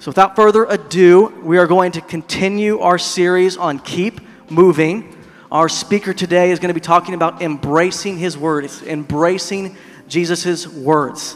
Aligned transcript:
So, 0.00 0.12
without 0.12 0.36
further 0.36 0.64
ado, 0.64 1.26
we 1.42 1.58
are 1.58 1.66
going 1.66 1.90
to 1.92 2.00
continue 2.00 2.78
our 2.78 2.98
series 2.98 3.56
on 3.56 3.80
Keep 3.80 4.20
Moving. 4.48 5.12
Our 5.50 5.68
speaker 5.68 6.14
today 6.14 6.52
is 6.52 6.60
going 6.60 6.68
to 6.68 6.74
be 6.74 6.80
talking 6.80 7.14
about 7.14 7.42
embracing 7.42 8.16
his 8.16 8.38
word, 8.38 8.64
it's 8.64 8.80
embracing 8.82 9.76
Jesus' 10.06 10.68
words. 10.68 11.34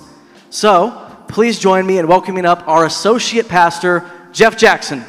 So, 0.51 1.12
please 1.27 1.59
join 1.59 1.85
me 1.85 1.98
in 1.98 2.06
welcoming 2.06 2.46
up 2.46 2.69
our 2.69 2.87
associate 2.87 3.48
pastor, 3.48 4.09
Jeff 4.33 4.56
Jackson. 4.56 5.01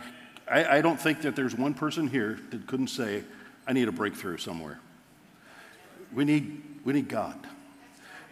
I, 0.48 0.78
I, 0.78 0.80
don't 0.80 1.00
think 1.00 1.22
that 1.22 1.36
there's 1.36 1.54
one 1.54 1.74
person 1.74 2.08
here 2.08 2.38
that 2.50 2.66
couldn't 2.66 2.88
say, 2.88 3.22
I 3.66 3.72
need 3.72 3.88
a 3.88 3.92
breakthrough 3.92 4.38
somewhere. 4.38 4.80
We 6.12 6.24
need, 6.24 6.62
we 6.84 6.92
need 6.92 7.08
God. 7.08 7.38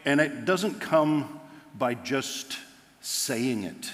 And 0.04 0.20
it 0.20 0.44
doesn't 0.44 0.80
come 0.80 1.40
by 1.76 1.94
just 1.94 2.58
saying 3.00 3.62
it, 3.64 3.90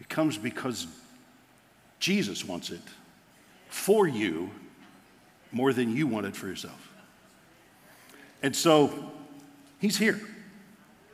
it 0.00 0.08
comes 0.08 0.36
because 0.36 0.86
Jesus 2.00 2.44
wants 2.44 2.70
it 2.70 2.80
for 3.68 4.06
you 4.08 4.50
more 5.52 5.72
than 5.72 5.96
you 5.96 6.06
want 6.06 6.26
it 6.26 6.34
for 6.34 6.48
yourself. 6.48 6.90
And 8.42 8.54
so 8.54 9.12
he's 9.78 9.96
here, 9.96 10.20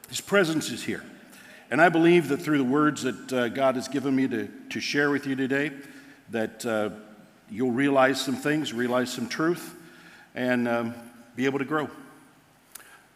his 0.08 0.20
presence 0.20 0.70
is 0.70 0.82
here. 0.82 1.04
And 1.70 1.80
I 1.80 1.88
believe 1.88 2.28
that 2.28 2.38
through 2.38 2.58
the 2.58 2.64
words 2.64 3.02
that 3.02 3.32
uh, 3.32 3.48
God 3.48 3.76
has 3.76 3.86
given 3.86 4.16
me 4.16 4.26
to, 4.26 4.48
to 4.70 4.80
share 4.80 5.08
with 5.10 5.24
you 5.24 5.36
today, 5.36 5.70
that 6.30 6.66
uh, 6.66 6.90
you'll 7.48 7.70
realize 7.70 8.20
some 8.20 8.34
things, 8.34 8.72
realize 8.72 9.12
some 9.12 9.28
truth, 9.28 9.76
and 10.34 10.66
um, 10.66 10.94
be 11.36 11.44
able 11.44 11.60
to 11.60 11.64
grow. 11.64 11.88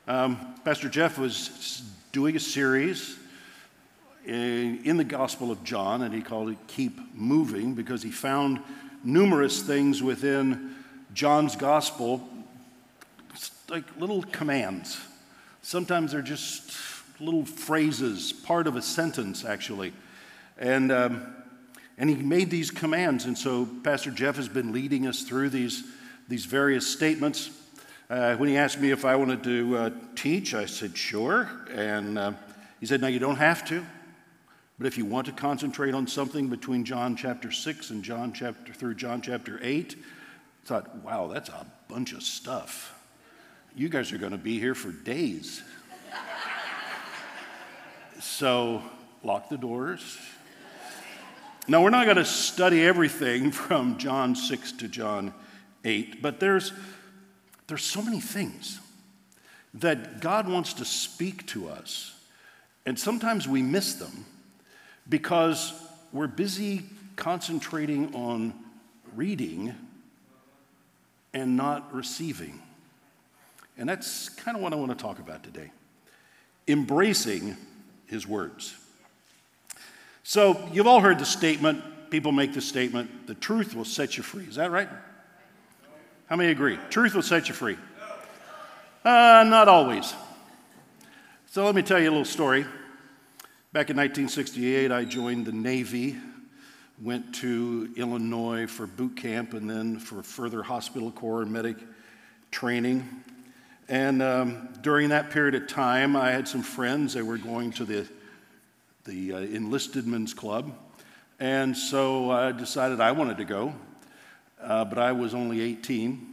Um, 0.07 0.55
Pastor 0.65 0.89
Jeff 0.89 1.19
was 1.19 1.83
doing 2.13 2.37
a 2.37 2.41
series 2.41 3.19
in, 4.25 4.81
in 4.85 4.99
the 4.99 5.05
Gospel 5.05 5.51
of 5.51 5.65
John, 5.65 6.03
and 6.03 6.15
he 6.15 6.21
called 6.23 6.51
it 6.51 6.59
Keep 6.69 7.17
Moving 7.17 7.75
because 7.75 8.05
he 8.05 8.13
found 8.13 8.61
numerous 9.03 9.63
things 9.63 10.01
within 10.01 10.77
John's 11.13 11.57
Gospel, 11.57 12.23
like 13.69 13.85
little 13.99 14.23
commands. 14.23 14.97
Sometimes 15.63 16.13
they're 16.13 16.23
just 16.23 16.71
little 17.21 17.45
phrases, 17.45 18.33
part 18.33 18.67
of 18.67 18.77
a 18.77 18.83
sentence, 18.83 19.45
actually. 19.45 19.93
And, 20.59 20.91
um, 20.91 21.35
and 21.99 22.11
he 22.11 22.17
made 22.17 22.51
these 22.51 22.71
commands. 22.71 23.25
And 23.25 23.37
so 23.37 23.67
Pastor 23.83 24.11
Jeff 24.11 24.37
has 24.37 24.49
been 24.49 24.73
leading 24.73 25.07
us 25.07 25.23
through 25.23 25.51
these, 25.51 25.85
these 26.29 26.45
various 26.45 26.87
statements. 26.87 27.51
Uh, 28.11 28.37
when 28.37 28.49
he 28.49 28.57
asked 28.57 28.79
me 28.81 28.91
if 28.91 29.05
I 29.05 29.17
wanted 29.17 29.43
to 29.45 29.77
uh, 29.77 29.91
teach, 30.15 30.55
I 30.55 30.67
said, 30.67 30.97
sure. 30.97 31.51
And 31.71 32.19
uh, 32.19 32.33
he 32.81 32.87
said, 32.87 33.01
no, 33.01 33.07
you 33.07 33.19
don't 33.19 33.37
have 33.37 33.65
to. 33.69 33.85
But 34.79 34.89
if 34.89 34.99
you 34.99 35.05
want 35.05 35.27
to 35.27 35.33
concentrate 35.33 35.95
on 35.95 36.07
something 36.07 36.49
between 36.49 36.85
John 36.85 37.17
chapter 37.17 37.53
6 37.53 37.91
and 37.91 38.03
John 38.03 38.33
chapter 38.33 38.73
through 38.73 38.97
John 38.97 39.21
chapter 39.23 39.61
8, 39.63 39.97
I 39.97 40.67
thought, 40.67 40.97
wow, 40.97 41.29
that's 41.29 41.49
a 41.49 41.67
bunch 41.89 42.13
of 42.13 42.23
stuff. 42.23 42.99
You 43.77 43.89
guys 43.89 44.13
are 44.13 44.19
going 44.19 44.33
to 44.33 44.39
be 44.39 44.59
here 44.59 44.75
for 44.75 44.91
days. 44.91 45.63
So 48.25 48.83
lock 49.23 49.51
the 49.51 49.59
doors. 49.59 50.19
Now, 51.69 51.83
we're 51.83 51.91
not 51.91 52.07
going 52.07 52.17
to 52.17 52.25
study 52.25 52.83
everything 52.83 53.51
from 53.53 53.99
John 53.99 54.35
6 54.35 54.73
to 54.73 54.89
John 54.89 55.35
8, 55.85 56.23
but 56.23 56.41
there's, 56.41 56.73
there's 57.67 57.85
so 57.85 58.01
many 58.01 58.21
things 58.21 58.81
that 59.75 60.21
God 60.21 60.49
wants 60.49 60.73
to 60.75 60.87
speak 60.87 61.47
to 61.49 61.69
us. 61.69 62.19
And 62.87 62.99
sometimes 62.99 63.47
we 63.47 63.61
miss 63.61 63.95
them 63.95 64.25
because 65.07 65.75
we're 66.11 66.27
busy 66.27 66.85
concentrating 67.17 68.15
on 68.15 68.55
reading 69.15 69.75
and 71.35 71.59
not 71.59 71.95
receiving. 71.95 72.63
And 73.77 73.87
that's 73.87 74.31
kind 74.31 74.57
of 74.57 74.63
what 74.63 74.73
I 74.73 74.77
want 74.77 74.93
to 74.93 75.03
talk 75.03 75.19
about 75.19 75.43
today 75.43 75.71
embracing 76.67 77.55
his 78.07 78.27
words. 78.27 78.75
So, 80.23 80.69
you've 80.73 80.87
all 80.87 81.01
heard 81.01 81.19
the 81.19 81.27
statement, 81.27 81.83
people 82.11 82.33
make 82.33 82.55
the 82.55 82.61
statement, 82.61 83.27
the 83.27 83.35
truth 83.35 83.75
will 83.75 83.85
set 83.85 84.17
you 84.17 84.23
free. 84.23 84.45
Is 84.45 84.57
that 84.57 84.71
right? 84.71 84.89
How 86.27 86.37
many 86.37 86.51
agree? 86.51 86.79
Truth 86.89 87.15
will 87.15 87.23
set 87.23 87.49
you 87.49 87.55
free. 87.55 87.77
Uh, 89.05 89.45
not 89.47 89.69
always. 89.69 90.15
So, 91.47 91.65
let 91.65 91.75
me 91.75 91.83
tell 91.83 92.01
you 92.01 92.09
a 92.09 92.11
little 92.11 92.25
story. 92.25 92.65
Back 93.73 93.91
in 93.91 93.97
1968, 93.97 94.93
I 94.93 95.05
joined 95.05 95.47
the 95.47 95.53
Navy, 95.53 96.17
went 97.03 97.35
to 97.37 97.93
Illinois 97.97 98.67
for 98.67 98.87
boot 98.87 99.17
camp 99.17 99.53
and 99.53 99.69
then 99.69 99.99
for 99.99 100.23
further 100.23 100.63
hospital 100.63 101.11
corps 101.11 101.43
and 101.43 101.53
medic 101.53 101.77
training. 102.51 103.24
And 103.89 104.23
um, 104.23 104.69
during 104.81 105.11
that 105.11 105.31
period 105.31 105.55
of 105.55 105.67
time, 105.67 106.17
I 106.17 106.31
had 106.31 106.49
some 106.49 106.63
friends 106.63 107.15
They 107.15 107.23
were 107.23 107.37
going 107.37 107.71
to 107.73 107.85
the, 107.85 108.07
the 109.05 109.33
uh, 109.33 109.39
enlisted 109.39 110.07
men's 110.07 110.33
club. 110.33 110.73
And 111.39 111.77
so 111.77 112.31
I 112.31 112.53
decided 112.53 113.01
I 113.01 113.13
wanted 113.13 113.37
to 113.39 113.45
go, 113.45 113.75
uh, 114.63 114.87
but 114.87 114.99
I 114.99 115.13
was 115.13 115.35
only 115.35 115.61
18. 115.61 116.31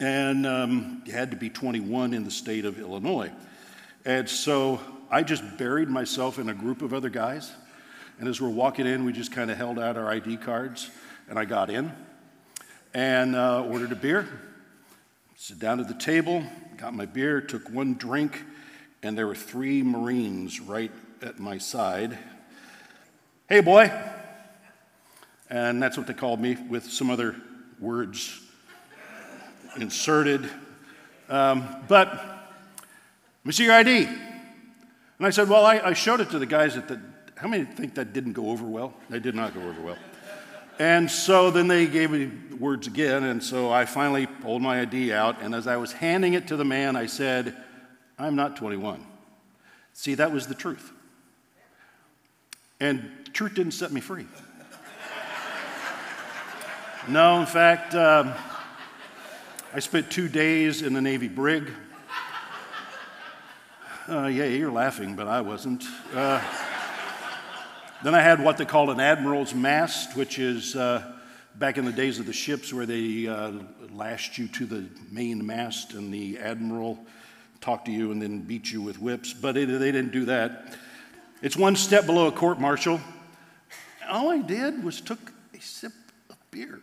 And 0.00 0.46
um, 0.46 1.02
had 1.10 1.32
to 1.32 1.36
be 1.36 1.50
21 1.50 2.14
in 2.14 2.24
the 2.24 2.30
state 2.30 2.64
of 2.64 2.78
Illinois. 2.78 3.30
And 4.06 4.28
so 4.28 4.80
I 5.10 5.22
just 5.22 5.58
buried 5.58 5.88
myself 5.88 6.38
in 6.38 6.48
a 6.48 6.54
group 6.54 6.80
of 6.80 6.94
other 6.94 7.10
guys. 7.10 7.52
And 8.20 8.28
as 8.28 8.40
we're 8.40 8.48
walking 8.48 8.86
in, 8.86 9.04
we 9.04 9.12
just 9.12 9.32
kind 9.32 9.50
of 9.50 9.58
held 9.58 9.78
out 9.78 9.96
our 9.96 10.08
ID 10.08 10.38
cards, 10.38 10.90
and 11.28 11.38
I 11.38 11.44
got 11.44 11.68
in 11.68 11.92
and 12.94 13.36
uh, 13.36 13.64
ordered 13.64 13.92
a 13.92 13.96
beer 13.96 14.26
Sit 15.40 15.60
down 15.60 15.78
at 15.78 15.86
the 15.86 15.94
table, 15.94 16.42
got 16.78 16.94
my 16.94 17.06
beer, 17.06 17.40
took 17.40 17.70
one 17.70 17.94
drink, 17.94 18.42
and 19.04 19.16
there 19.16 19.28
were 19.28 19.36
three 19.36 19.84
Marines 19.84 20.58
right 20.58 20.90
at 21.22 21.38
my 21.38 21.58
side. 21.58 22.18
Hey, 23.48 23.60
boy. 23.60 23.88
And 25.48 25.80
that's 25.80 25.96
what 25.96 26.08
they 26.08 26.12
called 26.12 26.40
me 26.40 26.56
with 26.68 26.90
some 26.90 27.08
other 27.08 27.36
words 27.78 28.40
inserted. 29.76 30.50
Um, 31.28 31.68
but, 31.86 32.12
let 32.12 33.44
me 33.44 33.52
see 33.52 33.66
your 33.66 33.74
ID. 33.74 34.06
And 34.06 34.18
I 35.20 35.30
said, 35.30 35.48
Well, 35.48 35.64
I, 35.64 35.78
I 35.78 35.92
showed 35.92 36.20
it 36.20 36.30
to 36.30 36.40
the 36.40 36.46
guys 36.46 36.76
at 36.76 36.88
the. 36.88 37.00
How 37.36 37.46
many 37.46 37.64
think 37.64 37.94
that 37.94 38.12
didn't 38.12 38.32
go 38.32 38.50
over 38.50 38.66
well? 38.66 38.92
They 39.08 39.20
did 39.20 39.36
not 39.36 39.54
go 39.54 39.60
over 39.60 39.80
well. 39.80 39.98
And 40.78 41.10
so 41.10 41.50
then 41.50 41.66
they 41.66 41.86
gave 41.86 42.12
me 42.12 42.30
words 42.56 42.86
again, 42.86 43.24
and 43.24 43.42
so 43.42 43.70
I 43.70 43.84
finally 43.84 44.26
pulled 44.26 44.62
my 44.62 44.80
ID 44.80 45.12
out, 45.12 45.42
and 45.42 45.52
as 45.52 45.66
I 45.66 45.76
was 45.76 45.92
handing 45.92 46.34
it 46.34 46.46
to 46.48 46.56
the 46.56 46.64
man, 46.64 46.94
I 46.94 47.06
said, 47.06 47.56
I'm 48.16 48.36
not 48.36 48.56
21. 48.56 49.04
See, 49.92 50.14
that 50.14 50.30
was 50.30 50.46
the 50.46 50.54
truth. 50.54 50.92
And 52.78 53.10
truth 53.32 53.54
didn't 53.54 53.72
set 53.72 53.90
me 53.90 54.00
free. 54.00 54.26
no, 57.08 57.40
in 57.40 57.46
fact, 57.46 57.96
um, 57.96 58.32
I 59.74 59.80
spent 59.80 60.12
two 60.12 60.28
days 60.28 60.82
in 60.82 60.94
the 60.94 61.00
Navy 61.00 61.28
brig. 61.28 61.72
Uh, 64.08 64.26
yeah, 64.26 64.44
you're 64.44 64.72
laughing, 64.72 65.16
but 65.16 65.26
I 65.26 65.40
wasn't. 65.40 65.84
Uh, 66.14 66.40
then 68.02 68.14
I 68.14 68.20
had 68.20 68.42
what 68.42 68.56
they 68.56 68.64
call 68.64 68.90
an 68.90 69.00
admiral's 69.00 69.54
mast, 69.54 70.16
which 70.16 70.38
is 70.38 70.76
uh, 70.76 71.02
back 71.56 71.78
in 71.78 71.84
the 71.84 71.92
days 71.92 72.20
of 72.20 72.26
the 72.26 72.32
ships 72.32 72.72
where 72.72 72.86
they 72.86 73.26
uh, 73.26 73.52
lashed 73.92 74.38
you 74.38 74.46
to 74.48 74.66
the 74.66 74.86
main 75.10 75.44
mast 75.44 75.94
and 75.94 76.14
the 76.14 76.38
admiral 76.38 76.98
talked 77.60 77.86
to 77.86 77.92
you 77.92 78.12
and 78.12 78.22
then 78.22 78.40
beat 78.40 78.70
you 78.70 78.80
with 78.80 79.00
whips. 79.00 79.32
But 79.32 79.56
it, 79.56 79.66
they 79.66 79.90
didn't 79.90 80.12
do 80.12 80.26
that. 80.26 80.76
It's 81.42 81.56
one 81.56 81.74
step 81.74 82.06
below 82.06 82.28
a 82.28 82.32
court 82.32 82.60
martial. 82.60 83.00
All 84.08 84.30
I 84.30 84.38
did 84.38 84.84
was 84.84 85.00
took 85.00 85.32
a 85.52 85.60
sip 85.60 85.92
of 86.30 86.36
beer. 86.52 86.80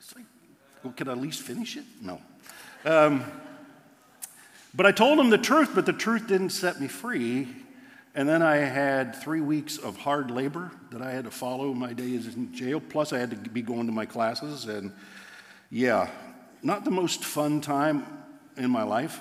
It's 0.00 0.16
like, 0.16 0.24
well, 0.82 0.92
could 0.92 1.08
I 1.08 1.12
at 1.12 1.18
least 1.18 1.42
finish 1.42 1.76
it? 1.76 1.84
No. 2.02 2.20
Um, 2.84 3.24
but 4.74 4.84
I 4.84 4.92
told 4.92 5.18
him 5.18 5.30
the 5.30 5.38
truth, 5.38 5.70
but 5.74 5.86
the 5.86 5.92
truth 5.92 6.26
didn't 6.26 6.50
set 6.50 6.80
me 6.80 6.88
free. 6.88 7.48
And 8.16 8.28
then 8.28 8.42
I 8.42 8.56
had 8.56 9.14
three 9.14 9.40
weeks 9.40 9.78
of 9.78 9.96
hard 9.98 10.32
labor 10.32 10.72
that 10.90 11.02
I 11.02 11.12
had 11.12 11.24
to 11.24 11.30
follow 11.30 11.72
my 11.72 11.92
days 11.92 12.34
in 12.34 12.52
jail. 12.52 12.80
Plus, 12.80 13.12
I 13.12 13.18
had 13.18 13.30
to 13.30 13.36
be 13.36 13.62
going 13.62 13.86
to 13.86 13.92
my 13.92 14.06
classes. 14.06 14.64
And 14.64 14.92
yeah, 15.70 16.10
not 16.62 16.84
the 16.84 16.90
most 16.90 17.24
fun 17.24 17.60
time 17.60 18.04
in 18.56 18.70
my 18.70 18.82
life. 18.82 19.20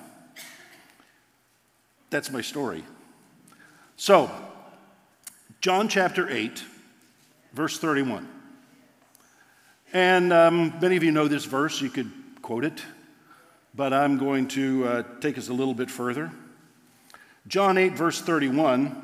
That's 2.10 2.32
my 2.32 2.42
story. 2.42 2.84
So, 3.98 4.32
John 5.62 5.90
chapter 5.90 6.28
8, 6.28 6.64
verse 7.54 7.78
31. 7.78 8.28
And 9.94 10.34
um, 10.34 10.74
many 10.82 10.96
of 10.96 11.04
you 11.04 11.12
know 11.12 11.28
this 11.28 11.46
verse, 11.46 11.82
you 11.82 11.90
could 11.90 12.12
quote 12.42 12.66
it 12.66 12.82
but 13.76 13.92
I'm 13.92 14.18
going 14.18 14.48
to 14.50 14.86
uh, 14.86 15.04
take 15.20 15.38
us 15.38 15.50
a 15.50 15.54
little 15.54 15.74
bit 15.74 15.92
further. 15.92 16.32
John 17.48 17.78
8, 17.78 17.94
verse 17.94 18.22
31, 18.22 19.04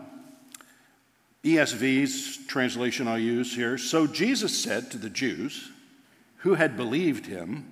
ESV's 1.44 2.46
translation 2.48 3.08
I'll 3.08 3.20
use 3.20 3.56
here. 3.56 3.78
So 3.78 4.08
Jesus 4.08 4.62
said 4.62 4.90
to 4.92 4.98
the 4.98 5.10
Jews 5.10 5.70
who 6.38 6.56
had 6.56 6.76
believed 6.76 7.28
him, 7.28 7.70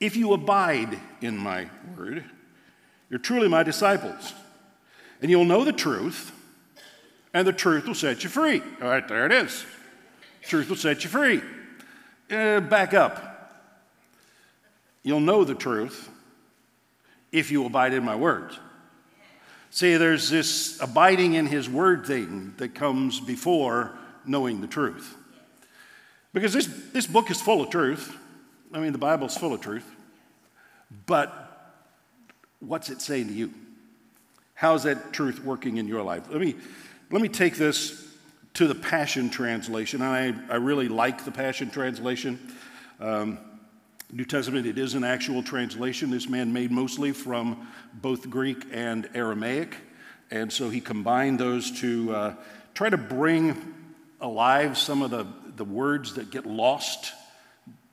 If 0.00 0.16
you 0.16 0.32
abide 0.32 0.98
in 1.20 1.36
my 1.36 1.68
word, 1.96 2.24
you're 3.08 3.20
truly 3.20 3.46
my 3.46 3.62
disciples, 3.62 4.34
and 5.22 5.30
you'll 5.30 5.44
know 5.44 5.64
the 5.64 5.72
truth, 5.72 6.32
and 7.32 7.46
the 7.46 7.52
truth 7.52 7.86
will 7.86 7.94
set 7.94 8.24
you 8.24 8.30
free. 8.30 8.60
All 8.82 8.88
right, 8.88 9.06
there 9.06 9.26
it 9.26 9.32
is. 9.32 9.64
Truth 10.42 10.68
will 10.68 10.76
set 10.76 11.04
you 11.04 11.10
free. 11.10 11.40
Uh, 12.30 12.60
back 12.60 12.94
up. 12.94 13.30
You'll 15.04 15.20
know 15.20 15.44
the 15.44 15.54
truth 15.54 16.08
if 17.30 17.52
you 17.52 17.64
abide 17.64 17.92
in 17.94 18.04
my 18.04 18.16
words. 18.16 18.58
See, 19.74 19.96
there's 19.96 20.30
this 20.30 20.80
abiding 20.80 21.34
in 21.34 21.46
his 21.46 21.68
word 21.68 22.06
thing 22.06 22.54
that 22.58 22.76
comes 22.76 23.18
before 23.18 23.90
knowing 24.24 24.60
the 24.60 24.68
truth. 24.68 25.16
Because 26.32 26.52
this, 26.52 26.68
this 26.92 27.08
book 27.08 27.28
is 27.28 27.40
full 27.40 27.60
of 27.60 27.70
truth. 27.70 28.16
I 28.72 28.78
mean, 28.78 28.92
the 28.92 28.98
Bible's 28.98 29.36
full 29.36 29.52
of 29.52 29.60
truth. 29.60 29.84
But 31.06 31.82
what's 32.60 32.88
it 32.88 33.00
saying 33.00 33.26
to 33.26 33.34
you? 33.34 33.52
How's 34.54 34.84
that 34.84 35.12
truth 35.12 35.42
working 35.42 35.78
in 35.78 35.88
your 35.88 36.02
life? 36.02 36.22
Let 36.30 36.40
me, 36.40 36.54
let 37.10 37.20
me 37.20 37.28
take 37.28 37.56
this 37.56 38.00
to 38.52 38.68
the 38.68 38.76
Passion 38.76 39.28
Translation. 39.28 40.02
I, 40.02 40.26
I 40.52 40.54
really 40.54 40.86
like 40.86 41.24
the 41.24 41.32
Passion 41.32 41.68
Translation. 41.70 42.38
Um, 43.00 43.40
New 44.12 44.24
Testament, 44.24 44.66
it 44.66 44.78
is 44.78 44.94
an 44.94 45.02
actual 45.02 45.42
translation. 45.42 46.10
This 46.10 46.28
man 46.28 46.52
made 46.52 46.70
mostly 46.70 47.12
from 47.12 47.66
both 47.94 48.30
Greek 48.30 48.64
and 48.70 49.08
Aramaic. 49.14 49.76
And 50.30 50.52
so 50.52 50.68
he 50.68 50.80
combined 50.80 51.38
those 51.38 51.70
to 51.80 52.14
uh, 52.14 52.34
try 52.74 52.90
to 52.90 52.96
bring 52.96 53.74
alive 54.20 54.78
some 54.78 55.02
of 55.02 55.10
the, 55.10 55.26
the 55.56 55.64
words 55.64 56.14
that 56.14 56.30
get 56.30 56.46
lost 56.46 57.12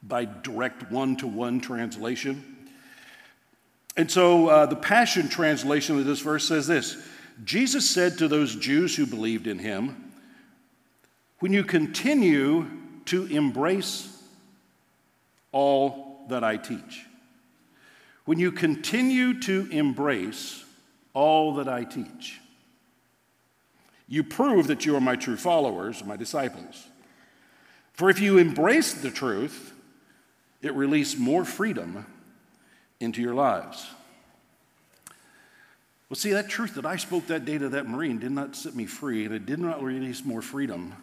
by 0.04 0.26
direct 0.26 0.92
one 0.92 1.16
to 1.18 1.28
one 1.28 1.60
translation. 1.60 2.70
And 3.98 4.10
so 4.10 4.48
uh, 4.48 4.66
the 4.66 4.76
Passion 4.76 5.28
translation 5.30 5.98
of 5.98 6.06
this 6.06 6.20
verse 6.20 6.48
says 6.48 6.68
this 6.68 6.98
Jesus 7.44 7.90
said 7.90 8.18
to 8.20 8.28
those 8.28 8.56
Jews 8.56 8.96
who 8.96 9.06
believed 9.06 9.48
in 9.48 9.60
him, 9.60 10.12
When 11.40 11.54
you 11.54 11.64
continue 11.64 12.68
to 13.06 13.26
embrace 13.26 14.11
all 15.52 16.26
that 16.30 16.44
I 16.44 16.58
teach. 16.58 17.06
When 18.26 18.40
you 18.40 18.52
continue 18.52 19.40
to 19.42 19.68
embrace 19.72 20.64
all 21.14 21.56
that 21.56 21.68
I 21.68 21.84
teach, 21.84 22.40
you 24.08 24.24
prove 24.24 24.68
that 24.68 24.86
you 24.86 24.96
are 24.96 25.02
my 25.02 25.16
true 25.16 25.38
followers, 25.38 26.04
my 26.04 26.16
disciples. 26.16 26.88
For 27.94 28.10
if 28.10 28.20
you 28.20 28.38
embrace 28.38 28.94
the 28.94 29.12
truth, 29.12 29.74
it 30.62 30.74
releases 30.74 31.20
more 31.20 31.46
freedom 31.46 32.06
into 33.00 33.22
your 33.22 33.34
lives. 33.34 33.88
Well, 36.10 36.18
see, 36.18 36.32
that 36.34 36.50
truth 36.50 36.76
that 36.76 36.86
I 36.86 36.98
spoke 36.98 37.28
that 37.28 37.46
day 37.46 37.58
to 37.58 37.70
that 37.70 37.88
Marine 37.88 38.20
did 38.20 38.32
not 38.32 38.56
set 38.56 38.76
me 38.76 38.86
free, 38.86 39.24
and 39.24 39.34
it 39.34 39.46
did 39.46 39.60
not 39.60 39.82
release 39.82 40.26
more 40.26 40.42
freedom 40.42 40.94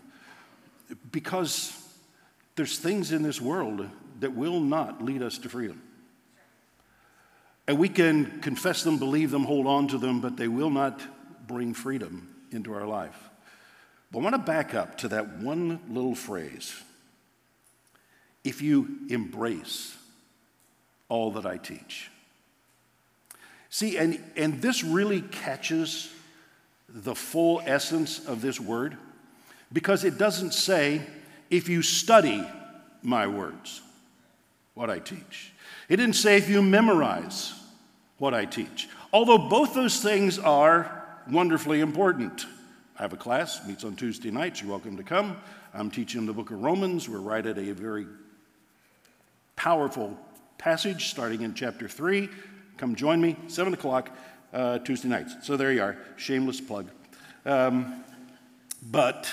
because 1.11 1.73
there's 2.57 2.79
things 2.79 3.11
in 3.11 3.23
this 3.23 3.41
world 3.41 3.89
that 4.21 4.35
will 4.35 4.61
not 4.61 5.05
lead 5.05 5.23
us 5.23 5.39
to 5.39 5.49
freedom. 5.49 5.83
And 7.67 7.79
we 7.79 7.89
can 7.89 8.41
confess 8.41 8.83
them, 8.83 8.99
believe 8.99 9.31
them, 9.31 9.45
hold 9.45 9.67
on 9.67 9.89
to 9.89 9.99
them, 9.99 10.21
but 10.21 10.37
they 10.37 10.49
will 10.49 10.71
not 10.71 11.01
bring 11.47 11.75
freedom 11.75 12.35
into 12.51 12.73
our 12.73 12.87
life. 12.87 13.29
But 14.11 14.21
I 14.21 14.23
want 14.23 14.35
to 14.35 14.39
back 14.39 14.75
up 14.75 14.99
to 14.99 15.09
that 15.09 15.39
one 15.39 15.81
little 15.89 16.15
phrase 16.15 16.75
if 18.43 18.63
you 18.63 19.01
embrace 19.11 19.97
all 21.11 21.33
that 21.33 21.45
I 21.45 21.59
teach. 21.59 22.11
See, 23.69 23.99
and, 23.99 24.19
and 24.35 24.63
this 24.63 24.83
really 24.83 25.21
catches 25.21 26.11
the 26.89 27.15
full 27.15 27.61
essence 27.67 28.27
of 28.27 28.41
this 28.41 28.59
word 28.59 28.97
because 29.71 30.05
it 30.05 30.17
doesn't 30.17 30.55
say, 30.55 31.03
if 31.51 31.69
you 31.69 31.83
study 31.83 32.47
my 33.03 33.27
words 33.27 33.83
what 34.79 34.91
I 34.91 35.01
teach. 35.01 35.53
It 35.89 35.97
didn't 35.97 36.15
say 36.15 36.37
if 36.37 36.49
you 36.49 36.63
memorize 36.63 37.53
what 38.19 38.33
I 38.33 38.45
teach, 38.45 38.89
although 39.13 39.37
both 39.37 39.75
those 39.75 40.01
things 40.01 40.39
are 40.39 41.05
wonderfully 41.29 41.81
important. 41.81 42.47
I 42.97 43.03
have 43.03 43.13
a 43.13 43.17
class, 43.17 43.67
meets 43.67 43.83
on 43.83 43.97
Tuesday 43.97 44.31
nights. 44.31 44.61
You're 44.61 44.71
welcome 44.71 44.97
to 44.97 45.03
come. 45.03 45.37
I'm 45.75 45.91
teaching 45.91 46.27
the 46.27 46.33
book 46.33 46.53
of 46.53 46.63
Romans. 46.63 47.09
We're 47.09 47.19
right 47.19 47.45
at 47.45 47.59
a 47.59 47.73
very 47.73 48.07
powerful 49.57 50.17
passage 50.59 51.09
starting 51.09 51.43
in 51.43 51.55
chapter 51.55 51.89
3. 51.89 52.29
Come 52.77 52.95
join 52.95 53.21
me, 53.21 53.35
7 53.49 53.75
o'clock 53.75 54.17
uh, 54.53 54.79
Tuesday 54.79 55.09
nights. 55.09 55.35
So 55.43 55.57
there 55.57 55.73
you 55.73 55.83
are, 55.83 55.99
shameless 56.15 56.61
plug. 56.61 56.89
Um, 57.45 58.05
but 58.81 59.29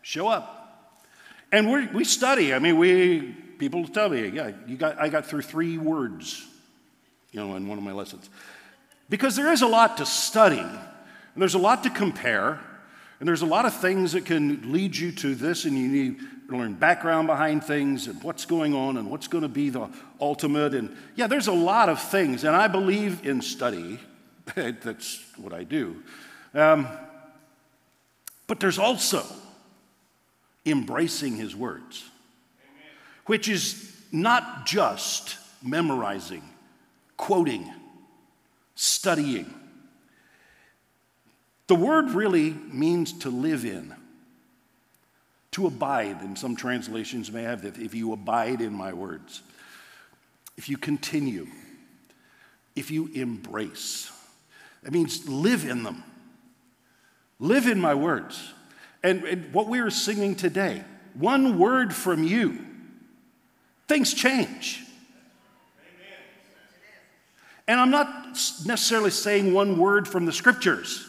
show 0.00 0.26
up. 0.26 1.04
And 1.52 1.70
we 1.70 1.86
we 1.88 2.04
study. 2.04 2.54
I 2.54 2.58
mean, 2.58 2.78
we 2.78 3.36
people 3.58 3.86
tell 3.86 4.08
me, 4.08 4.28
yeah, 4.28 4.52
you 4.66 4.76
got, 4.76 5.00
I 5.00 5.08
got 5.08 5.26
through 5.26 5.42
three 5.42 5.78
words, 5.78 6.46
you 7.32 7.40
know, 7.40 7.56
in 7.56 7.68
one 7.68 7.78
of 7.78 7.84
my 7.84 7.92
lessons. 7.92 8.28
Because 9.08 9.36
there 9.36 9.52
is 9.52 9.62
a 9.62 9.66
lot 9.66 9.98
to 9.98 10.06
study, 10.06 10.58
and 10.58 11.42
there's 11.42 11.54
a 11.54 11.58
lot 11.58 11.82
to 11.84 11.90
compare, 11.90 12.60
and 13.18 13.28
there's 13.28 13.42
a 13.42 13.46
lot 13.46 13.64
of 13.64 13.74
things 13.74 14.12
that 14.12 14.24
can 14.26 14.72
lead 14.72 14.96
you 14.96 15.12
to 15.12 15.34
this, 15.34 15.64
and 15.64 15.76
you 15.76 15.88
need 15.88 16.18
to 16.48 16.56
learn 16.56 16.74
background 16.74 17.26
behind 17.26 17.64
things 17.64 18.06
and 18.06 18.22
what's 18.22 18.44
going 18.44 18.74
on 18.74 18.96
and 18.96 19.10
what's 19.10 19.28
going 19.28 19.42
to 19.42 19.48
be 19.48 19.70
the 19.70 19.88
ultimate. 20.20 20.74
And 20.74 20.96
yeah, 21.14 21.26
there's 21.26 21.48
a 21.48 21.52
lot 21.52 21.88
of 21.88 22.00
things, 22.00 22.44
and 22.44 22.54
I 22.54 22.68
believe 22.68 23.26
in 23.26 23.40
study. 23.42 24.00
That's 24.54 25.24
what 25.36 25.52
I 25.52 25.64
do. 25.64 26.02
Um, 26.54 26.86
but 28.46 28.60
there's 28.60 28.78
also 28.78 29.24
embracing 30.64 31.36
his 31.36 31.54
words 31.54 32.04
which 33.26 33.48
is 33.48 33.92
not 34.12 34.66
just 34.66 35.36
memorizing, 35.62 36.42
quoting, 37.16 37.72
studying. 38.74 39.52
The 41.66 41.74
word 41.74 42.10
really 42.10 42.50
means 42.50 43.12
to 43.20 43.30
live 43.30 43.64
in, 43.64 43.94
to 45.52 45.66
abide. 45.66 46.20
And 46.20 46.38
some 46.38 46.54
translations 46.54 47.32
may 47.32 47.42
have 47.42 47.62
that 47.62 47.78
if 47.78 47.94
you 47.94 48.12
abide 48.12 48.60
in 48.60 48.72
my 48.72 48.92
words, 48.92 49.42
if 50.56 50.68
you 50.68 50.78
continue, 50.78 51.48
if 52.76 52.90
you 52.90 53.10
embrace. 53.14 54.12
That 54.82 54.92
means 54.92 55.28
live 55.28 55.64
in 55.64 55.82
them. 55.82 56.04
Live 57.40 57.66
in 57.66 57.80
my 57.80 57.94
words. 57.94 58.52
And, 59.02 59.24
and 59.24 59.52
what 59.52 59.66
we 59.66 59.80
are 59.80 59.90
singing 59.90 60.36
today, 60.36 60.84
one 61.14 61.58
word 61.58 61.94
from 61.94 62.22
you, 62.22 62.64
things 63.88 64.12
change. 64.14 64.82
And 67.68 67.80
I'm 67.80 67.90
not 67.90 68.28
necessarily 68.64 69.10
saying 69.10 69.52
one 69.52 69.78
word 69.78 70.06
from 70.06 70.24
the 70.24 70.32
scriptures, 70.32 71.04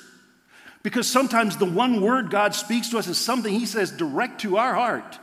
because 0.82 1.08
sometimes 1.08 1.58
the 1.58 1.66
one 1.66 2.02
word 2.02 2.32
God 2.32 2.56
speaks 2.56 2.90
to 2.90 2.98
us 2.98 3.08
is 3.08 3.18
something 3.18 3.54
He 3.54 3.66
says 3.66 3.92
direct 3.92 4.42
to 4.42 4.58
our 4.58 4.74
heart. 4.74 5.20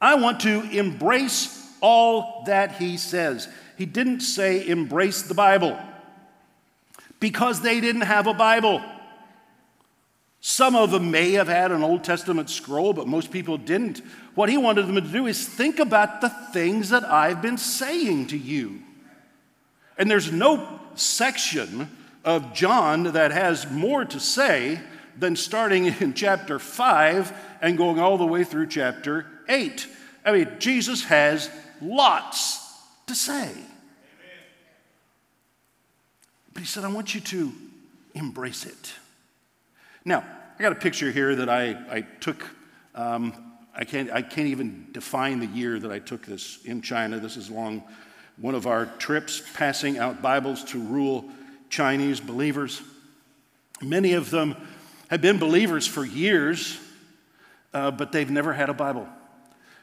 I 0.00 0.16
want 0.16 0.40
to 0.40 0.62
embrace 0.70 1.60
all 1.80 2.42
that 2.46 2.76
He 2.76 2.96
says. 2.96 3.48
He 3.78 3.86
didn't 3.86 4.20
say 4.20 4.66
embrace 4.66 5.22
the 5.22 5.34
Bible 5.34 5.78
because 7.20 7.60
they 7.60 7.80
didn't 7.80 8.02
have 8.02 8.26
a 8.26 8.34
Bible. 8.34 8.82
Some 10.46 10.76
of 10.76 10.90
them 10.90 11.10
may 11.10 11.32
have 11.32 11.48
had 11.48 11.72
an 11.72 11.82
Old 11.82 12.04
Testament 12.04 12.50
scroll, 12.50 12.92
but 12.92 13.08
most 13.08 13.30
people 13.30 13.56
didn't. 13.56 14.02
What 14.34 14.50
he 14.50 14.58
wanted 14.58 14.86
them 14.86 14.96
to 14.96 15.00
do 15.00 15.26
is 15.26 15.48
think 15.48 15.78
about 15.78 16.20
the 16.20 16.28
things 16.28 16.90
that 16.90 17.02
I've 17.02 17.40
been 17.40 17.56
saying 17.56 18.26
to 18.26 18.36
you. 18.36 18.82
And 19.96 20.10
there's 20.10 20.30
no 20.30 20.80
section 20.96 21.88
of 22.26 22.52
John 22.52 23.04
that 23.14 23.32
has 23.32 23.70
more 23.70 24.04
to 24.04 24.20
say 24.20 24.80
than 25.16 25.34
starting 25.34 25.86
in 25.86 26.12
chapter 26.14 26.58
5 26.58 27.32
and 27.62 27.78
going 27.78 27.98
all 27.98 28.18
the 28.18 28.26
way 28.26 28.44
through 28.44 28.66
chapter 28.66 29.24
8. 29.48 29.88
I 30.26 30.32
mean, 30.32 30.56
Jesus 30.58 31.04
has 31.04 31.48
lots 31.80 32.60
to 33.06 33.14
say. 33.14 33.50
But 36.52 36.60
he 36.60 36.66
said, 36.66 36.84
I 36.84 36.88
want 36.88 37.14
you 37.14 37.22
to 37.22 37.50
embrace 38.14 38.66
it. 38.66 38.92
Now, 40.04 40.22
I 40.56 40.62
got 40.62 40.70
a 40.70 40.76
picture 40.76 41.10
here 41.10 41.34
that 41.34 41.48
I, 41.48 41.70
I 41.90 42.00
took. 42.20 42.46
Um, 42.94 43.32
I, 43.74 43.84
can't, 43.84 44.12
I 44.12 44.22
can't 44.22 44.46
even 44.46 44.86
define 44.92 45.40
the 45.40 45.46
year 45.46 45.80
that 45.80 45.90
I 45.90 45.98
took 45.98 46.24
this 46.24 46.60
in 46.64 46.80
China. 46.80 47.18
This 47.18 47.36
is 47.36 47.48
along 47.48 47.82
one 48.36 48.54
of 48.54 48.68
our 48.68 48.86
trips, 48.86 49.42
passing 49.54 49.98
out 49.98 50.22
Bibles 50.22 50.62
to 50.66 50.80
rural 50.80 51.24
Chinese 51.70 52.20
believers. 52.20 52.82
Many 53.82 54.12
of 54.12 54.30
them 54.30 54.54
have 55.10 55.20
been 55.20 55.38
believers 55.38 55.88
for 55.88 56.04
years, 56.04 56.78
uh, 57.72 57.90
but 57.90 58.12
they've 58.12 58.30
never 58.30 58.52
had 58.52 58.68
a 58.68 58.74
Bible. 58.74 59.08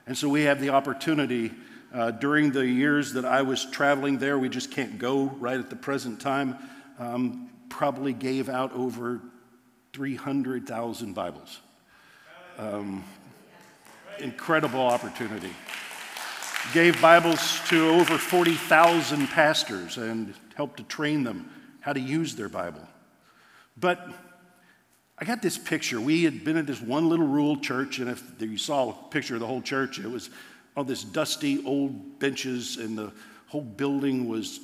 And 0.07 0.17
so 0.17 0.29
we 0.29 0.43
have 0.43 0.61
the 0.61 0.69
opportunity 0.69 1.51
uh, 1.93 2.11
during 2.11 2.51
the 2.51 2.65
years 2.65 3.11
that 3.13 3.25
I 3.25 3.41
was 3.41 3.65
traveling 3.65 4.19
there, 4.19 4.39
we 4.39 4.47
just 4.47 4.71
can't 4.71 4.97
go 4.97 5.25
right 5.25 5.59
at 5.59 5.69
the 5.69 5.75
present 5.75 6.21
time. 6.21 6.55
Um, 6.97 7.49
probably 7.67 8.13
gave 8.13 8.47
out 8.47 8.71
over 8.71 9.19
300,000 9.93 11.13
Bibles. 11.13 11.59
Um, 12.57 13.03
incredible 14.19 14.79
opportunity. 14.79 15.51
Gave 16.73 17.01
Bibles 17.01 17.59
to 17.67 17.89
over 17.89 18.17
40,000 18.17 19.27
pastors 19.27 19.97
and 19.97 20.33
helped 20.55 20.77
to 20.77 20.83
train 20.83 21.23
them 21.23 21.49
how 21.81 21.91
to 21.91 21.99
use 21.99 22.35
their 22.35 22.47
Bible. 22.47 22.87
But 23.77 24.07
I 25.17 25.25
got 25.25 25.41
this 25.41 25.57
picture. 25.57 25.99
We 25.99 26.23
had 26.23 26.45
been 26.45 26.55
at 26.55 26.67
this 26.67 26.81
one 26.81 27.09
little 27.09 27.27
rural 27.27 27.57
church, 27.57 27.99
and 27.99 28.09
if 28.09 28.23
you 28.39 28.57
saw 28.57 28.91
a 28.91 29.09
picture 29.09 29.33
of 29.33 29.41
the 29.41 29.47
whole 29.47 29.61
church, 29.61 29.99
it 29.99 30.09
was 30.09 30.29
all 30.77 30.85
this 30.85 31.03
dusty 31.03 31.63
old 31.65 32.17
benches, 32.19 32.77
and 32.77 32.97
the 32.97 33.11
whole 33.47 33.61
building 33.61 34.29
was 34.29 34.59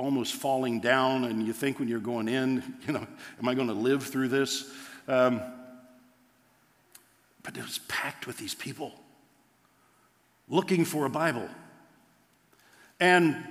almost 0.00 0.34
falling 0.34 0.80
down, 0.80 1.24
and 1.24 1.46
you 1.46 1.52
think 1.52 1.78
when 1.78 1.86
you're 1.86 2.00
going 2.00 2.26
in, 2.26 2.62
you 2.86 2.92
know, 2.94 3.06
am 3.38 3.48
I 3.48 3.54
going 3.54 3.68
to 3.68 3.74
live 3.74 4.02
through 4.02 4.28
this? 4.28 4.70
Um, 5.06 5.42
but 7.42 7.56
it 7.56 7.62
was 7.62 7.78
packed 7.86 8.26
with 8.26 8.38
these 8.38 8.54
people 8.54 8.92
looking 10.48 10.84
for 10.84 11.04
a 11.04 11.10
Bible. 11.10 11.48
And 12.98 13.46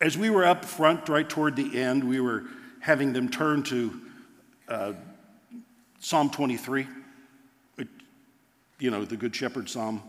as 0.00 0.16
we 0.16 0.30
were 0.30 0.44
up 0.44 0.64
front, 0.64 1.08
right 1.08 1.28
toward 1.28 1.56
the 1.56 1.78
end, 1.78 2.04
we 2.04 2.20
were 2.20 2.44
having 2.80 3.12
them 3.12 3.28
turn 3.28 3.62
to 3.64 4.00
uh, 4.68 4.92
Psalm 5.98 6.30
23, 6.30 6.86
you 8.78 8.90
know, 8.90 9.04
the 9.04 9.16
Good 9.16 9.36
Shepherd 9.36 9.68
Psalm. 9.68 10.02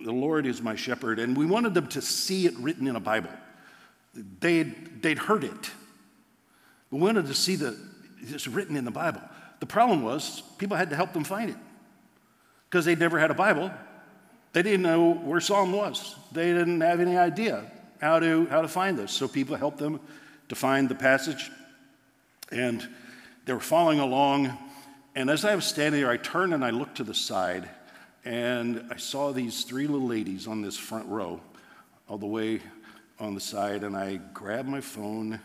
The 0.00 0.12
Lord 0.12 0.44
is 0.44 0.60
my 0.60 0.74
shepherd. 0.74 1.20
And 1.20 1.36
we 1.36 1.46
wanted 1.46 1.72
them 1.72 1.86
to 1.88 2.02
see 2.02 2.46
it 2.46 2.54
written 2.58 2.88
in 2.88 2.96
a 2.96 3.00
Bible. 3.00 3.30
They'd, 4.40 5.02
they'd 5.02 5.18
heard 5.18 5.44
it. 5.44 5.70
We 6.90 6.98
wanted 7.00 7.26
to 7.26 7.34
see 7.34 7.56
the, 7.56 7.76
it's 8.22 8.46
written 8.46 8.76
in 8.76 8.84
the 8.84 8.90
Bible. 8.90 9.20
The 9.60 9.66
problem 9.66 10.02
was 10.02 10.42
people 10.58 10.76
had 10.76 10.90
to 10.90 10.96
help 10.96 11.12
them 11.12 11.24
find 11.24 11.50
it 11.50 11.56
because 12.68 12.84
they'd 12.84 12.98
never 12.98 13.18
had 13.18 13.30
a 13.30 13.34
Bible. 13.34 13.70
They 14.52 14.62
didn't 14.62 14.82
know 14.82 15.12
where 15.12 15.40
Psalm 15.40 15.72
was. 15.72 16.14
They 16.32 16.52
didn't 16.52 16.80
have 16.80 17.00
any 17.00 17.16
idea 17.16 17.70
how 18.00 18.18
to, 18.18 18.46
how 18.46 18.62
to 18.62 18.68
find 18.68 18.98
this. 18.98 19.12
So 19.12 19.28
people 19.28 19.56
helped 19.56 19.78
them 19.78 20.00
to 20.48 20.54
find 20.54 20.88
the 20.88 20.94
passage. 20.94 21.50
And 22.50 22.86
they 23.44 23.52
were 23.52 23.60
following 23.60 24.00
along. 24.00 24.56
And 25.14 25.30
as 25.30 25.44
I 25.44 25.54
was 25.54 25.64
standing 25.64 26.00
there, 26.00 26.10
I 26.10 26.16
turned 26.16 26.54
and 26.54 26.64
I 26.64 26.70
looked 26.70 26.96
to 26.96 27.04
the 27.04 27.14
side 27.14 27.68
and 28.24 28.84
I 28.90 28.96
saw 28.96 29.32
these 29.32 29.62
three 29.64 29.86
little 29.86 30.08
ladies 30.08 30.48
on 30.48 30.60
this 30.60 30.76
front 30.76 31.06
row, 31.06 31.40
all 32.08 32.18
the 32.18 32.26
way 32.26 32.60
on 33.18 33.34
the 33.34 33.40
side, 33.40 33.82
and 33.82 33.96
I 33.96 34.16
grabbed 34.34 34.68
my 34.68 34.80
phone 34.80 35.40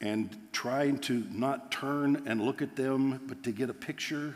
and 0.00 0.36
trying 0.52 0.98
to 0.98 1.24
not 1.30 1.70
turn 1.70 2.22
and 2.26 2.42
look 2.42 2.62
at 2.62 2.74
them, 2.74 3.20
but 3.26 3.42
to 3.44 3.52
get 3.52 3.70
a 3.70 3.74
picture, 3.74 4.34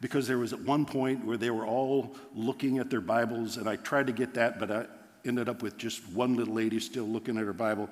because 0.00 0.28
there 0.28 0.38
was 0.38 0.52
at 0.52 0.60
one 0.60 0.84
point 0.84 1.24
where 1.24 1.36
they 1.36 1.50
were 1.50 1.66
all 1.66 2.14
looking 2.34 2.78
at 2.78 2.90
their 2.90 3.00
Bibles, 3.00 3.56
and 3.56 3.68
I 3.68 3.76
tried 3.76 4.06
to 4.06 4.12
get 4.12 4.34
that, 4.34 4.60
but 4.60 4.70
I 4.70 4.86
ended 5.24 5.48
up 5.48 5.62
with 5.62 5.76
just 5.76 6.06
one 6.10 6.36
little 6.36 6.54
lady 6.54 6.78
still 6.78 7.04
looking 7.04 7.36
at 7.36 7.44
her 7.44 7.52
Bible. 7.52 7.88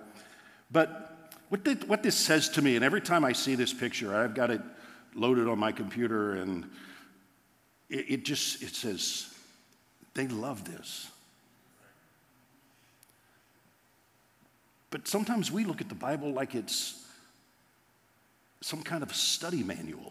But 0.71 1.33
what, 1.49 1.65
did, 1.65 1.89
what 1.89 2.03
this 2.03 2.15
says 2.15 2.49
to 2.51 2.63
me, 2.63 2.77
and 2.77 2.85
every 2.85 3.01
time 3.01 3.25
I 3.25 3.33
see 3.33 3.55
this 3.55 3.73
picture, 3.73 4.15
I've 4.15 4.35
got 4.35 4.51
it 4.51 4.61
loaded 5.15 5.49
on 5.49 5.59
my 5.59 5.73
computer, 5.73 6.35
and 6.35 6.65
it, 7.89 8.11
it 8.11 8.25
just 8.25 8.63
it 8.63 8.75
says 8.75 9.33
they 10.15 10.29
love 10.29 10.65
this. 10.65 11.11
But 14.97 15.07
sometimes 15.07 15.53
we 15.53 15.67
look 15.67 15.83
at 15.83 15.91
the 15.91 15.95
Bible 15.95 16.33
like 16.33 16.55
it's 16.55 17.05
some 18.63 18.83
kind 18.83 19.03
of 19.03 19.15
study 19.15 19.63
manual. 19.63 20.11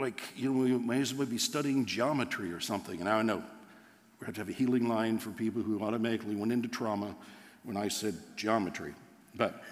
Like, 0.00 0.22
you 0.34 0.50
know, 0.50 0.58
we 0.58 0.78
may 0.78 1.02
as 1.02 1.12
well 1.12 1.26
be 1.26 1.36
studying 1.36 1.84
geometry 1.84 2.50
or 2.50 2.60
something. 2.60 2.98
And 3.00 3.10
I 3.10 3.20
know 3.20 3.44
we 4.18 4.24
have 4.24 4.36
to 4.36 4.40
have 4.40 4.48
a 4.48 4.52
healing 4.52 4.88
line 4.88 5.18
for 5.18 5.28
people 5.32 5.60
who 5.60 5.82
automatically 5.82 6.34
went 6.34 6.50
into 6.50 6.66
trauma 6.66 7.14
when 7.62 7.76
I 7.76 7.88
said 7.88 8.14
geometry. 8.36 8.94
But, 9.34 9.62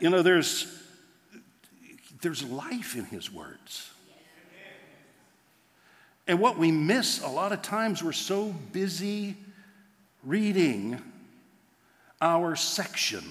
you 0.00 0.10
know, 0.10 0.22
there's, 0.22 0.66
there's 2.22 2.42
life 2.42 2.96
in 2.96 3.04
his 3.04 3.32
words. 3.32 3.88
And 6.26 6.40
what 6.40 6.58
we 6.58 6.72
miss 6.72 7.22
a 7.22 7.28
lot 7.28 7.52
of 7.52 7.62
times, 7.62 8.02
we're 8.02 8.10
so 8.10 8.52
busy 8.72 9.36
reading 10.24 11.00
our 12.20 12.56
section. 12.56 13.24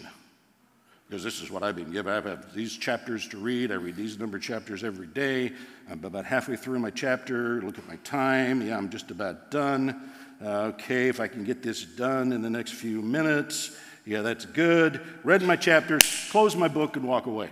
Because 1.08 1.24
this 1.24 1.42
is 1.42 1.52
what 1.52 1.62
I've 1.62 1.76
been 1.76 1.92
given. 1.92 2.12
I 2.12 2.30
have 2.30 2.54
these 2.54 2.76
chapters 2.76 3.28
to 3.30 3.38
read. 3.38 3.72
I 3.72 3.76
read 3.76 3.96
these 3.96 4.18
number 4.18 4.38
of 4.38 4.44
chapters 4.44 4.84
every 4.84 5.08
day. 5.08 5.52
I'm 5.90 6.04
about 6.04 6.26
halfway 6.26 6.56
through 6.56 6.80
my 6.80 6.90
chapter. 6.90 7.62
Look 7.62 7.78
at 7.78 7.88
my 7.88 7.98
time. 7.98 8.62
Yeah, 8.62 8.78
I'm 8.78 8.90
just 8.90 9.12
about 9.12 9.52
done. 9.52 10.10
Uh, 10.44 10.74
okay, 10.74 11.08
if 11.08 11.20
I 11.20 11.28
can 11.28 11.44
get 11.44 11.62
this 11.62 11.86
done 11.86 12.32
in 12.32 12.42
the 12.42 12.50
next 12.50 12.74
few 12.74 13.02
minutes, 13.02 13.78
yeah, 14.06 14.22
that's 14.22 14.46
good. 14.46 15.00
Read 15.24 15.44
my 15.44 15.56
chapters, 15.56 16.28
close 16.32 16.56
my 16.56 16.68
book, 16.68 16.96
and 16.96 17.08
walk 17.08 17.28
away. 17.28 17.50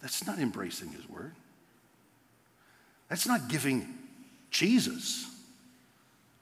That's 0.00 0.26
not 0.26 0.38
embracing 0.38 0.88
His 0.88 1.08
Word. 1.08 1.34
That's 3.08 3.26
not 3.26 3.48
giving 3.48 3.86
Jesus 4.50 5.26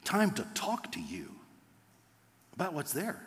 time 0.05 0.31
to 0.31 0.43
talk 0.53 0.91
to 0.93 1.01
you 1.01 1.38
about 2.59 2.73
what's 2.73 2.91
there. 2.91 3.17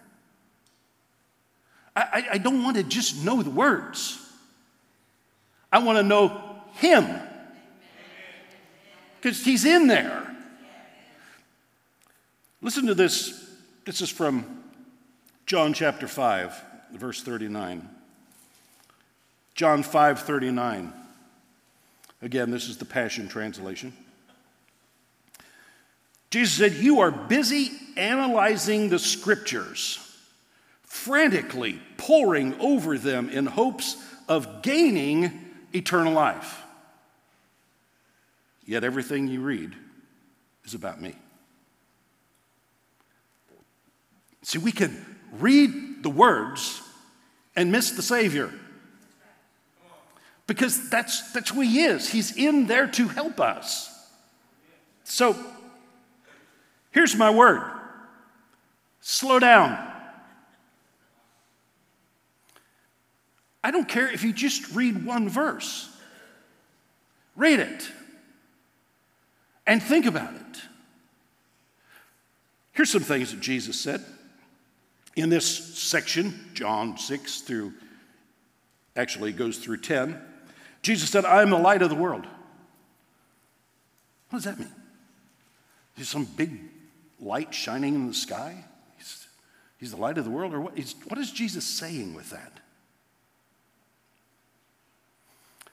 I, 1.96 2.02
I, 2.02 2.26
I 2.32 2.38
don't 2.38 2.62
want 2.62 2.76
to 2.76 2.82
just 2.82 3.24
know 3.24 3.42
the 3.42 3.48
words, 3.48 4.18
I 5.72 5.78
want 5.78 5.96
to 5.96 6.02
know 6.02 6.60
Him 6.74 7.18
because 9.16 9.42
He's 9.42 9.64
in 9.64 9.86
there. 9.86 10.28
Listen 12.60 12.86
to 12.86 12.94
this. 12.94 13.38
This 13.86 14.02
is 14.02 14.10
from 14.10 14.62
John 15.46 15.72
chapter 15.72 16.06
5, 16.06 16.62
verse 16.92 17.22
39. 17.22 17.88
John 19.54 19.82
5 19.82 20.20
39. 20.20 20.92
Again, 22.20 22.50
this 22.50 22.68
is 22.68 22.76
the 22.76 22.84
Passion 22.84 23.28
Translation. 23.28 23.94
Jesus 26.32 26.54
said, 26.54 26.72
You 26.72 27.00
are 27.00 27.10
busy 27.10 27.70
analyzing 27.94 28.88
the 28.88 28.98
scriptures 28.98 29.98
frantically 30.84 31.78
poring 31.98 32.58
over 32.58 32.96
them 32.96 33.28
in 33.28 33.44
hopes 33.44 34.02
of 34.28 34.62
gaining 34.62 35.30
eternal 35.74 36.14
life. 36.14 36.62
Yet 38.64 38.82
everything 38.82 39.28
you 39.28 39.42
read 39.42 39.74
is 40.64 40.72
about 40.72 41.02
me. 41.02 41.14
See, 44.40 44.56
we 44.56 44.72
can 44.72 45.04
read 45.38 46.02
the 46.02 46.08
words 46.08 46.80
and 47.54 47.70
miss 47.70 47.90
the 47.90 48.02
Savior. 48.02 48.50
Because 50.46 50.88
that's, 50.88 51.32
that's 51.32 51.50
who 51.50 51.60
He 51.60 51.82
is. 51.82 52.08
He's 52.08 52.34
in 52.34 52.68
there 52.68 52.86
to 52.86 53.08
help 53.08 53.38
us. 53.38 53.90
So, 55.04 55.36
here's 56.92 57.16
my 57.16 57.30
word 57.30 57.62
slow 59.00 59.38
down. 59.38 59.88
I 63.64 63.70
don't 63.70 63.88
care 63.88 64.10
if 64.10 64.24
you 64.24 64.32
just 64.32 64.74
read 64.74 65.04
one 65.04 65.28
verse, 65.28 65.88
read 67.36 67.60
it 67.60 67.90
and 69.66 69.82
think 69.82 70.06
about 70.06 70.34
it. 70.34 70.62
Here's 72.72 72.90
some 72.90 73.02
things 73.02 73.32
that 73.32 73.40
Jesus 73.40 73.78
said 73.78 74.04
in 75.14 75.28
this 75.28 75.46
section, 75.78 76.50
John 76.54 76.96
6 76.96 77.42
through, 77.42 77.72
actually, 78.96 79.32
goes 79.32 79.58
through 79.58 79.78
10. 79.78 80.20
Jesus 80.80 81.10
said, 81.10 81.24
I 81.24 81.42
am 81.42 81.50
the 81.50 81.58
light 81.58 81.82
of 81.82 81.90
the 81.90 81.94
world. 81.94 82.26
What 84.30 84.38
does 84.38 84.44
that 84.44 84.58
mean? 84.58 84.72
Is 85.98 86.08
some 86.08 86.24
big 86.24 86.58
light 87.22 87.54
shining 87.54 87.94
in 87.94 88.08
the 88.08 88.14
sky? 88.14 88.64
He's, 88.98 89.26
he's 89.78 89.90
the 89.92 89.96
light 89.96 90.18
of 90.18 90.24
the 90.24 90.30
world? 90.30 90.52
Or 90.52 90.60
what, 90.60 90.94
what 91.06 91.18
is 91.18 91.30
Jesus 91.30 91.64
saying 91.64 92.14
with 92.14 92.30
that? 92.30 92.60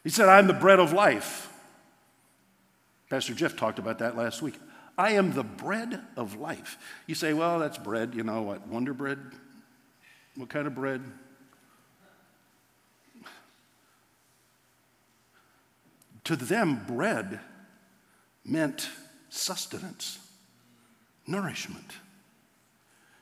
He 0.04 0.10
said, 0.10 0.30
I'm 0.30 0.48
the 0.48 0.54
bread 0.54 0.80
of 0.80 0.94
life. 0.94 1.52
Pastor 3.10 3.34
Jeff 3.34 3.58
talked 3.58 3.80
about 3.80 4.00
that 4.00 4.16
last 4.16 4.42
week. 4.42 4.56
I 4.98 5.12
am 5.12 5.34
the 5.34 5.44
bread 5.44 6.02
of 6.16 6.36
life. 6.40 6.78
You 7.08 7.16
say, 7.16 7.34
well, 7.34 7.60
that's 7.60 7.78
bread, 7.78 8.14
you 8.14 8.24
know 8.24 8.42
what? 8.42 8.68
Wonder 8.68 8.94
bread? 8.94 9.20
What 10.36 10.50
kind 10.50 10.68
of 10.68 10.76
bread? 10.76 11.02
To 16.26 16.36
them, 16.36 16.84
bread 16.86 17.40
meant 18.46 18.90
sustenance, 19.30 20.20
nourishment. 21.30 21.94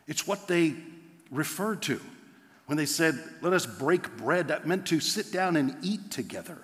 It's 0.08 0.26
what 0.26 0.48
they 0.48 0.76
referred 1.30 1.82
to 1.84 2.00
when 2.66 2.78
they 2.78 2.86
said, 2.86 3.20
Let 3.42 3.54
us 3.54 3.66
break 3.66 4.18
bread. 4.18 4.48
That 4.48 4.68
meant 4.68 4.88
to 4.88 5.00
sit 5.00 5.32
down 5.32 5.56
and 5.56 5.76
eat 5.82 6.12
together. 6.12 6.58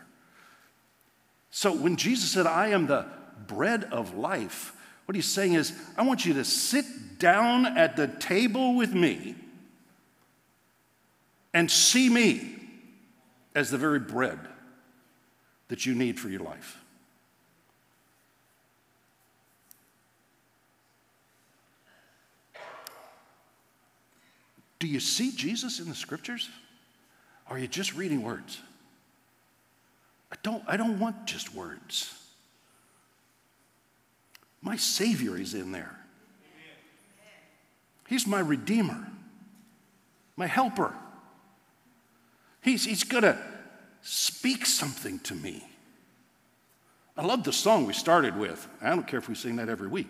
So 1.51 1.73
when 1.73 1.97
Jesus 1.97 2.31
said, 2.31 2.47
I 2.47 2.69
am 2.69 2.87
the 2.87 3.05
bread 3.47 3.83
of 3.85 4.15
life, 4.15 4.73
what 5.05 5.15
he's 5.15 5.27
saying 5.27 5.53
is, 5.53 5.73
I 5.97 6.03
want 6.03 6.25
you 6.25 6.33
to 6.35 6.45
sit 6.45 6.85
down 7.19 7.65
at 7.65 7.95
the 7.95 8.07
table 8.07 8.75
with 8.75 8.93
me 8.93 9.35
and 11.53 11.69
see 11.69 12.09
me 12.09 12.55
as 13.53 13.69
the 13.69 13.77
very 13.77 13.99
bread 13.99 14.39
that 15.67 15.85
you 15.85 15.93
need 15.93 16.19
for 16.19 16.29
your 16.29 16.39
life. 16.41 16.82
Do 24.83 24.89
you 24.89 24.99
see 24.99 25.31
Jesus 25.31 25.79
in 25.79 25.87
the 25.87 25.95
scriptures? 25.95 26.49
Or 27.49 27.55
are 27.55 27.59
you 27.59 27.69
just 27.69 27.95
reading 27.95 28.21
words? 28.21 28.59
I 30.29 30.35
don't, 30.43 30.61
I 30.67 30.75
don't 30.75 30.99
want 30.99 31.25
just 31.25 31.55
words. 31.55 32.13
My 34.61 34.75
Savior 34.75 35.37
is 35.37 35.53
in 35.53 35.71
there. 35.71 35.95
He's 38.09 38.27
my 38.27 38.41
Redeemer, 38.41 39.07
my 40.35 40.47
helper. 40.47 40.93
He's, 42.61 42.83
he's 42.83 43.05
going 43.05 43.23
to 43.23 43.37
speak 44.01 44.65
something 44.65 45.19
to 45.19 45.33
me. 45.33 45.65
I 47.15 47.23
love 47.23 47.45
the 47.45 47.53
song 47.53 47.87
we 47.87 47.93
started 47.93 48.35
with. 48.35 48.67
I 48.81 48.89
don't 48.89 49.07
care 49.07 49.19
if 49.19 49.29
we 49.29 49.35
sing 49.35 49.55
that 49.55 49.69
every 49.69 49.87
week. 49.87 50.09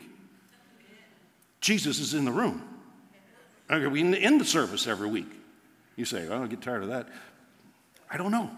Jesus 1.62 1.99
is 1.99 2.15
in 2.15 2.25
the 2.25 2.31
room. 2.31 2.72
We 3.79 4.01
end 4.17 4.39
the 4.39 4.45
service 4.45 4.88
every 4.88 5.07
week. 5.07 5.31
You 5.95 6.05
say, 6.05 6.27
well, 6.27 6.43
I 6.43 6.47
get 6.47 6.62
tired 6.62 6.83
of 6.83 6.89
that. 6.89 7.07
I 8.09 8.17
don't 8.17 8.31
know. 8.31 8.49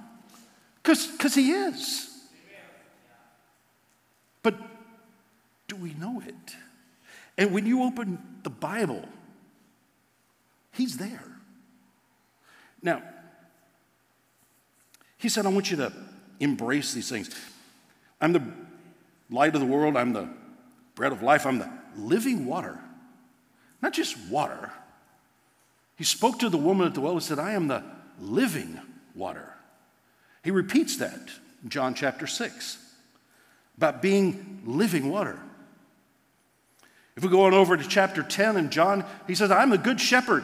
Because 0.84 1.36
he 1.36 1.52
is. 1.52 2.10
But 4.44 4.56
do 5.68 5.76
we 5.76 5.94
know 5.96 6.22
it? 6.26 6.56
And 7.38 7.54
when 7.54 7.66
you 7.66 7.84
open 7.84 8.20
the 8.44 8.50
Bible, 8.50 9.04
he's 10.72 10.98
there. 10.98 11.24
Now, 12.82 13.02
he 15.18 15.28
said, 15.30 15.46
I 15.46 15.50
want 15.50 15.72
you 15.72 15.78
to 15.78 15.92
embrace 16.40 16.94
these 16.94 17.10
things. 17.10 17.30
I'm 18.22 18.34
the 18.34 18.44
light 19.30 19.56
of 19.56 19.62
the 19.62 19.68
world, 19.68 19.98
I'm 19.98 20.14
the 20.14 20.30
bread 20.94 21.12
of 21.12 21.24
life, 21.24 21.46
I'm 21.46 21.58
the 21.58 21.72
living 21.98 22.46
water. 22.46 22.80
Not 23.82 23.94
just 23.94 24.18
water. 24.30 24.72
He 25.96 26.04
spoke 26.04 26.40
to 26.40 26.50
the 26.50 26.58
woman 26.58 26.88
at 26.88 26.94
the 26.94 27.02
well 27.02 27.14
and 27.14 27.24
said, 27.24 27.40
I 27.40 27.52
am 27.52 27.68
the 27.68 27.84
living 28.20 28.80
water. 29.14 29.54
He 30.44 30.52
repeats 30.52 30.98
that 30.98 31.20
in 31.64 31.70
John 31.70 31.94
chapter 31.96 32.28
6 32.28 32.78
about 33.78 34.02
being 34.02 34.62
living 34.66 35.10
water. 35.10 35.40
If 37.16 37.24
we 37.24 37.30
go 37.30 37.46
on 37.46 37.54
over 37.54 37.78
to 37.78 37.88
chapter 37.88 38.24
10 38.24 38.58
in 38.58 38.70
John, 38.70 39.06
he 39.26 39.36
says, 39.36 39.52
I'm 39.52 39.72
a 39.72 39.78
good 39.78 40.02
shepherd. 40.02 40.44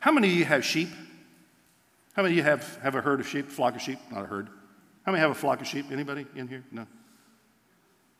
How 0.00 0.10
many 0.10 0.28
of 0.28 0.34
you 0.34 0.44
have 0.44 0.64
sheep? 0.64 0.88
How 2.14 2.22
many 2.22 2.34
of 2.34 2.36
you 2.38 2.42
have, 2.44 2.78
have 2.82 2.94
a 2.94 3.00
herd 3.00 3.20
of 3.20 3.28
sheep, 3.28 3.50
flock 3.50 3.76
of 3.76 3.82
sheep? 3.82 3.98
Not 4.10 4.24
a 4.24 4.26
herd. 4.26 4.48
How 5.04 5.12
many 5.12 5.20
have 5.20 5.30
a 5.30 5.34
flock 5.34 5.60
of 5.60 5.66
sheep? 5.66 5.86
Anybody 5.92 6.26
in 6.34 6.48
here? 6.48 6.64
No. 6.70 6.86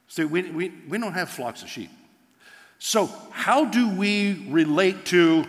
See, 0.07 0.25
we, 0.25 0.51
we, 0.51 0.73
we 0.89 0.99
don't 0.99 1.13
have 1.13 1.29
flocks 1.29 1.63
of 1.63 1.69
sheep. 1.69 1.91
So, 2.79 3.11
how 3.31 3.65
do 3.65 3.91
we 3.91 4.47
relate 4.49 5.05
to, 5.07 5.45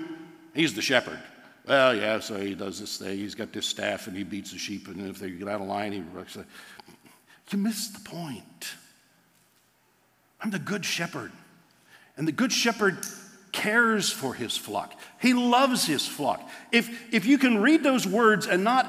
he's 0.60 0.74
the 0.74 0.82
shepherd? 0.82 1.20
Well, 1.66 1.96
yeah, 1.96 2.20
so 2.20 2.36
he 2.38 2.54
does 2.54 2.80
this 2.80 2.98
thing. 2.98 3.18
He's 3.18 3.36
got 3.36 3.54
this 3.54 3.66
staff 3.66 4.08
and 4.08 4.18
he 4.18 4.24
beats 4.24 4.52
the 4.52 4.58
sheep, 4.58 4.88
and 4.88 5.10
if 5.10 5.20
they 5.20 5.30
get 5.30 5.48
out 5.48 5.62
of 5.62 5.68
line, 5.68 5.92
he 5.94 6.02
works. 6.02 6.38
You 7.52 7.58
missed 7.58 7.94
the 7.94 8.10
point. 8.10 8.76
I'm 10.42 10.52
the 10.52 10.60
good 10.60 10.84
shepherd. 10.84 11.32
And 12.18 12.28
the 12.28 12.32
good 12.32 12.52
shepherd 12.52 12.98
cares 13.52 14.12
for 14.12 14.34
his 14.34 14.58
flock, 14.58 14.94
he 15.22 15.34
loves 15.34 15.86
his 15.86 16.06
flock. 16.06 16.48
If, 16.72 17.14
if 17.14 17.26
you 17.26 17.38
can 17.38 17.62
read 17.62 17.84
those 17.84 18.06
words 18.06 18.46
and 18.46 18.64
not 18.64 18.88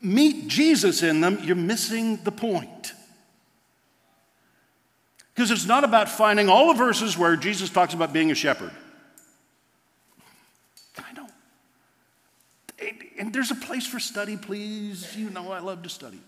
meet 0.00 0.48
Jesus 0.48 1.02
in 1.02 1.20
them, 1.20 1.38
you're 1.42 1.56
missing 1.56 2.18
the 2.24 2.32
point. 2.32 2.92
Because 5.34 5.50
it's 5.52 5.66
not 5.66 5.84
about 5.84 6.08
finding 6.08 6.48
all 6.48 6.72
the 6.72 6.78
verses 6.78 7.16
where 7.16 7.36
Jesus 7.36 7.70
talks 7.70 7.94
about 7.94 8.12
being 8.12 8.32
a 8.32 8.34
shepherd. 8.34 8.72
And 13.18 13.32
there's 13.32 13.50
a 13.50 13.56
place 13.56 13.86
for 13.86 13.98
study, 13.98 14.36
please. 14.36 15.16
You 15.16 15.30
know 15.30 15.50
I 15.52 15.58
love 15.58 15.82
to 15.82 15.88
study. 15.88 16.20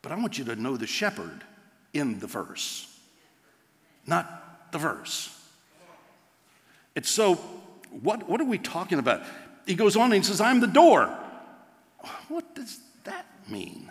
But 0.00 0.12
I 0.12 0.16
want 0.16 0.38
you 0.38 0.44
to 0.46 0.56
know 0.56 0.76
the 0.76 0.86
shepherd 0.86 1.44
in 1.92 2.18
the 2.18 2.26
verse, 2.26 2.88
not 4.06 4.72
the 4.72 4.78
verse. 4.78 5.38
It's 6.94 7.10
so, 7.10 7.34
what, 8.02 8.28
what 8.28 8.40
are 8.40 8.44
we 8.44 8.58
talking 8.58 8.98
about? 8.98 9.22
He 9.66 9.74
goes 9.74 9.96
on 9.96 10.06
and 10.06 10.14
he 10.14 10.22
says, 10.22 10.40
I'm 10.40 10.60
the 10.60 10.66
door. 10.66 11.06
What 12.28 12.54
does 12.54 12.78
that 13.04 13.26
mean? 13.48 13.90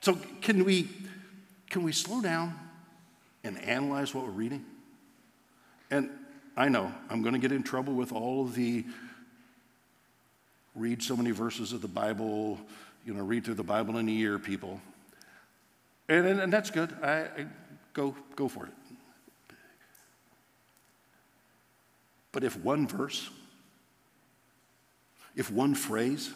So 0.00 0.16
can 0.40 0.64
we 0.64 0.88
can 1.70 1.82
we 1.82 1.92
slow 1.92 2.22
down 2.22 2.54
and 3.44 3.62
analyze 3.62 4.14
what 4.14 4.24
we're 4.24 4.30
reading? 4.30 4.64
And 5.90 6.08
I 6.58 6.68
know 6.68 6.92
I'm 7.08 7.22
going 7.22 7.34
to 7.34 7.38
get 7.38 7.52
in 7.52 7.62
trouble 7.62 7.94
with 7.94 8.10
all 8.10 8.42
of 8.42 8.56
the 8.56 8.84
read 10.74 11.00
so 11.00 11.16
many 11.16 11.30
verses 11.30 11.72
of 11.72 11.82
the 11.82 11.88
Bible, 11.88 12.58
you 13.06 13.14
know, 13.14 13.22
read 13.22 13.44
through 13.44 13.54
the 13.54 13.62
Bible 13.62 13.96
in 13.96 14.08
a 14.08 14.12
year 14.12 14.40
people. 14.40 14.80
And, 16.08 16.26
and, 16.26 16.40
and 16.40 16.52
that's 16.52 16.70
good. 16.70 16.92
I, 17.00 17.12
I, 17.12 17.46
go, 17.92 18.16
go 18.34 18.48
for 18.48 18.66
it. 18.66 18.72
But 22.32 22.42
if 22.42 22.56
one 22.56 22.88
verse, 22.88 23.30
if 25.36 25.52
one 25.52 25.76
phrase 25.76 26.32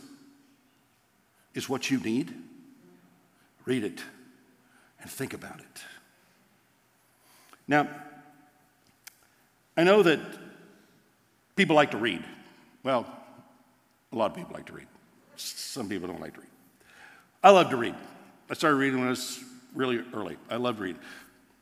is 1.52 1.68
what 1.68 1.90
you 1.90 1.98
need, 1.98 2.32
read 3.64 3.82
it 3.82 4.00
and 5.00 5.10
think 5.10 5.34
about 5.34 5.58
it. 5.58 5.82
Now, 7.66 7.88
I 9.76 9.84
know 9.84 10.02
that 10.02 10.20
people 11.56 11.76
like 11.76 11.92
to 11.92 11.96
read. 11.96 12.22
Well, 12.82 13.06
a 14.12 14.16
lot 14.16 14.30
of 14.30 14.36
people 14.36 14.52
like 14.54 14.66
to 14.66 14.72
read. 14.72 14.86
Some 15.36 15.88
people 15.88 16.08
don't 16.08 16.20
like 16.20 16.34
to 16.34 16.40
read. 16.40 16.50
I 17.42 17.50
love 17.50 17.70
to 17.70 17.76
read. 17.76 17.94
I 18.50 18.54
started 18.54 18.76
reading 18.76 18.98
when 18.98 19.08
I 19.08 19.10
was 19.10 19.42
really 19.74 20.02
early. 20.14 20.36
I 20.50 20.56
loved 20.56 20.78
reading. 20.78 21.00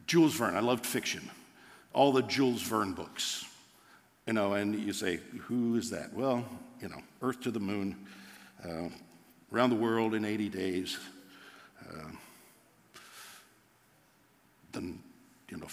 Jules 0.07 0.35
Verne, 0.35 0.57
I 0.57 0.61
loved 0.61 0.85
fiction. 0.85 1.31
All 1.93 2.13
the 2.13 2.23
Jules 2.23 2.63
Verne 2.63 2.93
books. 2.93 3.45
You 4.27 4.33
know, 4.33 4.55
and 4.55 4.75
you 4.75 4.93
say, 4.93 5.21
who 5.47 5.77
is 5.77 5.91
that? 5.91 6.13
Well, 6.13 6.45
you 6.81 6.89
know, 6.89 7.01
Earth 7.23 7.41
to 7.43 7.51
the 7.51 7.61
Moon, 7.61 7.97
uh, 8.65 8.89
Around 9.53 9.71
the 9.71 9.77
World 9.77 10.15
in 10.15 10.25
80 10.25 10.49
Days, 10.49 10.99
uh, 11.89 12.11
then, 14.73 15.01
you 15.49 15.57
know, 15.57 15.67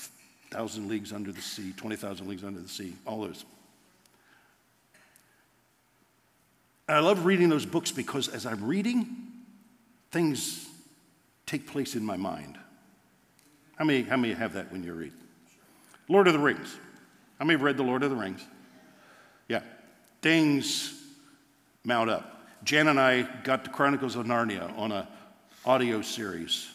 Thousand 0.49 0.87
Leagues 0.87 1.11
Under 1.11 1.31
the 1.31 1.41
Sea, 1.41 1.73
20,000 1.75 2.27
Leagues 2.27 2.43
Under 2.43 2.59
the 2.59 2.69
Sea, 2.69 2.93
all 3.05 3.21
those. 3.21 3.45
I 6.89 6.99
love 6.99 7.25
reading 7.25 7.49
those 7.49 7.65
books 7.65 7.91
because 7.91 8.29
as 8.29 8.45
I'm 8.45 8.63
reading, 8.63 9.05
things 10.11 10.67
take 11.45 11.67
place 11.67 11.95
in 11.95 12.05
my 12.05 12.15
mind. 12.15 12.57
How 13.75 13.85
many, 13.85 14.03
how 14.03 14.17
many 14.17 14.33
have 14.33 14.53
that 14.53 14.71
when 14.71 14.83
you 14.83 14.93
read? 14.93 15.13
Lord 16.07 16.27
of 16.27 16.33
the 16.33 16.39
Rings. 16.39 16.77
How 17.39 17.45
many 17.45 17.55
have 17.55 17.63
read 17.63 17.77
The 17.77 17.83
Lord 17.83 18.03
of 18.03 18.09
the 18.09 18.15
Rings? 18.15 18.43
Yeah. 19.47 19.61
Things 20.21 20.93
mount 21.83 22.09
up. 22.09 22.47
Jan 22.63 22.87
and 22.87 22.99
I 22.99 23.23
got 23.43 23.63
the 23.63 23.69
Chronicles 23.69 24.15
of 24.15 24.25
Narnia 24.25 24.75
on 24.77 24.91
an 24.91 25.05
audio 25.65 26.01
series 26.01 26.69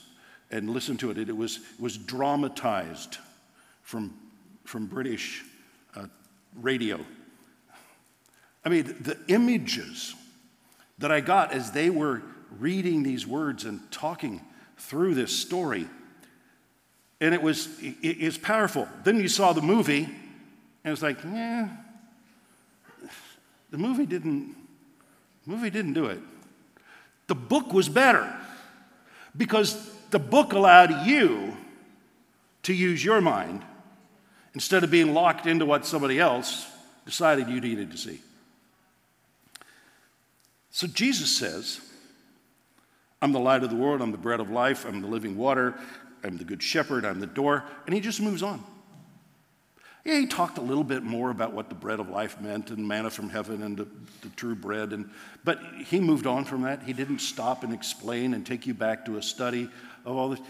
and 0.50 0.70
listened 0.70 1.00
to 1.00 1.10
it. 1.10 1.18
It 1.18 1.36
was, 1.36 1.56
it 1.56 1.80
was 1.80 1.96
dramatized 1.96 3.18
from, 3.92 4.10
from 4.64 4.86
British 4.86 5.44
uh, 5.94 6.06
radio. 6.62 6.98
I 8.64 8.70
mean, 8.70 8.84
the 9.00 9.18
images 9.28 10.14
that 10.96 11.12
I 11.12 11.20
got 11.20 11.52
as 11.52 11.72
they 11.72 11.90
were 11.90 12.22
reading 12.58 13.02
these 13.02 13.26
words 13.26 13.66
and 13.66 13.80
talking 13.92 14.40
through 14.78 15.14
this 15.14 15.30
story, 15.38 15.86
and 17.20 17.34
it 17.34 17.42
was 17.42 17.68
it, 17.82 17.96
it's 18.02 18.38
powerful. 18.38 18.88
Then 19.04 19.20
you 19.20 19.28
saw 19.28 19.52
the 19.52 19.60
movie, 19.60 20.04
and 20.04 20.14
it 20.86 20.90
was 20.90 21.02
like, 21.02 21.22
yeah, 21.24 21.68
the 23.70 23.76
movie 23.76 24.06
didn't 24.06 24.56
the 25.44 25.50
movie 25.50 25.68
didn't 25.68 25.92
do 25.92 26.06
it. 26.06 26.20
The 27.26 27.34
book 27.34 27.74
was 27.74 27.90
better 27.90 28.34
because 29.36 29.76
the 30.08 30.18
book 30.18 30.54
allowed 30.54 31.06
you 31.06 31.54
to 32.62 32.72
use 32.72 33.04
your 33.04 33.20
mind 33.20 33.62
instead 34.54 34.84
of 34.84 34.90
being 34.90 35.14
locked 35.14 35.46
into 35.46 35.64
what 35.64 35.86
somebody 35.86 36.18
else 36.18 36.66
decided 37.04 37.48
you 37.48 37.60
needed 37.60 37.90
to 37.90 37.96
see. 37.96 38.20
So 40.70 40.86
Jesus 40.86 41.36
says, 41.36 41.80
I'm 43.20 43.32
the 43.32 43.40
light 43.40 43.62
of 43.62 43.70
the 43.70 43.76
world, 43.76 44.00
I'm 44.00 44.12
the 44.12 44.18
bread 44.18 44.40
of 44.40 44.50
life, 44.50 44.84
I'm 44.84 45.00
the 45.00 45.06
living 45.06 45.36
water, 45.36 45.74
I'm 46.24 46.36
the 46.38 46.44
good 46.44 46.62
shepherd, 46.62 47.04
I'm 47.04 47.20
the 47.20 47.26
door, 47.26 47.64
and 47.86 47.94
he 47.94 48.00
just 48.00 48.20
moves 48.20 48.42
on. 48.42 48.64
Yeah, 50.04 50.18
he 50.18 50.26
talked 50.26 50.58
a 50.58 50.62
little 50.62 50.82
bit 50.82 51.04
more 51.04 51.30
about 51.30 51.52
what 51.52 51.68
the 51.68 51.76
bread 51.76 52.00
of 52.00 52.08
life 52.08 52.40
meant 52.40 52.70
and 52.70 52.88
manna 52.88 53.10
from 53.10 53.28
heaven 53.28 53.62
and 53.62 53.76
the, 53.76 53.86
the, 54.22 54.28
true 54.34 54.56
bread, 54.56 54.92
and, 54.92 55.08
but 55.44 55.60
he 55.86 56.00
moved 56.00 56.26
on 56.26 56.44
from 56.44 56.62
that. 56.62 56.82
He 56.82 56.92
didn't 56.92 57.20
stop 57.20 57.62
and 57.62 57.72
explain 57.72 58.34
and 58.34 58.44
take 58.44 58.66
you 58.66 58.74
back 58.74 59.04
to 59.04 59.18
a 59.18 59.22
study 59.22 59.68
of 60.04 60.16
all 60.16 60.30
this. 60.30 60.40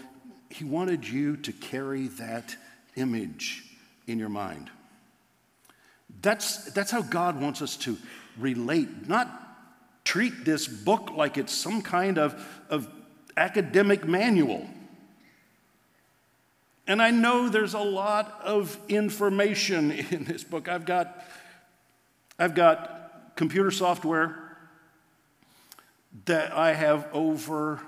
He 0.49 0.63
wanted 0.63 1.07
you 1.07 1.37
to 1.37 1.51
carry 1.51 2.07
that 2.07 2.55
image 2.95 3.72
in 4.07 4.19
your 4.19 4.29
mind. 4.29 4.69
That's, 6.21 6.71
that's 6.71 6.91
how 6.91 7.01
God 7.01 7.41
wants 7.41 7.61
us 7.61 7.75
to 7.77 7.97
relate, 8.37 9.07
not 9.07 9.39
treat 10.03 10.45
this 10.45 10.67
book 10.67 11.11
like 11.15 11.37
it's 11.37 11.53
some 11.53 11.81
kind 11.81 12.17
of, 12.17 12.45
of 12.69 12.87
academic 13.37 14.07
manual. 14.07 14.67
And 16.85 17.01
I 17.01 17.11
know 17.11 17.47
there's 17.47 17.73
a 17.73 17.79
lot 17.79 18.41
of 18.43 18.77
information 18.89 19.91
in 20.11 20.25
this 20.25 20.43
book. 20.43 20.67
I've 20.67 20.85
got, 20.85 21.25
I've 22.37 22.55
got 22.55 23.35
computer 23.35 23.71
software 23.71 24.39
that 26.25 26.51
I 26.53 26.73
have 26.73 27.07
over, 27.11 27.81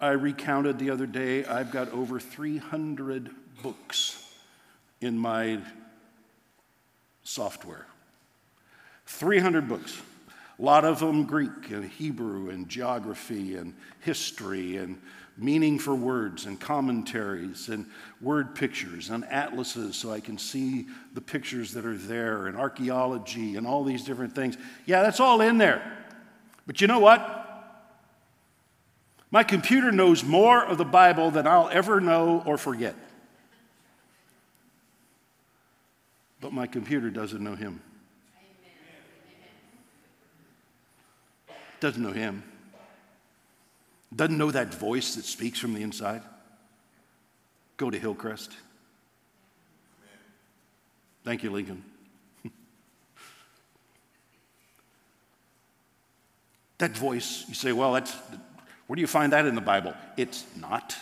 I 0.00 0.10
recounted 0.10 0.78
the 0.78 0.90
other 0.90 1.06
day, 1.06 1.44
I've 1.44 1.70
got 1.70 1.92
over 1.92 2.18
300 2.18 3.30
books 3.62 4.27
in 5.00 5.18
my 5.18 5.60
software. 7.22 7.86
300 9.06 9.68
books. 9.68 10.00
A 10.58 10.62
lot 10.62 10.84
of 10.84 10.98
them 10.98 11.24
Greek 11.24 11.70
and 11.70 11.84
Hebrew 11.84 12.50
and 12.50 12.68
geography 12.68 13.56
and 13.56 13.74
history 14.00 14.76
and 14.76 15.00
meaning 15.36 15.78
for 15.78 15.94
words 15.94 16.46
and 16.46 16.58
commentaries 16.58 17.68
and 17.68 17.86
word 18.20 18.56
pictures 18.56 19.08
and 19.10 19.24
atlases 19.26 19.94
so 19.94 20.10
I 20.10 20.18
can 20.18 20.36
see 20.36 20.86
the 21.14 21.20
pictures 21.20 21.72
that 21.74 21.86
are 21.86 21.96
there 21.96 22.48
and 22.48 22.56
archaeology 22.56 23.56
and 23.56 23.66
all 23.66 23.84
these 23.84 24.02
different 24.02 24.34
things. 24.34 24.56
Yeah, 24.84 25.02
that's 25.02 25.20
all 25.20 25.40
in 25.40 25.58
there. 25.58 25.80
But 26.66 26.80
you 26.80 26.88
know 26.88 26.98
what? 26.98 27.46
My 29.30 29.44
computer 29.44 29.92
knows 29.92 30.24
more 30.24 30.64
of 30.64 30.76
the 30.76 30.84
Bible 30.84 31.30
than 31.30 31.46
I'll 31.46 31.68
ever 31.68 32.00
know 32.00 32.42
or 32.44 32.58
forget. 32.58 32.96
But 36.40 36.52
my 36.52 36.66
computer 36.66 37.10
doesn't 37.10 37.42
know 37.42 37.54
him. 37.56 37.80
Doesn't 41.80 42.02
know 42.02 42.12
him. 42.12 42.42
Doesn't 44.14 44.38
know 44.38 44.50
that 44.50 44.74
voice 44.74 45.14
that 45.16 45.24
speaks 45.24 45.58
from 45.58 45.74
the 45.74 45.82
inside. 45.82 46.22
Go 47.76 47.90
to 47.90 47.98
Hillcrest. 47.98 48.52
Thank 51.24 51.42
you, 51.42 51.50
Lincoln. 51.50 51.84
that 56.78 56.96
voice, 56.96 57.44
you 57.48 57.54
say, 57.54 57.72
well, 57.72 57.92
that's, 57.92 58.14
where 58.86 58.94
do 58.94 59.00
you 59.00 59.06
find 59.06 59.32
that 59.32 59.44
in 59.44 59.54
the 59.54 59.60
Bible? 59.60 59.94
It's 60.16 60.46
not. 60.56 60.96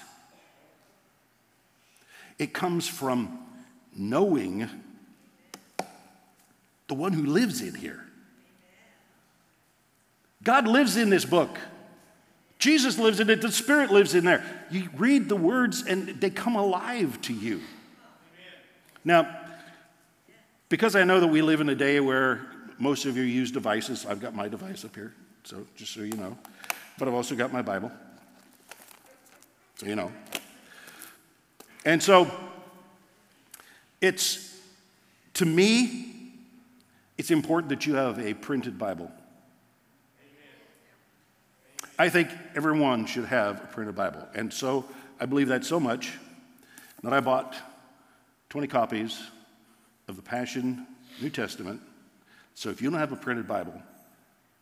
It 2.39 2.53
comes 2.53 2.89
from 2.89 3.39
knowing 3.97 4.69
the 6.89 6.95
one 6.95 7.13
who 7.13 7.25
lives 7.25 7.61
in 7.61 7.75
here. 7.75 8.05
God 10.43 10.69
lives 10.69 10.97
in 10.97 11.11
this 11.11 11.25
book. 11.25 11.59
Jesus 12.59 12.99
lives 12.99 13.21
in 13.21 13.29
it, 13.29 13.43
the 13.43 13.53
Spirit 13.53 13.91
lives 13.91 14.15
in 14.15 14.25
there. 14.25 14.45
You 14.71 14.89
read 14.97 15.29
the 15.29 15.37
words 15.37 15.85
and 15.87 16.09
they 16.09 16.31
come 16.31 16.57
alive 16.57 17.21
to 17.23 17.33
you. 17.35 17.61
Now, 19.05 19.29
because 20.69 20.97
I 20.97 21.05
know 21.05 21.21
that 21.21 21.27
we 21.27 21.43
live 21.43 21.61
in 21.61 21.69
a 21.69 21.75
day 21.75 22.01
where 22.01 22.47
most 22.79 23.05
of 23.05 23.17
you 23.17 23.23
use 23.23 23.51
devices, 23.51 24.07
I've 24.07 24.21
got 24.21 24.35
my 24.35 24.49
device 24.49 24.85
up 24.85 24.95
here, 24.95 25.15
so 25.45 25.67
just 25.77 25.93
so 25.93 26.01
you 26.01 26.17
know. 26.17 26.37
But 26.99 27.09
I've 27.09 27.15
also 27.15 27.35
got 27.35 27.53
my 27.53 27.63
Bible, 27.63 27.93
so 29.77 29.87
you 29.87 29.95
know. 29.95 30.11
And 31.85 32.03
so, 32.03 32.31
it's, 34.01 34.59
to 35.35 35.45
me, 35.45 36.16
it's 37.19 37.31
important 37.31 37.71
that 37.71 37.87
you 37.87 37.95
have 37.95 38.19
a 38.19 38.35
printed 38.35 38.79
Bible. 38.79 39.11
I 41.99 42.11
think 42.11 42.29
everyone 42.55 43.07
should 43.07 43.25
have 43.25 43.63
a 43.65 43.67
printed 43.69 43.97
Bible. 43.97 44.27
And 44.35 44.53
so 44.53 44.85
I 45.19 45.25
believe 45.25 45.49
that 45.49 45.65
so 45.65 45.81
much 45.81 46.13
that 47.03 47.13
I 47.13 47.21
bought 47.21 47.57
20 48.51 48.67
copies 48.67 49.23
of 50.09 50.17
the 50.17 50.23
Passion 50.23 50.87
New 51.23 51.31
Testament. 51.31 51.81
So 52.55 52.69
if 52.69 52.83
you 52.83 52.91
don't 52.91 52.99
have 52.99 53.13
a 53.13 53.17
printed 53.17 53.49
Bible, 53.49 53.81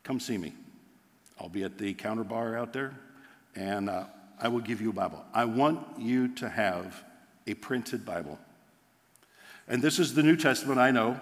come 0.04 0.20
see 0.20 0.38
me. 0.38 0.52
I'll 1.40 1.48
be 1.48 1.64
at 1.64 1.76
the 1.76 1.92
counter 1.94 2.22
bar 2.22 2.56
out 2.56 2.72
there 2.72 2.94
and 3.56 3.90
uh, 3.90 4.04
I 4.40 4.48
will 4.48 4.60
give 4.60 4.80
you 4.80 4.90
a 4.90 4.92
Bible. 4.92 5.24
I 5.32 5.44
want 5.44 5.80
you 5.98 6.28
to 6.36 6.48
have 6.48 7.02
a 7.46 7.54
printed 7.54 8.04
Bible. 8.04 8.38
And 9.66 9.82
this 9.82 9.98
is 9.98 10.14
the 10.14 10.22
New 10.22 10.36
Testament, 10.36 10.78
I 10.78 10.92
know, 10.92 11.18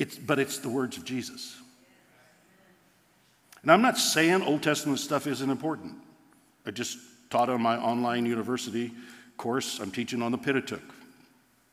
it's, 0.00 0.16
but 0.16 0.38
it's 0.38 0.58
the 0.58 0.68
words 0.68 0.96
of 0.96 1.04
Jesus. 1.04 1.56
And 3.62 3.70
I'm 3.70 3.82
not 3.82 3.98
saying 3.98 4.42
Old 4.42 4.62
Testament 4.62 4.98
stuff 4.98 5.26
isn't 5.26 5.50
important. 5.50 5.94
I 6.66 6.70
just 6.70 6.98
taught 7.28 7.48
on 7.48 7.62
my 7.62 7.76
online 7.76 8.26
university 8.26 8.92
course, 9.40 9.80
I'm 9.80 9.90
teaching 9.90 10.20
on 10.20 10.32
the 10.32 10.38
Pentateuch 10.38 10.82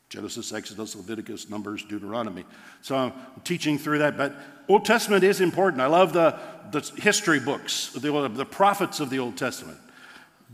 Genesis, 0.10 0.54
Exodus, 0.54 0.96
Leviticus, 0.96 1.50
Numbers, 1.50 1.84
Deuteronomy. 1.84 2.46
So 2.82 2.96
I'm 2.96 3.12
teaching 3.44 3.78
through 3.78 4.00
that. 4.00 4.16
But 4.16 4.34
Old 4.70 4.86
Testament 4.86 5.26
is 5.26 5.42
important. 5.42 5.82
I 5.82 5.88
love 5.88 6.14
the, 6.14 6.40
the 6.72 6.80
history 7.02 7.42
books, 7.42 7.92
the, 7.92 8.30
the 8.30 8.46
prophets 8.46 9.02
of 9.02 9.10
the 9.10 9.20
Old 9.20 9.36
Testament. 9.36 9.78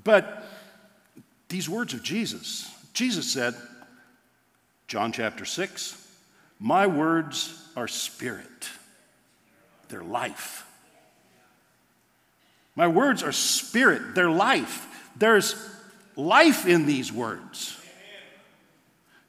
But 0.03 0.43
these 1.49 1.69
words 1.69 1.93
of 1.93 2.01
Jesus, 2.01 2.67
Jesus 2.93 3.31
said, 3.31 3.53
John 4.87 5.11
chapter 5.11 5.45
6, 5.45 6.02
My 6.59 6.87
words 6.87 7.61
are 7.75 7.87
spirit, 7.87 8.69
they're 9.89 10.03
life. 10.03 10.65
My 12.75 12.87
words 12.87 13.21
are 13.21 13.31
spirit, 13.31 14.15
they're 14.15 14.31
life. 14.31 14.87
There's 15.15 15.55
life 16.15 16.65
in 16.65 16.85
these 16.85 17.11
words. 17.11 17.79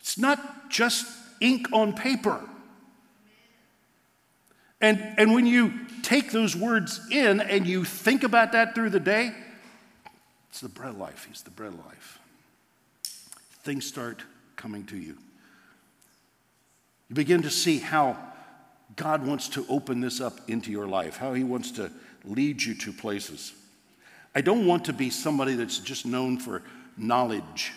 It's 0.00 0.18
not 0.18 0.70
just 0.70 1.06
ink 1.40 1.68
on 1.72 1.92
paper. 1.92 2.40
And, 4.80 5.14
and 5.18 5.34
when 5.34 5.46
you 5.46 5.72
take 6.02 6.30
those 6.30 6.54
words 6.54 7.00
in 7.10 7.40
and 7.40 7.66
you 7.66 7.84
think 7.84 8.22
about 8.22 8.52
that 8.52 8.74
through 8.74 8.90
the 8.90 9.00
day, 9.00 9.32
it's 10.50 10.60
the 10.60 10.68
bread 10.68 10.90
of 10.90 10.98
life. 10.98 11.26
He's 11.28 11.42
the 11.42 11.50
bread 11.50 11.72
of 11.72 11.84
life. 11.86 12.18
Things 13.62 13.86
start 13.86 14.22
coming 14.56 14.84
to 14.86 14.96
you. 14.96 15.16
You 17.08 17.16
begin 17.16 17.42
to 17.42 17.50
see 17.50 17.78
how 17.78 18.16
God 18.96 19.26
wants 19.26 19.48
to 19.50 19.66
open 19.68 20.00
this 20.00 20.20
up 20.20 20.48
into 20.48 20.70
your 20.70 20.86
life, 20.86 21.16
how 21.16 21.34
He 21.34 21.44
wants 21.44 21.72
to 21.72 21.90
lead 22.24 22.62
you 22.62 22.74
to 22.74 22.92
places. 22.92 23.52
I 24.34 24.40
don't 24.40 24.66
want 24.66 24.86
to 24.86 24.92
be 24.92 25.10
somebody 25.10 25.54
that's 25.54 25.78
just 25.78 26.06
known 26.06 26.38
for 26.38 26.62
knowledge. 26.96 27.72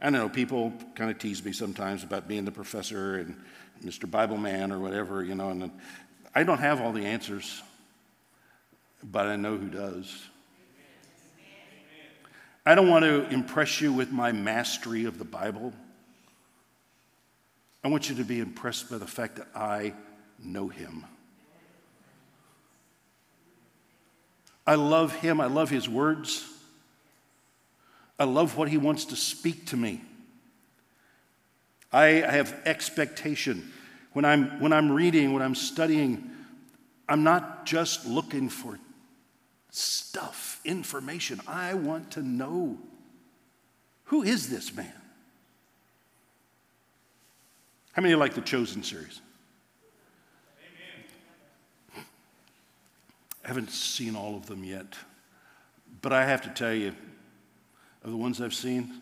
I 0.00 0.10
know 0.10 0.28
people 0.28 0.72
kind 0.94 1.10
of 1.10 1.18
tease 1.18 1.44
me 1.44 1.52
sometimes 1.52 2.04
about 2.04 2.28
being 2.28 2.44
the 2.44 2.52
professor 2.52 3.16
and 3.16 3.36
Mr. 3.84 4.10
Bible 4.10 4.36
Man 4.36 4.72
or 4.72 4.78
whatever, 4.78 5.24
you 5.24 5.34
know, 5.34 5.50
and 5.50 5.70
I 6.34 6.44
don't 6.44 6.58
have 6.58 6.80
all 6.80 6.92
the 6.92 7.04
answers, 7.04 7.62
but 9.02 9.26
I 9.26 9.36
know 9.36 9.56
who 9.56 9.68
does. 9.68 10.24
I 12.66 12.74
don't 12.74 12.88
want 12.88 13.04
to 13.04 13.26
impress 13.30 13.80
you 13.80 13.92
with 13.92 14.12
my 14.12 14.30
mastery 14.30 15.04
of 15.04 15.18
the 15.18 15.24
Bible. 15.24 15.72
I 17.88 17.90
want 17.90 18.10
you 18.10 18.16
to 18.16 18.24
be 18.24 18.38
impressed 18.38 18.90
by 18.90 18.98
the 18.98 19.06
fact 19.06 19.36
that 19.36 19.48
I 19.54 19.94
know 20.38 20.68
Him. 20.68 21.06
I 24.66 24.74
love 24.74 25.14
Him, 25.14 25.40
I 25.40 25.46
love 25.46 25.70
His 25.70 25.88
words. 25.88 26.46
I 28.18 28.24
love 28.24 28.58
what 28.58 28.68
He 28.68 28.76
wants 28.76 29.06
to 29.06 29.16
speak 29.16 29.68
to 29.68 29.78
me. 29.78 30.02
I 31.90 32.08
have 32.08 32.54
expectation. 32.66 33.72
When 34.12 34.26
I'm, 34.26 34.60
when 34.60 34.74
I'm 34.74 34.92
reading, 34.92 35.32
when 35.32 35.40
I'm 35.40 35.54
studying, 35.54 36.30
I'm 37.08 37.24
not 37.24 37.64
just 37.64 38.04
looking 38.04 38.50
for 38.50 38.78
stuff, 39.70 40.60
information. 40.62 41.40
I 41.48 41.72
want 41.72 42.10
to 42.10 42.22
know 42.22 42.76
who 44.04 44.24
is 44.24 44.50
this 44.50 44.74
man? 44.76 44.92
How 47.98 48.02
many 48.02 48.14
like 48.14 48.34
the 48.34 48.40
Chosen 48.40 48.84
series? 48.84 49.20
I 51.96 53.48
haven't 53.48 53.72
seen 53.72 54.14
all 54.14 54.36
of 54.36 54.46
them 54.46 54.62
yet, 54.62 54.94
but 56.00 56.12
I 56.12 56.24
have 56.24 56.40
to 56.42 56.48
tell 56.50 56.72
you, 56.72 56.94
of 58.04 58.12
the 58.12 58.16
ones 58.16 58.40
I've 58.40 58.54
seen, 58.54 59.00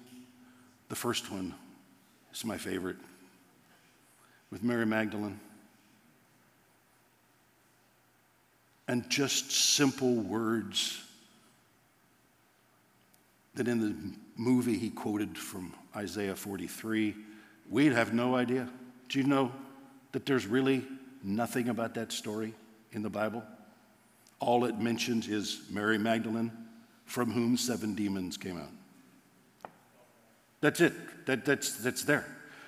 the 0.89 0.95
first 0.95 1.31
one 1.31 1.55
is 2.33 2.43
my 2.43 2.57
favorite 2.57 2.97
with 4.51 4.63
Mary 4.63 4.87
Magdalene. 4.87 5.39
And 8.89 9.11
just 9.11 9.53
simple 9.53 10.15
words 10.15 11.03
that 13.57 13.69
in 13.69 13.79
the 13.79 13.95
movie 14.43 14.79
he 14.79 14.89
quoted 14.89 15.37
from 15.37 15.75
Isaiah 15.95 16.35
43, 16.35 17.15
we'd 17.69 17.93
have 17.93 18.15
no 18.15 18.35
idea. 18.35 18.71
Do 19.09 19.19
you 19.19 19.27
know 19.27 19.53
that 20.13 20.27
there's 20.27 20.47
really 20.47 20.85
nothing 21.23 21.69
about 21.69 21.95
that 21.95 22.13
story 22.13 22.55
in 22.93 23.03
the 23.03 23.11
Bible? 23.11 23.43
All 24.41 24.65
it 24.65 24.79
mentions 24.79 25.29
is 25.29 25.63
Mary 25.71 25.99
Magdalene, 25.99 26.53
from 27.05 27.31
whom 27.31 27.57
seven 27.57 27.95
demons 27.95 28.37
came 28.37 28.59
out. 28.59 29.71
That's 30.61 30.81
it. 30.81 30.93
That, 31.27 31.45
that's, 31.45 31.77
that's 31.77 32.03
there. 32.05 32.25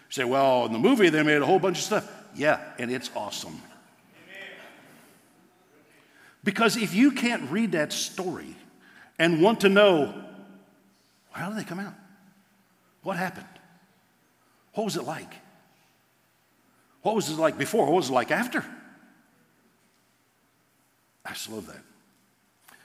You 0.09 0.13
say, 0.13 0.25
well, 0.25 0.67
in 0.67 0.73
the 0.73 0.79
movie 0.79 1.11
they 1.11 1.23
made 1.23 1.43
a 1.43 1.47
whole 1.47 1.59
bunch 1.59 1.79
of 1.79 1.85
stuff. 1.85 2.11
Yeah, 2.35 2.61
and 2.79 2.91
it's 2.91 3.11
awesome. 3.15 3.61
Because 6.45 6.77
if 6.77 6.95
you 6.95 7.11
can't 7.11 7.51
read 7.51 7.73
that 7.73 7.93
story 7.93 8.57
and 9.19 9.43
want 9.43 9.61
to 9.61 9.69
know, 9.69 10.15
how 11.33 11.51
did 11.51 11.59
they 11.59 11.65
come 11.65 11.81
out? 11.81 11.95
What 13.03 13.17
happened? 13.17 13.47
What 14.75 14.85
was 14.85 14.97
it 14.97 15.05
like? 15.05 15.33
What 17.03 17.15
was 17.15 17.31
it 17.31 17.39
like 17.39 17.57
before? 17.57 17.87
What 17.87 17.95
was 17.95 18.11
it 18.11 18.13
like 18.13 18.31
after? 18.31 18.65
I 21.25 21.31
just 21.31 21.51
love 21.51 21.67
that. 21.67 21.83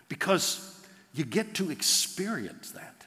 Because 0.10 0.82
you 1.14 1.26
get 1.26 1.56
to 1.56 1.72
experience 1.72 2.72
that. 2.72 3.06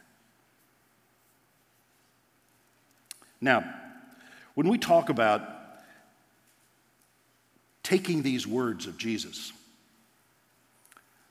Now, 3.41 3.65
when 4.55 4.69
we 4.69 4.79
talk 4.79 5.09
about 5.11 5.43
taking 7.83 8.23
these 8.23 8.47
words 8.47 8.87
of 8.87 8.97
Jesus, 8.99 9.53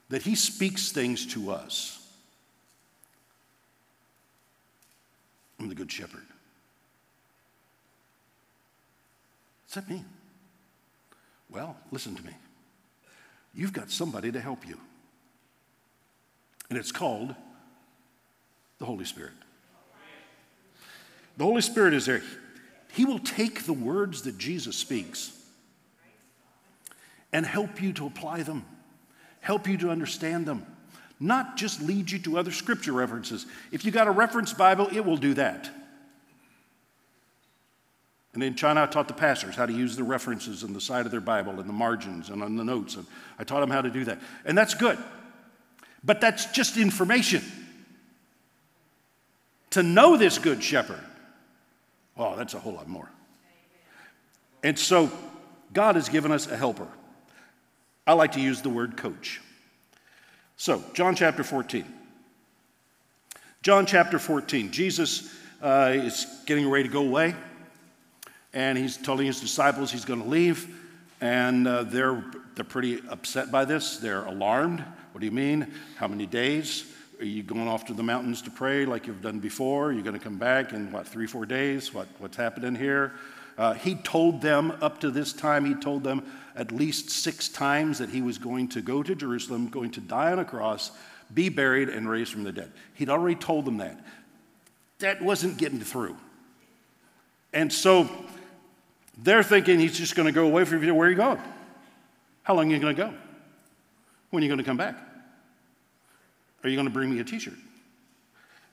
that 0.09 0.21
he 0.21 0.35
speaks 0.35 0.91
things 0.91 1.25
to 1.33 1.51
us. 1.51 1.99
I'm 5.59 5.67
the 5.67 5.75
good 5.75 5.91
shepherd. 5.91 6.25
What's 9.75 9.87
that 9.87 9.93
mean? 9.93 10.05
Well, 11.49 11.75
listen 11.91 12.15
to 12.15 12.25
me 12.25 12.31
you've 13.53 13.73
got 13.73 13.89
somebody 13.89 14.31
to 14.33 14.39
help 14.39 14.67
you. 14.67 14.77
And 16.69 16.77
it's 16.77 16.91
called 16.91 17.35
the 18.79 18.85
Holy 18.85 19.05
Spirit. 19.05 19.31
The 21.37 21.43
Holy 21.43 21.61
Spirit 21.61 21.93
is 21.93 22.05
there. 22.05 22.21
He 22.91 23.05
will 23.05 23.19
take 23.19 23.63
the 23.63 23.73
words 23.73 24.23
that 24.23 24.37
Jesus 24.37 24.75
speaks 24.75 25.31
and 27.31 27.45
help 27.45 27.81
you 27.81 27.93
to 27.93 28.07
apply 28.07 28.43
them, 28.43 28.65
help 29.39 29.67
you 29.67 29.77
to 29.77 29.89
understand 29.89 30.45
them, 30.45 30.65
not 31.19 31.55
just 31.55 31.81
lead 31.81 32.11
you 32.11 32.19
to 32.19 32.37
other 32.37 32.51
scripture 32.51 32.93
references. 32.93 33.45
If 33.71 33.85
you 33.85 33.91
got 33.91 34.07
a 34.07 34.11
reference 34.11 34.53
Bible, 34.53 34.89
it 34.91 35.05
will 35.05 35.17
do 35.17 35.33
that. 35.35 35.69
And 38.35 38.43
in 38.43 38.53
China, 38.53 38.83
I 38.83 38.85
taught 38.85 39.07
the 39.07 39.13
pastors 39.13 39.55
how 39.55 39.65
to 39.65 39.71
use 39.71 39.95
the 39.95 40.03
references 40.03 40.63
on 40.65 40.73
the 40.73 40.81
side 40.81 41.05
of 41.05 41.11
their 41.11 41.21
Bible 41.21 41.57
and 41.61 41.69
the 41.69 41.73
margins 41.73 42.29
and 42.29 42.43
on 42.43 42.57
the 42.57 42.65
notes. 42.65 42.95
And 42.95 43.05
I 43.39 43.45
taught 43.45 43.61
them 43.61 43.71
how 43.71 43.81
to 43.81 43.89
do 43.89 44.03
that. 44.03 44.19
And 44.43 44.57
that's 44.57 44.73
good. 44.73 44.99
But 46.03 46.19
that's 46.19 46.45
just 46.47 46.75
information. 46.77 47.41
To 49.71 49.83
know 49.83 50.17
this 50.17 50.37
good 50.37 50.61
shepherd, 50.61 50.99
oh, 52.17 52.35
that's 52.35 52.53
a 52.53 52.59
whole 52.59 52.73
lot 52.73 52.89
more. 52.89 53.09
And 54.63 54.77
so 54.77 55.09
God 55.71 55.95
has 55.95 56.09
given 56.09 56.33
us 56.33 56.47
a 56.47 56.57
helper. 56.57 56.87
I 58.05 58.13
like 58.13 58.33
to 58.33 58.41
use 58.41 58.61
the 58.61 58.69
word 58.69 58.97
coach. 58.97 59.41
So, 60.57 60.83
John 60.93 61.15
chapter 61.15 61.43
14. 61.43 61.85
John 63.61 63.85
chapter 63.85 64.19
14. 64.19 64.71
Jesus 64.71 65.33
uh, 65.61 65.93
is 65.95 66.27
getting 66.45 66.69
ready 66.69 66.83
to 66.83 66.93
go 66.93 67.01
away 67.01 67.33
and 68.55 68.77
he's 68.77 68.97
telling 68.97 69.27
his 69.27 69.41
disciples 69.41 69.91
he's 69.91 70.05
going 70.05 70.23
to 70.23 70.29
leave. 70.29 70.67
And 71.21 71.67
uh, 71.67 71.83
they're, 71.83 72.23
they're 72.55 72.65
pretty 72.65 73.01
upset 73.09 73.51
by 73.51 73.65
this. 73.65 73.97
They're 73.97 74.25
alarmed. 74.25 74.83
What 75.11 75.19
do 75.19 75.25
you 75.25 75.31
mean? 75.31 75.71
How 75.97 76.07
many 76.07 76.25
days? 76.25 76.91
Are 77.19 77.25
you 77.25 77.43
going 77.43 77.67
off 77.67 77.85
to 77.85 77.93
the 77.93 78.03
mountains 78.03 78.41
to 78.43 78.51
pray 78.51 78.85
like 78.85 79.07
you've 79.07 79.21
done 79.21 79.39
before? 79.39 79.93
You're 79.93 80.03
going 80.03 80.17
to 80.17 80.23
come 80.23 80.37
back 80.37 80.73
in 80.73 80.91
what, 80.91 81.07
three, 81.07 81.27
four 81.27 81.45
days? 81.45 81.93
What, 81.93 82.07
what's 82.19 82.35
happening 82.35 82.75
here? 82.75 83.13
Uh, 83.57 83.73
he 83.73 83.95
told 83.95 84.41
them 84.41 84.73
up 84.81 84.99
to 85.01 85.11
this 85.11 85.31
time, 85.31 85.63
he 85.63 85.75
told 85.75 86.03
them 86.03 86.25
at 86.55 86.71
least 86.71 87.09
six 87.09 87.47
times 87.47 87.99
that 87.99 88.09
he 88.09 88.21
was 88.21 88.37
going 88.37 88.67
to 88.69 88.81
go 88.81 89.01
to 89.01 89.15
Jerusalem, 89.15 89.69
going 89.69 89.91
to 89.91 90.01
die 90.01 90.31
on 90.31 90.39
a 90.39 90.45
cross, 90.45 90.91
be 91.33 91.47
buried, 91.47 91.87
and 91.87 92.09
raised 92.09 92.33
from 92.33 92.43
the 92.43 92.51
dead. 92.51 92.71
He'd 92.95 93.09
already 93.09 93.35
told 93.35 93.63
them 93.63 93.77
that. 93.77 93.97
That 94.99 95.21
wasn't 95.21 95.57
getting 95.57 95.79
through. 95.79 96.17
And 97.53 97.71
so 97.71 98.09
they're 99.17 99.43
thinking 99.43 99.79
he's 99.79 99.97
just 99.97 100.15
going 100.15 100.25
to 100.25 100.31
go 100.31 100.45
away 100.45 100.65
from 100.65 100.83
you. 100.83 100.93
Where 100.93 101.07
are 101.07 101.11
you 101.11 101.17
going? 101.17 101.39
How 102.43 102.55
long 102.55 102.71
are 102.71 102.75
you 102.75 102.81
going 102.81 102.95
to 102.95 103.01
go? 103.03 103.13
When 104.29 104.41
are 104.41 104.45
you 104.45 104.49
going 104.49 104.59
to 104.59 104.65
come 104.65 104.77
back? 104.77 104.97
Are 106.63 106.69
you 106.69 106.75
going 106.75 106.87
to 106.87 106.93
bring 106.93 107.09
me 107.09 107.19
a 107.19 107.23
t 107.23 107.39
shirt? 107.39 107.53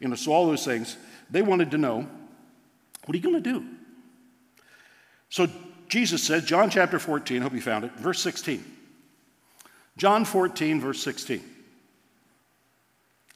You 0.01 0.09
know, 0.09 0.15
so 0.15 0.33
all 0.33 0.47
those 0.47 0.65
things, 0.65 0.97
they 1.31 1.43
wanted 1.43 1.71
to 1.71 1.79
know 1.79 2.09
what 3.05 3.15
are 3.15 3.17
you 3.17 3.23
going 3.23 3.43
to 3.43 3.53
do? 3.53 3.65
So 5.29 5.49
Jesus 5.89 6.23
said, 6.23 6.47
John 6.47 6.71
chapter 6.71 6.99
14, 6.99 7.39
I 7.39 7.43
hope 7.43 7.53
you 7.53 7.61
found 7.61 7.85
it, 7.85 7.93
verse 7.93 8.21
16. 8.21 8.65
John 9.97 10.25
14, 10.25 10.81
verse 10.81 11.03
16. 11.03 11.43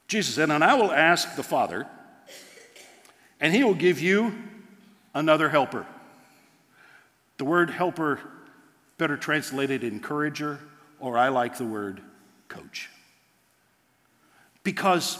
Jesus 0.08 0.34
said, 0.34 0.50
And 0.50 0.64
I 0.64 0.74
will 0.74 0.92
ask 0.92 1.36
the 1.36 1.42
Father, 1.42 1.86
and 3.40 3.54
he 3.54 3.62
will 3.64 3.74
give 3.74 4.00
you 4.00 4.34
another 5.14 5.48
helper 5.48 5.86
The 7.38 7.44
word 7.44 7.70
helper, 7.70 8.20
better 8.98 9.16
translated 9.16 9.84
encourager, 9.84 10.58
or 10.98 11.18
I 11.18 11.28
like 11.28 11.58
the 11.58 11.64
word 11.64 12.00
coach. 12.48 12.88
Because 14.62 15.18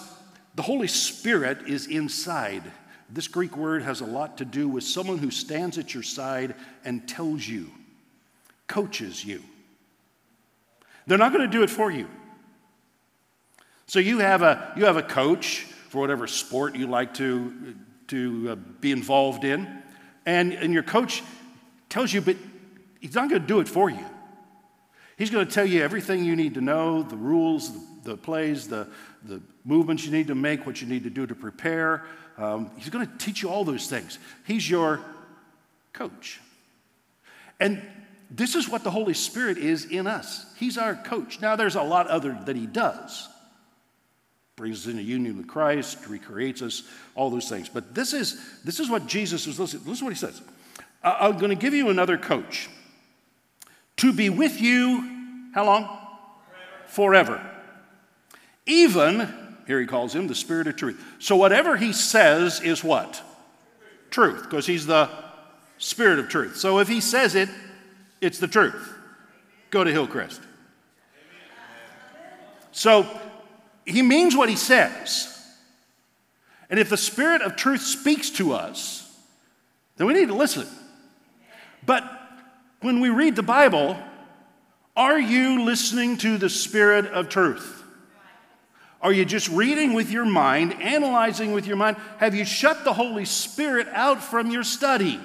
the 0.54 0.62
Holy 0.62 0.88
Spirit 0.88 1.68
is 1.68 1.86
inside. 1.86 2.62
This 3.10 3.28
Greek 3.28 3.56
word 3.56 3.82
has 3.82 4.00
a 4.00 4.06
lot 4.06 4.38
to 4.38 4.44
do 4.44 4.68
with 4.68 4.82
someone 4.82 5.18
who 5.18 5.30
stands 5.30 5.78
at 5.78 5.94
your 5.94 6.02
side 6.02 6.54
and 6.84 7.06
tells 7.06 7.46
you, 7.46 7.70
coaches 8.66 9.24
you. 9.24 9.42
They're 11.06 11.18
not 11.18 11.32
going 11.32 11.48
to 11.48 11.56
do 11.56 11.62
it 11.62 11.70
for 11.70 11.90
you. 11.90 12.08
So 13.86 14.00
you 14.00 14.18
have 14.18 14.42
a, 14.42 14.72
you 14.76 14.86
have 14.86 14.96
a 14.96 15.02
coach 15.02 15.66
for 15.90 16.00
whatever 16.00 16.26
sport 16.26 16.74
you 16.74 16.88
like 16.88 17.14
to, 17.14 17.76
to 18.08 18.48
uh, 18.50 18.54
be 18.80 18.90
involved 18.90 19.44
in, 19.44 19.82
and, 20.24 20.52
and 20.52 20.72
your 20.72 20.82
coach 20.82 21.22
tells 21.88 22.12
you, 22.12 22.20
but 22.20 22.36
he's 23.00 23.14
not 23.14 23.28
going 23.28 23.42
to 23.42 23.46
do 23.46 23.60
it 23.60 23.68
for 23.68 23.90
you. 23.90 24.04
He's 25.16 25.30
going 25.30 25.46
to 25.46 25.52
tell 25.52 25.64
you 25.64 25.82
everything 25.82 26.24
you 26.24 26.36
need 26.36 26.54
to 26.54 26.60
know 26.60 27.02
the 27.02 27.16
rules, 27.16 27.72
the, 27.72 28.10
the 28.10 28.16
plays, 28.16 28.68
the, 28.68 28.86
the 29.24 29.40
movements 29.64 30.04
you 30.04 30.12
need 30.12 30.26
to 30.26 30.34
make, 30.34 30.66
what 30.66 30.80
you 30.80 30.86
need 30.86 31.04
to 31.04 31.10
do 31.10 31.26
to 31.26 31.34
prepare. 31.34 32.04
Um, 32.36 32.70
he's 32.76 32.90
going 32.90 33.06
to 33.06 33.18
teach 33.18 33.42
you 33.42 33.48
all 33.48 33.64
those 33.64 33.86
things. 33.86 34.18
He's 34.46 34.68
your 34.68 35.00
coach. 35.92 36.40
And 37.58 37.82
this 38.30 38.54
is 38.54 38.68
what 38.68 38.84
the 38.84 38.90
Holy 38.90 39.14
Spirit 39.14 39.56
is 39.56 39.86
in 39.86 40.06
us. 40.06 40.44
He's 40.58 40.76
our 40.76 40.94
coach. 40.94 41.40
Now, 41.40 41.56
there's 41.56 41.76
a 41.76 41.82
lot 41.82 42.08
other 42.08 42.38
that 42.44 42.56
he 42.56 42.66
does. 42.66 43.28
Brings 44.56 44.86
us 44.86 44.90
into 44.90 45.02
union 45.02 45.36
with 45.36 45.46
Christ, 45.46 46.06
recreates 46.08 46.62
us, 46.62 46.82
all 47.14 47.30
those 47.30 47.48
things. 47.48 47.68
But 47.68 47.94
this 47.94 48.12
is, 48.12 48.40
this 48.64 48.80
is 48.80 48.90
what 48.90 49.06
Jesus 49.06 49.46
was 49.46 49.60
listening. 49.60 49.84
Listen 49.86 49.98
to 50.00 50.04
what 50.04 50.14
he 50.14 50.18
says. 50.18 50.42
I'm 51.06 51.38
going 51.38 51.50
to 51.50 51.56
give 51.56 51.72
you 51.72 51.88
another 51.88 52.18
coach 52.18 52.68
to 53.98 54.12
be 54.12 54.28
with 54.28 54.60
you, 54.60 55.50
how 55.54 55.64
long? 55.64 55.98
Forever. 56.88 57.36
Forever. 57.36 57.50
Even, 58.66 59.32
here 59.68 59.80
he 59.80 59.86
calls 59.86 60.12
him 60.12 60.26
the 60.26 60.34
Spirit 60.34 60.66
of 60.66 60.74
truth. 60.74 61.00
So 61.20 61.36
whatever 61.36 61.76
he 61.76 61.92
says 61.92 62.60
is 62.60 62.82
what? 62.82 63.22
Truth, 64.10 64.42
because 64.42 64.66
he's 64.66 64.84
the 64.84 65.08
Spirit 65.78 66.18
of 66.18 66.28
truth. 66.28 66.56
So 66.56 66.80
if 66.80 66.88
he 66.88 67.00
says 67.00 67.36
it, 67.36 67.48
it's 68.20 68.38
the 68.38 68.48
truth. 68.48 68.92
Go 69.70 69.84
to 69.84 69.92
Hillcrest. 69.92 70.40
So 72.72 73.06
he 73.84 74.02
means 74.02 74.34
what 74.34 74.48
he 74.48 74.56
says. 74.56 75.32
And 76.68 76.80
if 76.80 76.90
the 76.90 76.96
Spirit 76.96 77.42
of 77.42 77.54
truth 77.54 77.82
speaks 77.82 78.30
to 78.30 78.52
us, 78.52 79.08
then 79.96 80.08
we 80.08 80.14
need 80.14 80.28
to 80.28 80.34
listen. 80.34 80.66
But 81.86 82.04
when 82.80 83.00
we 83.00 83.08
read 83.08 83.36
the 83.36 83.42
Bible, 83.42 83.96
are 84.96 85.18
you 85.18 85.62
listening 85.62 86.18
to 86.18 86.36
the 86.36 86.50
Spirit 86.50 87.06
of 87.06 87.28
truth? 87.28 87.84
Are 89.00 89.12
you 89.12 89.24
just 89.24 89.48
reading 89.48 89.92
with 89.92 90.10
your 90.10 90.24
mind, 90.24 90.82
analyzing 90.82 91.52
with 91.52 91.66
your 91.66 91.76
mind? 91.76 91.96
Have 92.18 92.34
you 92.34 92.44
shut 92.44 92.84
the 92.84 92.92
Holy 92.92 93.24
Spirit 93.24 93.86
out 93.92 94.22
from 94.22 94.50
your 94.50 94.64
study? 94.64 95.20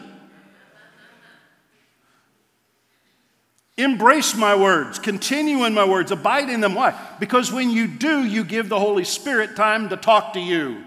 Embrace 3.77 4.35
my 4.35 4.53
words, 4.53 4.99
continue 4.99 5.63
in 5.63 5.73
my 5.73 5.85
words, 5.85 6.11
abide 6.11 6.49
in 6.49 6.61
them. 6.61 6.75
Why? 6.75 6.93
Because 7.19 7.51
when 7.51 7.71
you 7.71 7.87
do, 7.87 8.23
you 8.23 8.43
give 8.43 8.69
the 8.69 8.77
Holy 8.77 9.05
Spirit 9.05 9.55
time 9.55 9.89
to 9.89 9.97
talk 9.97 10.33
to 10.33 10.39
you. 10.39 10.83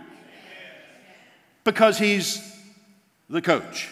Because 1.65 1.99
He's 1.99 2.41
the 3.29 3.43
coach. 3.43 3.89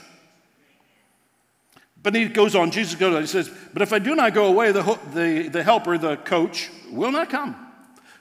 But 2.03 2.15
he 2.15 2.27
goes 2.27 2.55
on, 2.57 2.71
Jesus 2.71 2.97
goes 2.97 3.15
on, 3.15 3.21
he 3.21 3.27
says, 3.29 3.51
But 3.73 3.83
if 3.83 3.93
I 3.93 3.99
do 3.99 4.15
not 4.15 4.35
go 4.35 4.47
away, 4.47 4.73
the, 4.73 4.83
the, 5.15 5.49
the 5.49 5.63
helper, 5.63 5.99
the 5.99 6.17
coach, 6.17 6.71
will 6.91 7.13
not 7.13 7.31
come. 7.31 7.57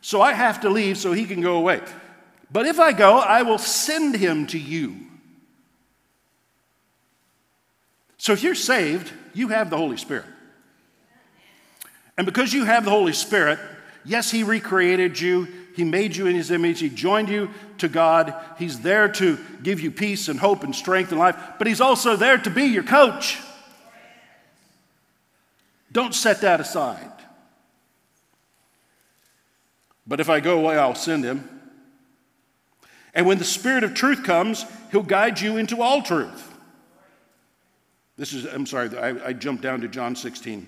So 0.01 0.21
I 0.21 0.33
have 0.33 0.61
to 0.61 0.69
leave 0.69 0.97
so 0.97 1.13
he 1.13 1.25
can 1.25 1.41
go 1.41 1.57
away. 1.57 1.81
But 2.51 2.65
if 2.65 2.79
I 2.79 2.91
go, 2.91 3.17
I 3.17 3.43
will 3.43 3.57
send 3.57 4.15
him 4.15 4.45
to 4.47 4.59
you. 4.59 4.95
So 8.17 8.33
if 8.33 8.43
you're 8.43 8.55
saved, 8.55 9.11
you 9.33 9.47
have 9.47 9.69
the 9.69 9.77
Holy 9.77 9.97
Spirit. 9.97 10.25
And 12.17 12.25
because 12.25 12.53
you 12.53 12.65
have 12.65 12.85
the 12.85 12.91
Holy 12.91 13.13
Spirit, 13.13 13.57
yes, 14.05 14.29
he 14.29 14.43
recreated 14.43 15.19
you, 15.19 15.47
he 15.75 15.83
made 15.83 16.15
you 16.15 16.27
in 16.27 16.35
his 16.35 16.51
image, 16.51 16.79
he 16.79 16.89
joined 16.89 17.29
you 17.29 17.49
to 17.79 17.87
God, 17.87 18.35
he's 18.59 18.81
there 18.81 19.07
to 19.13 19.39
give 19.63 19.79
you 19.79 19.89
peace 19.89 20.27
and 20.27 20.39
hope 20.39 20.63
and 20.63 20.75
strength 20.75 21.11
and 21.11 21.19
life, 21.19 21.35
but 21.57 21.65
he's 21.65 21.81
also 21.81 22.15
there 22.15 22.37
to 22.37 22.49
be 22.49 22.65
your 22.65 22.83
coach. 22.83 23.39
Don't 25.91 26.15
set 26.15 26.41
that 26.41 26.59
aside. 26.59 27.11
But 30.07 30.19
if 30.19 30.29
I 30.29 30.39
go 30.39 30.59
away, 30.59 30.77
I'll 30.77 30.95
send 30.95 31.23
him. 31.23 31.47
And 33.13 33.25
when 33.25 33.37
the 33.37 33.43
Spirit 33.43 33.83
of 33.83 33.93
truth 33.93 34.23
comes, 34.23 34.65
he'll 34.91 35.03
guide 35.03 35.39
you 35.41 35.57
into 35.57 35.81
all 35.81 36.01
truth. 36.01 36.47
This 38.17 38.33
is, 38.33 38.45
I'm 38.45 38.65
sorry, 38.65 38.95
I, 38.97 39.27
I 39.27 39.33
jumped 39.33 39.63
down 39.63 39.81
to 39.81 39.87
John 39.87 40.15
16. 40.15 40.67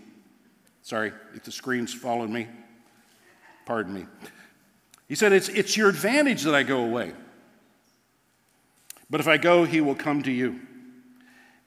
Sorry 0.82 1.14
if 1.34 1.44
the 1.44 1.52
screen's 1.52 1.94
following 1.94 2.34
me. 2.34 2.48
Pardon 3.66 3.94
me. 3.94 4.06
He 5.08 5.16
said, 5.16 5.32
It's, 5.32 5.50
it's 5.50 5.78
your 5.78 5.90
advantage 5.90 6.44
that 6.44 6.56
I 6.56 6.64
go 6.64 6.84
away. 6.84 7.14
But 9.10 9.20
if 9.20 9.28
I 9.28 9.38
go, 9.38 9.64
he 9.64 9.80
will 9.80 9.96
come 9.96 10.24
to 10.24 10.32
you, 10.32 10.60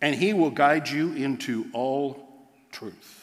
and 0.03 0.15
he 0.15 0.33
will 0.33 0.51
guide 0.51 0.89
you 0.89 1.13
into 1.13 1.67
all 1.73 2.49
truth. 2.73 3.16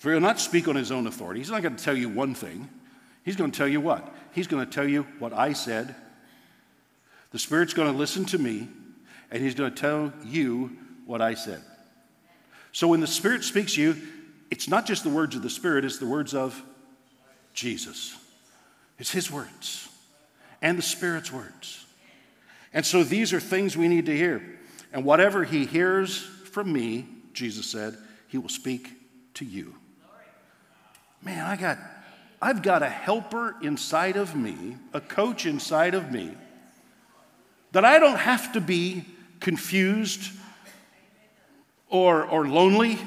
For 0.00 0.10
he'll 0.10 0.20
not 0.20 0.40
speak 0.40 0.66
on 0.66 0.76
his 0.76 0.90
own 0.90 1.06
authority. 1.06 1.40
He's 1.40 1.50
not 1.50 1.60
going 1.60 1.76
to 1.76 1.84
tell 1.84 1.96
you 1.96 2.08
one 2.08 2.34
thing. 2.34 2.70
He's 3.22 3.36
going 3.36 3.50
to 3.50 3.56
tell 3.56 3.68
you 3.68 3.82
what? 3.82 4.14
He's 4.32 4.46
going 4.46 4.64
to 4.64 4.72
tell 4.72 4.88
you 4.88 5.02
what 5.18 5.34
I 5.34 5.52
said. 5.52 5.94
The 7.32 7.38
Spirit's 7.38 7.74
going 7.74 7.92
to 7.92 7.96
listen 7.96 8.24
to 8.26 8.38
me, 8.38 8.66
and 9.30 9.42
he's 9.42 9.54
going 9.54 9.70
to 9.70 9.78
tell 9.78 10.10
you 10.24 10.74
what 11.04 11.20
I 11.20 11.34
said. 11.34 11.62
So 12.72 12.88
when 12.88 13.00
the 13.00 13.06
Spirit 13.06 13.44
speaks 13.44 13.74
to 13.74 13.82
you, 13.82 13.96
it's 14.50 14.68
not 14.68 14.86
just 14.86 15.04
the 15.04 15.10
words 15.10 15.36
of 15.36 15.42
the 15.42 15.50
Spirit, 15.50 15.84
it's 15.84 15.98
the 15.98 16.06
words 16.06 16.32
of 16.32 16.60
Jesus. 17.52 18.16
It's 18.98 19.10
his 19.10 19.30
words 19.30 19.86
and 20.62 20.78
the 20.78 20.82
Spirit's 20.82 21.30
words. 21.30 21.84
And 22.72 22.86
so 22.86 23.04
these 23.04 23.34
are 23.34 23.40
things 23.40 23.76
we 23.76 23.88
need 23.88 24.06
to 24.06 24.16
hear. 24.16 24.42
And 24.94 25.04
whatever 25.04 25.44
he 25.44 25.66
hears 25.66 26.16
from 26.18 26.72
me, 26.72 27.06
Jesus 27.34 27.66
said, 27.66 27.98
he 28.28 28.38
will 28.38 28.48
speak 28.48 28.92
to 29.34 29.44
you 29.44 29.74
man, 31.22 31.46
I 31.46 31.56
got, 31.56 31.78
I've 32.40 32.62
got 32.62 32.82
a 32.82 32.88
helper 32.88 33.56
inside 33.62 34.16
of 34.16 34.34
me, 34.34 34.76
a 34.92 35.00
coach 35.00 35.46
inside 35.46 35.94
of 35.94 36.10
me, 36.10 36.32
that 37.72 37.84
I 37.84 37.98
don't 37.98 38.18
have 38.18 38.52
to 38.54 38.60
be 38.60 39.04
confused 39.38 40.32
or, 41.88 42.24
or 42.24 42.46
lonely. 42.46 42.98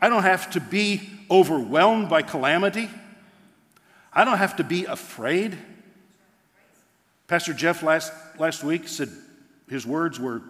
I 0.00 0.08
don't 0.08 0.22
have 0.22 0.50
to 0.52 0.60
be 0.60 1.08
overwhelmed 1.30 2.08
by 2.08 2.22
calamity. 2.22 2.88
I 4.12 4.24
don't 4.24 4.38
have 4.38 4.56
to 4.56 4.64
be 4.64 4.84
afraid. 4.84 5.56
Pastor 7.28 7.52
Jeff 7.52 7.82
last, 7.82 8.12
last 8.38 8.64
week 8.64 8.88
said 8.88 9.08
his 9.68 9.86
words 9.86 10.18
were 10.18 10.42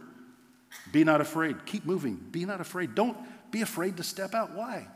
be 0.93 1.05
not 1.05 1.21
afraid, 1.21 1.67
keep 1.67 1.85
moving, 1.85 2.15
be 2.15 2.45
not 2.45 2.61
afraid. 2.61 2.95
Don't 2.95 3.17
be 3.51 3.61
afraid 3.61 3.97
to 3.99 4.03
step 4.03 4.35
out. 4.35 4.53
Why? 4.53 4.87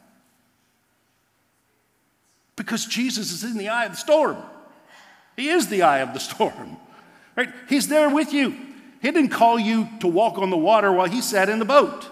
Because 2.57 2.87
Jesus 2.87 3.33
is 3.33 3.45
in 3.45 3.59
the 3.59 3.69
eye 3.69 3.87
of 3.87 3.93
the 3.93 3.99
storm. 3.99 4.37
He 5.37 5.49
is 5.49 5.69
the 5.69 5.83
eye 5.83 5.99
of 5.99 6.13
the 6.13 6.21
storm. 6.21 6.77
Right? 7.37 7.49
He's 7.69 7.89
there 7.89 8.09
with 8.09 8.33
you. 8.33 8.51
He 9.03 9.11
didn't 9.11 9.31
call 9.31 9.59
you 9.59 9.89
to 9.99 10.07
walk 10.07 10.39
on 10.39 10.51
the 10.51 10.57
water 10.57 10.93
while 10.93 11.09
he 11.09 11.21
sat 11.21 11.49
in 11.49 11.59
the 11.59 11.65
boat. 11.65 12.07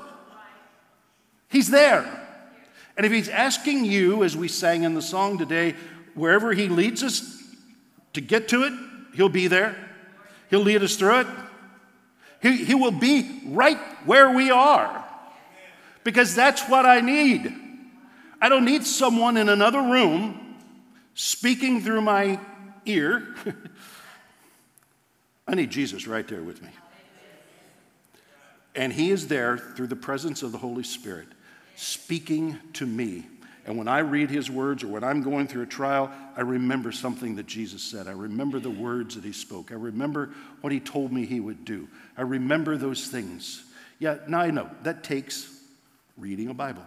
He's 1.48 1.70
there. 1.70 2.04
And 2.96 3.06
if 3.06 3.12
he's 3.12 3.28
asking 3.28 3.84
you, 3.84 4.24
as 4.24 4.36
we 4.36 4.48
sang 4.48 4.82
in 4.82 4.94
the 4.94 5.00
song 5.00 5.38
today, 5.38 5.76
wherever 6.14 6.52
he 6.52 6.68
leads 6.68 7.04
us 7.04 7.40
to 8.14 8.20
get 8.20 8.48
to 8.48 8.64
it, 8.64 8.72
he'll 9.14 9.28
be 9.28 9.46
there. 9.46 9.76
He'll 10.50 10.60
lead 10.60 10.82
us 10.82 10.96
through 10.96 11.20
it. 11.20 11.26
He, 12.42 12.64
he 12.64 12.74
will 12.74 12.90
be 12.90 13.42
right 13.46 13.78
where 14.04 14.34
we 14.34 14.50
are. 14.50 15.04
Because 16.04 16.34
that's 16.34 16.68
what 16.68 16.84
I 16.84 17.00
need. 17.00 17.54
I 18.42 18.48
don't 18.48 18.64
need 18.64 18.84
someone 18.84 19.36
in 19.36 19.48
another 19.48 19.80
room 19.80 20.56
speaking 21.14 21.80
through 21.80 22.00
my 22.00 22.40
ear. 22.84 23.36
I 25.46 25.54
need 25.54 25.70
Jesus 25.70 26.08
right 26.08 26.26
there 26.26 26.42
with 26.42 26.60
me. 26.60 26.70
And 28.74 28.92
He 28.92 29.12
is 29.12 29.28
there 29.28 29.58
through 29.58 29.86
the 29.86 29.96
presence 29.96 30.42
of 30.42 30.50
the 30.50 30.58
Holy 30.58 30.82
Spirit 30.82 31.28
speaking 31.76 32.58
to 32.72 32.84
me. 32.84 33.26
And 33.64 33.78
when 33.78 33.86
I 33.86 34.00
read 34.00 34.28
His 34.28 34.50
words 34.50 34.82
or 34.82 34.88
when 34.88 35.04
I'm 35.04 35.22
going 35.22 35.46
through 35.46 35.62
a 35.62 35.66
trial, 35.66 36.10
I 36.36 36.40
remember 36.40 36.90
something 36.90 37.36
that 37.36 37.46
Jesus 37.46 37.80
said. 37.80 38.08
I 38.08 38.12
remember 38.12 38.58
the 38.58 38.70
words 38.70 39.14
that 39.14 39.22
He 39.22 39.32
spoke. 39.32 39.70
I 39.70 39.76
remember 39.76 40.30
what 40.62 40.72
He 40.72 40.80
told 40.80 41.12
me 41.12 41.26
He 41.26 41.38
would 41.38 41.64
do. 41.64 41.86
I 42.18 42.22
remember 42.22 42.76
those 42.76 43.06
things. 43.06 43.64
Yeah, 44.00 44.16
now 44.26 44.40
I 44.40 44.50
know 44.50 44.68
that 44.82 45.04
takes 45.04 45.48
reading 46.16 46.48
a 46.48 46.54
Bible. 46.54 46.82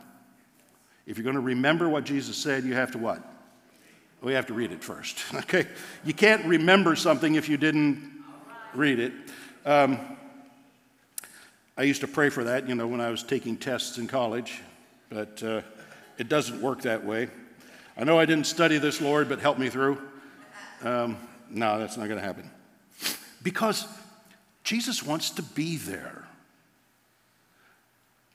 If 1.05 1.17
you're 1.17 1.23
going 1.23 1.35
to 1.35 1.41
remember 1.41 1.87
what 1.87 2.03
Jesus 2.03 2.35
said, 2.35 2.63
you 2.63 2.73
have 2.73 2.91
to 2.91 2.97
what? 2.97 3.21
We 4.21 4.33
have 4.33 4.47
to 4.47 4.53
read 4.53 4.71
it 4.71 4.83
first. 4.83 5.19
Okay? 5.35 5.67
You 6.03 6.13
can't 6.13 6.45
remember 6.45 6.95
something 6.95 7.35
if 7.35 7.47
you 7.47 7.57
didn't 7.57 8.11
read 8.73 8.99
it. 8.99 9.13
Um, 9.65 9.99
I 11.77 11.83
used 11.83 12.01
to 12.01 12.07
pray 12.07 12.29
for 12.29 12.45
that, 12.45 12.67
you 12.67 12.75
know, 12.75 12.87
when 12.87 13.01
I 13.01 13.09
was 13.09 13.21
taking 13.21 13.57
tests 13.57 13.97
in 13.97 14.07
college, 14.07 14.61
but 15.09 15.43
uh, 15.43 15.61
it 16.17 16.29
doesn't 16.29 16.61
work 16.61 16.81
that 16.83 17.05
way. 17.05 17.27
I 17.97 18.03
know 18.03 18.17
I 18.17 18.25
didn't 18.25 18.47
study 18.47 18.77
this, 18.77 18.99
Lord, 19.01 19.29
but 19.29 19.39
help 19.39 19.57
me 19.59 19.69
through. 19.69 20.01
Um, 20.83 21.17
no, 21.49 21.77
that's 21.77 21.97
not 21.97 22.07
going 22.07 22.19
to 22.19 22.25
happen. 22.25 22.49
Because 23.43 23.87
Jesus 24.63 25.03
wants 25.03 25.29
to 25.31 25.43
be 25.43 25.77
there. 25.77 26.27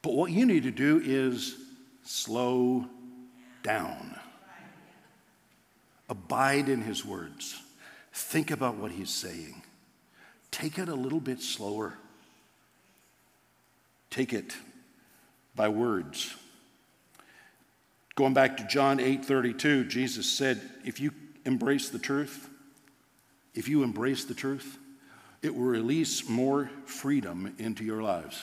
But 0.02 0.14
what 0.14 0.30
you 0.30 0.46
need 0.46 0.62
to 0.62 0.70
do 0.70 1.00
is 1.04 1.56
slow 2.10 2.84
down. 3.62 4.16
Abide 6.08 6.68
in 6.68 6.82
his 6.82 7.04
words. 7.04 7.62
Think 8.12 8.50
about 8.50 8.76
what 8.76 8.90
he's 8.90 9.10
saying. 9.10 9.62
Take 10.50 10.76
it 10.78 10.88
a 10.88 10.94
little 10.94 11.20
bit 11.20 11.40
slower. 11.40 11.94
Take 14.10 14.32
it 14.32 14.56
by 15.54 15.68
words. 15.68 16.34
Going 18.16 18.34
back 18.34 18.56
to 18.56 18.64
John 18.64 18.98
8 18.98 19.24
32, 19.24 19.84
Jesus 19.84 20.28
said, 20.28 20.60
If 20.84 20.98
you 20.98 21.12
embrace 21.46 21.90
the 21.90 22.00
truth, 22.00 22.48
if 23.54 23.68
you 23.68 23.84
embrace 23.84 24.24
the 24.24 24.34
truth, 24.34 24.78
it 25.42 25.54
will 25.54 25.62
release 25.62 26.28
more 26.28 26.70
freedom 26.86 27.54
into 27.58 27.84
your 27.84 28.02
lives. 28.02 28.42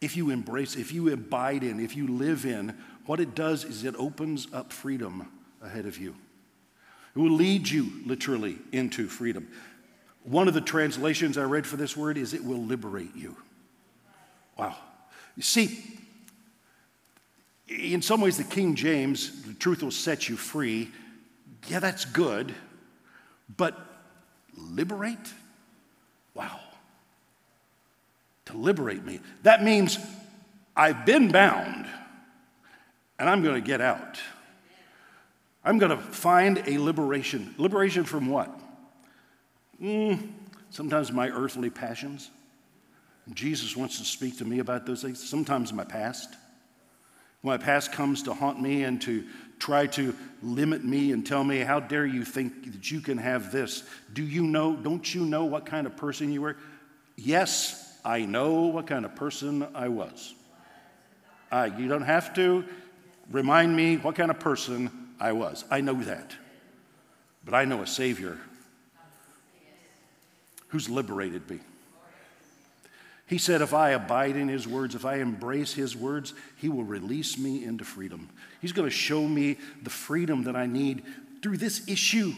If 0.00 0.16
you 0.16 0.30
embrace, 0.30 0.76
if 0.76 0.92
you 0.92 1.12
abide 1.12 1.62
in, 1.62 1.78
if 1.78 1.94
you 1.96 2.06
live 2.06 2.46
in, 2.46 2.76
what 3.06 3.20
it 3.20 3.34
does 3.34 3.64
is 3.64 3.84
it 3.84 3.94
opens 3.98 4.46
up 4.52 4.72
freedom 4.72 5.30
ahead 5.62 5.86
of 5.86 5.98
you. 5.98 6.14
It 7.14 7.18
will 7.18 7.32
lead 7.32 7.68
you 7.68 7.90
literally 8.06 8.58
into 8.72 9.08
freedom. 9.08 9.48
One 10.22 10.48
of 10.48 10.54
the 10.54 10.60
translations 10.60 11.36
I 11.36 11.42
read 11.42 11.66
for 11.66 11.76
this 11.76 11.96
word 11.96 12.16
is 12.16 12.34
it 12.34 12.44
will 12.44 12.62
liberate 12.62 13.14
you. 13.16 13.36
Wow. 14.56 14.76
You 15.36 15.42
see, 15.42 15.82
in 17.68 18.02
some 18.02 18.20
ways, 18.20 18.36
the 18.36 18.44
King 18.44 18.74
James, 18.74 19.42
the 19.42 19.54
truth 19.54 19.82
will 19.82 19.90
set 19.90 20.28
you 20.28 20.36
free. 20.36 20.90
Yeah, 21.68 21.78
that's 21.78 22.04
good. 22.04 22.54
But 23.56 23.78
liberate? 24.56 25.18
Wow. 26.34 26.60
To 28.50 28.56
liberate 28.56 29.04
me. 29.04 29.20
That 29.42 29.62
means 29.62 29.98
I've 30.74 31.06
been 31.06 31.30
bound 31.30 31.86
and 33.18 33.28
I'm 33.28 33.42
going 33.42 33.54
to 33.54 33.66
get 33.66 33.80
out. 33.80 34.18
I'm 35.62 35.78
going 35.78 35.90
to 35.90 35.98
find 35.98 36.62
a 36.66 36.78
liberation. 36.78 37.54
Liberation 37.58 38.04
from 38.04 38.28
what? 38.28 38.50
Mm, 39.80 40.30
sometimes 40.70 41.12
my 41.12 41.28
earthly 41.28 41.70
passions. 41.70 42.30
Jesus 43.34 43.76
wants 43.76 43.98
to 43.98 44.04
speak 44.04 44.38
to 44.38 44.44
me 44.44 44.58
about 44.58 44.86
those 44.86 45.02
things. 45.02 45.22
Sometimes 45.22 45.72
my 45.72 45.84
past. 45.84 46.34
My 47.42 47.56
past 47.56 47.92
comes 47.92 48.22
to 48.24 48.34
haunt 48.34 48.60
me 48.60 48.82
and 48.82 49.00
to 49.02 49.24
try 49.58 49.86
to 49.88 50.14
limit 50.42 50.84
me 50.84 51.12
and 51.12 51.24
tell 51.24 51.44
me, 51.44 51.58
How 51.58 51.78
dare 51.78 52.06
you 52.06 52.24
think 52.24 52.72
that 52.72 52.90
you 52.90 53.00
can 53.00 53.18
have 53.18 53.52
this? 53.52 53.84
Do 54.12 54.22
you 54.22 54.42
know, 54.42 54.74
don't 54.74 55.14
you 55.14 55.24
know 55.24 55.44
what 55.44 55.66
kind 55.66 55.86
of 55.86 55.96
person 55.96 56.32
you 56.32 56.40
were? 56.42 56.56
Yes, 57.16 57.89
I 58.04 58.24
know 58.24 58.66
what 58.66 58.86
kind 58.86 59.04
of 59.04 59.14
person 59.14 59.66
I 59.74 59.88
was. 59.88 60.34
Uh, 61.50 61.68
you 61.76 61.88
don't 61.88 62.02
have 62.02 62.34
to 62.34 62.64
remind 63.30 63.74
me 63.74 63.96
what 63.96 64.14
kind 64.14 64.30
of 64.30 64.38
person 64.38 64.90
I 65.18 65.32
was. 65.32 65.64
I 65.70 65.80
know 65.80 65.94
that. 66.02 66.34
But 67.44 67.54
I 67.54 67.64
know 67.64 67.82
a 67.82 67.86
Savior 67.86 68.38
who's 70.68 70.88
liberated 70.88 71.48
me. 71.50 71.58
He 73.26 73.38
said, 73.38 73.62
If 73.62 73.74
I 73.74 73.90
abide 73.90 74.36
in 74.36 74.48
His 74.48 74.66
words, 74.66 74.94
if 74.94 75.04
I 75.04 75.16
embrace 75.16 75.72
His 75.72 75.96
words, 75.96 76.34
He 76.56 76.68
will 76.68 76.84
release 76.84 77.38
me 77.38 77.64
into 77.64 77.84
freedom. 77.84 78.28
He's 78.60 78.72
going 78.72 78.88
to 78.88 78.94
show 78.94 79.26
me 79.26 79.58
the 79.82 79.90
freedom 79.90 80.44
that 80.44 80.56
I 80.56 80.66
need 80.66 81.02
through 81.42 81.58
this 81.58 81.86
issue. 81.88 82.32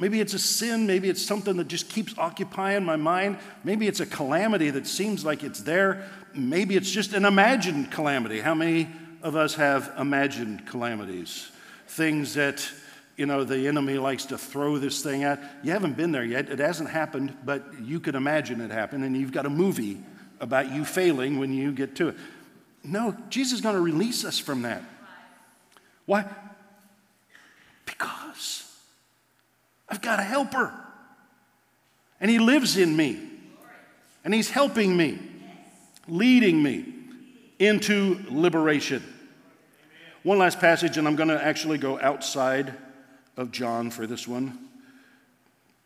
Maybe 0.00 0.20
it's 0.20 0.32
a 0.32 0.38
sin, 0.38 0.86
maybe 0.86 1.10
it's 1.10 1.22
something 1.22 1.58
that 1.58 1.68
just 1.68 1.90
keeps 1.90 2.16
occupying 2.16 2.84
my 2.84 2.96
mind. 2.96 3.38
Maybe 3.62 3.86
it's 3.86 4.00
a 4.00 4.06
calamity 4.06 4.70
that 4.70 4.86
seems 4.86 5.26
like 5.26 5.44
it's 5.44 5.60
there. 5.60 6.08
Maybe 6.34 6.74
it's 6.74 6.90
just 6.90 7.12
an 7.12 7.26
imagined 7.26 7.92
calamity. 7.92 8.40
How 8.40 8.54
many 8.54 8.88
of 9.22 9.36
us 9.36 9.54
have 9.56 9.92
imagined 9.98 10.66
calamities? 10.66 11.50
Things 11.86 12.34
that 12.34 12.66
you 13.18 13.26
know, 13.26 13.44
the 13.44 13.68
enemy 13.68 13.98
likes 13.98 14.24
to 14.26 14.38
throw 14.38 14.78
this 14.78 15.02
thing 15.02 15.24
at. 15.24 15.42
You 15.62 15.72
haven't 15.72 15.94
been 15.94 16.10
there 16.10 16.24
yet. 16.24 16.48
It 16.48 16.58
hasn't 16.58 16.88
happened, 16.88 17.36
but 17.44 17.62
you 17.82 18.00
can 18.00 18.14
imagine 18.14 18.62
it 18.62 18.70
happen, 18.70 19.02
and 19.02 19.14
you've 19.14 19.32
got 19.32 19.44
a 19.44 19.50
movie 19.50 20.00
about 20.40 20.72
you 20.72 20.86
failing 20.86 21.38
when 21.38 21.52
you 21.52 21.70
get 21.72 21.94
to 21.96 22.08
it. 22.08 22.16
No, 22.82 23.14
Jesus 23.28 23.52
is 23.52 23.60
going 23.60 23.74
to 23.74 23.80
release 23.82 24.24
us 24.24 24.38
from 24.38 24.62
that. 24.62 24.82
Why? 26.06 26.24
Because 27.84 28.69
I've 29.90 30.00
got 30.00 30.20
a 30.20 30.22
helper, 30.22 30.72
and 32.20 32.30
he 32.30 32.38
lives 32.38 32.76
in 32.76 32.96
me, 32.96 33.18
and 34.24 34.32
he's 34.32 34.50
helping 34.50 34.96
me, 34.96 35.18
leading 36.06 36.62
me 36.62 36.94
into 37.58 38.20
liberation. 38.30 39.02
One 40.22 40.38
last 40.38 40.60
passage, 40.60 40.96
and 40.96 41.08
I'm 41.08 41.16
going 41.16 41.28
to 41.30 41.42
actually 41.42 41.78
go 41.78 41.98
outside 42.00 42.74
of 43.36 43.50
John 43.50 43.90
for 43.90 44.06
this 44.06 44.28
one, 44.28 44.58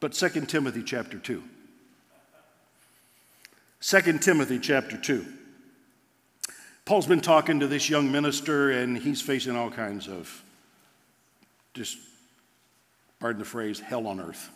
but 0.01 0.13
2 0.13 0.29
Timothy 0.47 0.83
chapter 0.83 1.19
2. 1.19 1.43
2 3.81 4.19
Timothy 4.19 4.59
chapter 4.59 4.97
2. 4.97 5.25
Paul's 6.85 7.07
been 7.07 7.21
talking 7.21 7.61
to 7.61 7.67
this 7.67 7.89
young 7.89 8.11
minister, 8.13 8.71
and 8.71 8.99
he's 8.99 9.23
facing 9.23 9.57
all 9.57 9.71
kinds 9.71 10.09
of 10.09 10.43
just, 11.73 11.97
pardon 13.25 13.39
the 13.39 13.47
phrase, 13.47 13.81
hell 13.81 14.07
on 14.07 14.21
earth. 14.21 14.51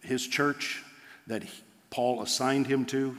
His 0.00 0.26
church 0.26 0.82
that 1.28 1.44
Paul 1.90 2.22
assigned 2.22 2.66
him 2.66 2.84
to, 2.86 3.16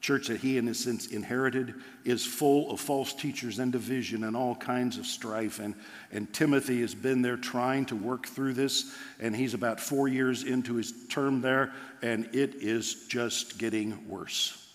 church 0.00 0.28
that 0.28 0.38
he 0.38 0.58
in 0.58 0.68
a 0.68 0.74
sense 0.74 1.08
inherited 1.08 1.74
is 2.04 2.24
full 2.24 2.70
of 2.70 2.78
false 2.78 3.12
teachers 3.12 3.58
and 3.58 3.72
division 3.72 4.22
and 4.22 4.36
all 4.36 4.54
kinds 4.54 4.96
of 4.96 5.06
strife. 5.06 5.58
And, 5.58 5.74
and 6.12 6.32
timothy 6.32 6.82
has 6.82 6.94
been 6.94 7.20
there 7.20 7.36
trying 7.36 7.84
to 7.86 7.96
work 7.96 8.28
through 8.28 8.52
this 8.52 8.94
and 9.18 9.34
he's 9.34 9.54
about 9.54 9.80
four 9.80 10.06
years 10.06 10.44
into 10.44 10.76
his 10.76 10.94
term 11.08 11.40
there 11.40 11.72
and 12.00 12.26
it 12.32 12.54
is 12.60 13.08
just 13.08 13.58
getting 13.58 14.08
worse. 14.08 14.72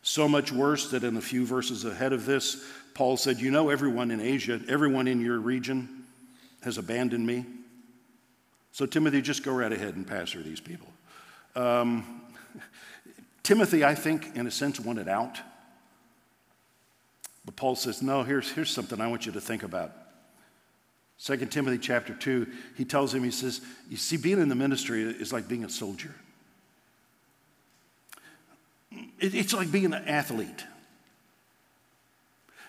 So 0.00 0.26
much 0.26 0.50
worse 0.50 0.90
that 0.92 1.04
in 1.04 1.18
a 1.18 1.20
few 1.20 1.44
verses 1.44 1.84
ahead 1.84 2.14
of 2.14 2.24
this 2.24 2.64
paul 2.94 3.18
said 3.18 3.40
you 3.40 3.50
know 3.50 3.68
everyone 3.68 4.10
in 4.10 4.22
asia 4.22 4.58
everyone 4.68 5.06
in 5.06 5.20
your 5.20 5.38
region 5.38 6.06
has 6.62 6.78
abandoned 6.78 7.26
me 7.26 7.44
so 8.74 8.84
timothy 8.84 9.22
just 9.22 9.42
go 9.42 9.54
right 9.54 9.72
ahead 9.72 9.96
and 9.96 10.06
pastor 10.06 10.42
these 10.42 10.60
people 10.60 10.88
um, 11.56 12.20
Timothy, 13.44 13.84
I 13.84 13.94
think, 13.94 14.34
in 14.34 14.46
a 14.46 14.50
sense, 14.50 14.80
wanted 14.80 15.06
out. 15.06 15.38
But 17.44 17.56
Paul 17.56 17.76
says, 17.76 18.02
no, 18.02 18.22
here's, 18.22 18.50
here's 18.50 18.70
something 18.70 19.00
I 19.00 19.06
want 19.06 19.26
you 19.26 19.32
to 19.32 19.40
think 19.40 19.62
about. 19.62 19.92
2 21.22 21.36
Timothy 21.46 21.78
chapter 21.78 22.14
2, 22.14 22.46
he 22.74 22.84
tells 22.84 23.14
him, 23.14 23.22
he 23.22 23.30
says, 23.30 23.60
You 23.88 23.98
see, 23.98 24.16
being 24.16 24.40
in 24.40 24.48
the 24.48 24.54
ministry 24.54 25.02
is 25.02 25.32
like 25.32 25.46
being 25.46 25.64
a 25.64 25.68
soldier. 25.68 26.12
It, 29.20 29.34
it's 29.34 29.52
like 29.52 29.70
being 29.70 29.86
an 29.86 29.94
athlete. 29.94 30.64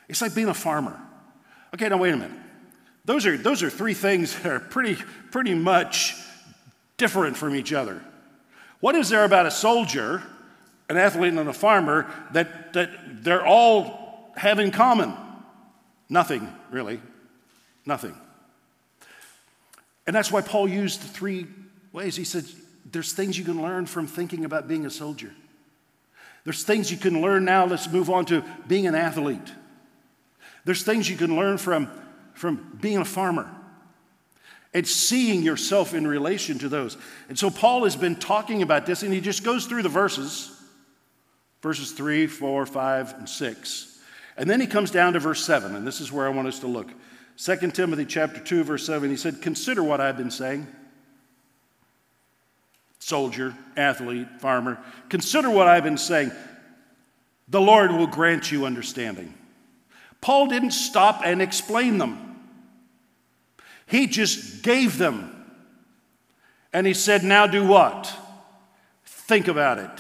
It's 0.08 0.22
like 0.22 0.36
being 0.36 0.50
a 0.50 0.54
farmer. 0.54 1.00
Okay, 1.74 1.90
now 1.90 1.98
wait 1.98 2.14
a 2.14 2.18
minute. 2.18 2.38
Those 3.06 3.26
are, 3.26 3.38
those 3.38 3.64
are 3.64 3.70
three 3.70 3.94
things 3.94 4.36
that 4.40 4.52
are 4.52 4.60
pretty, 4.60 4.96
pretty 5.32 5.54
much 5.54 6.16
different 6.98 7.38
from 7.38 7.56
each 7.56 7.74
other. 7.74 8.02
What 8.80 8.96
is 8.96 9.10
there 9.10 9.24
about 9.24 9.46
a 9.46 9.52
soldier 9.52 10.24
an 10.88 10.98
athlete 10.98 11.34
and 11.34 11.50
a 11.50 11.54
farmer 11.54 12.06
that, 12.34 12.74
that 12.74 13.24
they're 13.24 13.46
all 13.46 14.32
have 14.38 14.60
in 14.60 14.72
common? 14.72 15.14
Nothing, 16.10 16.54
really. 16.70 17.02
Nothing. 17.86 18.16
And 20.06 20.16
that's 20.16 20.32
why 20.32 20.42
Paul 20.42 20.68
used 20.68 21.02
the 21.02 21.08
three 21.08 21.48
ways. 21.92 22.16
He 22.16 22.24
said, 22.24 22.46
There's 22.92 23.14
things 23.14 23.38
you 23.38 23.44
can 23.44 23.62
learn 23.62 23.86
from 23.86 24.06
thinking 24.06 24.46
about 24.46 24.68
being 24.68 24.86
a 24.86 24.92
soldier. 24.92 25.32
There's 26.44 26.64
things 26.64 26.92
you 26.92 26.98
can 26.98 27.22
learn 27.22 27.44
now. 27.44 27.66
Let's 27.66 27.92
move 27.92 28.10
on 28.10 28.26
to 28.26 28.44
being 28.68 28.86
an 28.86 28.94
athlete. 28.94 29.52
There's 30.64 30.84
things 30.84 31.10
you 31.10 31.18
can 31.18 31.36
learn 31.36 31.58
from, 31.58 31.90
from 32.36 32.78
being 32.80 32.98
a 32.98 33.06
farmer 33.06 33.50
and 34.74 34.88
seeing 34.88 35.42
yourself 35.42 35.94
in 35.94 36.06
relation 36.06 36.60
to 36.60 36.70
those. 36.70 36.98
And 37.30 37.40
so 37.40 37.50
Paul 37.50 37.86
has 37.86 37.96
been 37.96 38.16
talking 38.18 38.62
about 38.62 38.86
this, 38.86 39.04
and 39.04 39.14
he 39.14 39.22
just 39.22 39.44
goes 39.44 39.66
through 39.66 39.84
the 39.84 39.90
verses 39.90 40.52
verses 41.66 41.94
3, 41.94 42.28
4, 42.28 42.68
5, 42.68 43.14
and 43.18 43.28
6. 43.28 44.00
And 44.38 44.48
then 44.48 44.62
he 44.62 44.68
comes 44.68 44.92
down 44.92 45.14
to 45.14 45.20
verse 45.20 45.44
7, 45.44 45.76
and 45.76 45.88
this 45.88 46.00
is 46.00 46.12
where 46.12 46.28
I 46.28 46.30
want 46.30 46.48
us 46.48 46.60
to 46.60 46.68
look. 46.68 46.92
2 47.38 47.72
Timothy 47.72 48.06
chapter 48.06 48.40
2, 48.40 48.64
verse 48.64 48.86
7, 48.86 49.10
he 49.10 49.18
said, 49.18 49.42
Consider 49.42 49.82
what 49.82 50.00
I've 50.00 50.16
been 50.16 50.30
saying. 50.30 50.68
Soldier, 53.00 53.56
athlete, 53.76 54.28
farmer, 54.40 54.78
consider 55.10 55.50
what 55.50 55.68
I've 55.68 55.84
been 55.84 55.98
saying. 55.98 56.32
The 57.48 57.62
Lord 57.62 57.92
will 57.92 58.06
grant 58.06 58.52
you 58.52 58.66
understanding. 58.66 59.34
Paul 60.26 60.48
didn't 60.48 60.72
stop 60.72 61.22
and 61.24 61.40
explain 61.40 62.00
them, 62.00 62.36
he 63.86 64.08
just 64.08 64.64
gave 64.64 64.98
them. 64.98 65.32
And 66.74 66.88
he 66.88 66.96
said, 66.96 67.24
Now 67.24 67.46
do 67.46 67.64
what? 67.64 68.12
Think 69.06 69.48
about 69.48 69.78
it. 69.78 69.92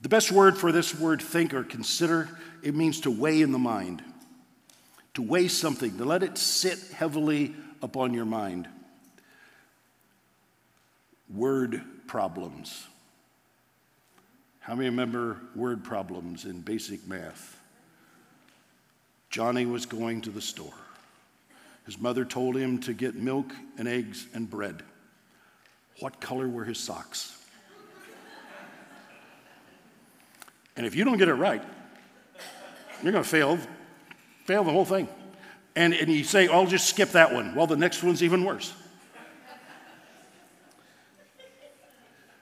The 0.00 0.08
best 0.08 0.32
word 0.32 0.56
for 0.56 0.72
this 0.72 0.98
word 0.98 1.20
think 1.20 1.52
or 1.52 1.62
consider, 1.62 2.30
it 2.62 2.74
means 2.74 3.02
to 3.02 3.10
weigh 3.10 3.42
in 3.42 3.52
the 3.52 3.58
mind, 3.58 4.02
to 5.12 5.20
weigh 5.20 5.48
something, 5.48 5.98
to 5.98 6.06
let 6.06 6.22
it 6.22 6.38
sit 6.38 6.78
heavily 6.94 7.54
upon 7.82 8.14
your 8.14 8.24
mind. 8.24 8.66
Word 11.28 11.82
problems. 12.06 12.86
How 14.60 14.74
many 14.74 14.88
remember 14.88 15.36
word 15.54 15.84
problems 15.84 16.46
in 16.46 16.62
basic 16.62 17.06
math? 17.06 17.59
Johnny 19.30 19.64
was 19.64 19.86
going 19.86 20.20
to 20.22 20.30
the 20.30 20.40
store. 20.40 20.74
His 21.86 21.98
mother 21.98 22.24
told 22.24 22.56
him 22.56 22.78
to 22.80 22.92
get 22.92 23.14
milk 23.14 23.52
and 23.78 23.88
eggs 23.88 24.26
and 24.34 24.50
bread. 24.50 24.82
What 26.00 26.20
color 26.20 26.48
were 26.48 26.64
his 26.64 26.78
socks? 26.78 27.36
And 30.76 30.86
if 30.86 30.94
you 30.94 31.04
don't 31.04 31.18
get 31.18 31.28
it 31.28 31.34
right, 31.34 31.62
you're 33.02 33.12
going 33.12 33.24
to 33.24 33.28
fail, 33.28 33.58
fail 34.46 34.64
the 34.64 34.70
whole 34.72 34.84
thing. 34.84 35.08
And, 35.76 35.94
and 35.94 36.10
you 36.10 36.24
say, 36.24 36.48
I'll 36.48 36.66
just 36.66 36.88
skip 36.88 37.10
that 37.10 37.32
one. 37.32 37.54
Well, 37.54 37.66
the 37.66 37.76
next 37.76 38.02
one's 38.02 38.22
even 38.22 38.44
worse. 38.44 38.72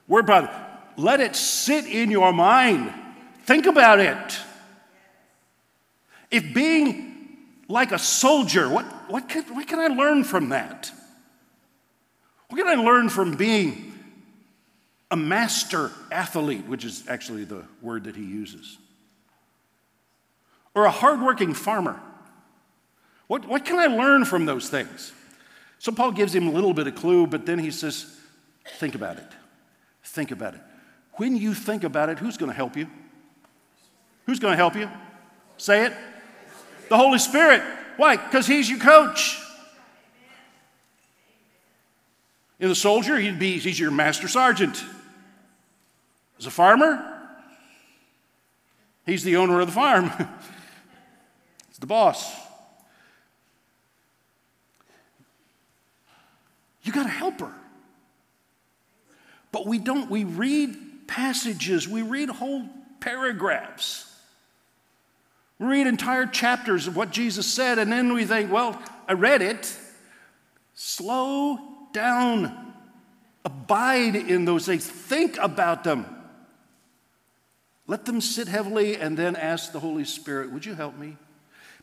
Word 0.07 0.27
problem. 0.27 0.53
Let 0.97 1.21
it 1.21 1.37
sit 1.37 1.87
in 1.87 2.11
your 2.11 2.33
mind. 2.33 2.93
Think 3.45 3.67
about 3.67 4.01
it. 4.01 4.39
If 6.31 6.55
being 6.55 7.39
like 7.69 7.93
a 7.93 7.99
soldier, 7.99 8.69
what, 8.69 8.85
what, 9.11 9.29
can, 9.29 9.45
what 9.55 9.67
can 9.67 9.79
I 9.79 9.89
learn 9.89 10.25
from 10.25 10.51
that? 10.51 10.91
What 12.49 12.59
can 12.59 12.67
I 12.67 12.83
learn 12.83 13.09
from 13.09 13.37
being 13.37 13.95
a 15.11 15.17
master 15.17 15.91
athlete, 16.11 16.67
which 16.67 16.85
is 16.85 17.05
actually 17.09 17.45
the 17.45 17.65
word 17.83 18.05
that 18.05 18.17
he 18.17 18.25
uses? 18.25 18.79
Or 20.75 20.85
a 20.85 20.91
hardworking 20.91 21.55
farmer? 21.55 22.01
What, 23.27 23.47
what 23.47 23.65
can 23.65 23.79
I 23.79 23.87
learn 23.87 24.25
from 24.25 24.47
those 24.47 24.69
things? 24.69 25.13
So 25.79 25.93
Paul 25.93 26.13
gives 26.13 26.35
him 26.35 26.49
a 26.49 26.51
little 26.51 26.75
bit 26.75 26.87
of 26.87 26.95
clue, 26.95 27.27
but 27.27 27.47
then 27.47 27.59
he 27.59 27.71
says, 27.71 28.19
think 28.79 28.95
about 28.95 29.19
it. 29.19 29.33
Think 30.03 30.31
about 30.31 30.55
it. 30.55 30.61
When 31.15 31.37
you 31.37 31.53
think 31.53 31.85
about 31.85 32.09
it, 32.09 32.19
who's 32.19 32.37
going 32.37 32.51
to 32.51 32.57
help 32.57 32.77
you? 32.77 32.89
Who's 34.27 34.39
going 34.39 34.53
to 34.53 34.57
help 34.57 34.75
you? 34.75 34.89
Say 35.57 35.85
it. 35.87 35.93
The 36.89 36.97
Holy 36.97 37.19
Spirit. 37.19 37.63
Why? 37.97 38.17
Because 38.17 38.47
He's 38.47 38.69
your 38.69 38.79
coach. 38.79 39.39
In 42.61 42.69
the 42.69 42.75
soldier, 42.75 43.17
he'd 43.17 43.39
be, 43.39 43.59
he's 43.59 43.79
your 43.79 43.91
master 43.91 44.27
sergeant. 44.27 44.83
As 46.39 46.47
a 46.47 46.51
farmer, 46.51 47.05
he's 49.07 49.23
the 49.23 49.37
owner 49.37 49.61
of 49.61 49.67
the 49.67 49.73
farm, 49.73 50.05
he's 51.69 51.79
the 51.79 51.87
boss. 51.87 52.33
You 56.83 56.93
got 56.93 57.07
a 57.07 57.11
helper. 57.11 57.53
But 59.53 59.67
we 59.67 59.79
don't, 59.79 60.11
we 60.11 60.25
read 60.25 60.77
passages, 61.07 61.89
we 61.89 62.03
read 62.03 62.29
whole 62.29 62.69
paragraphs. 63.01 64.08
We 65.59 65.67
read 65.67 65.87
entire 65.87 66.27
chapters 66.27 66.87
of 66.87 66.97
what 66.97 67.11
Jesus 67.11 67.47
said, 67.47 67.79
and 67.79 67.91
then 67.91 68.13
we 68.13 68.25
think, 68.25 68.53
well, 68.53 68.81
I 69.09 69.15
read 69.15 69.43
it. 69.43 69.77
Slow 70.75 71.59
down. 71.93 72.75
Abide 73.45 74.15
in 74.15 74.45
those 74.45 74.67
things. 74.67 74.87
Think 74.87 75.37
about 75.39 75.83
them. 75.83 76.07
Let 77.87 78.05
them 78.05 78.21
sit 78.21 78.47
heavily 78.49 78.97
and 78.97 79.17
then 79.17 79.35
ask 79.35 79.73
the 79.73 79.81
Holy 79.81 80.05
Spirit, 80.05 80.53
Would 80.53 80.67
you 80.67 80.75
help 80.75 80.97
me? 80.97 81.17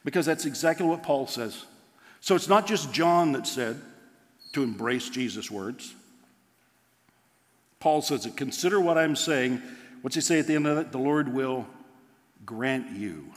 Because 0.05 0.25
that's 0.25 0.45
exactly 0.45 0.85
what 0.85 1.01
Paul 1.01 1.25
says. 1.25 1.65
So 2.21 2.35
it's 2.35 2.47
not 2.47 2.67
just 2.67 2.93
John 2.93 3.31
that 3.31 3.47
said 3.47 3.81
to 4.53 4.63
embrace 4.63 5.09
Jesus' 5.09 5.49
words. 5.49 5.95
Paul 7.79 8.01
says 8.01 8.25
it. 8.25 8.37
Consider 8.37 8.79
what 8.79 8.97
I'm 8.97 9.15
saying. 9.15 9.61
What's 10.01 10.15
he 10.15 10.21
say 10.21 10.39
at 10.39 10.47
the 10.47 10.55
end 10.55 10.67
of 10.67 10.77
it? 10.77 10.91
The 10.91 10.99
Lord 10.99 11.33
will 11.33 11.67
grant 12.45 12.91
you 12.91 13.31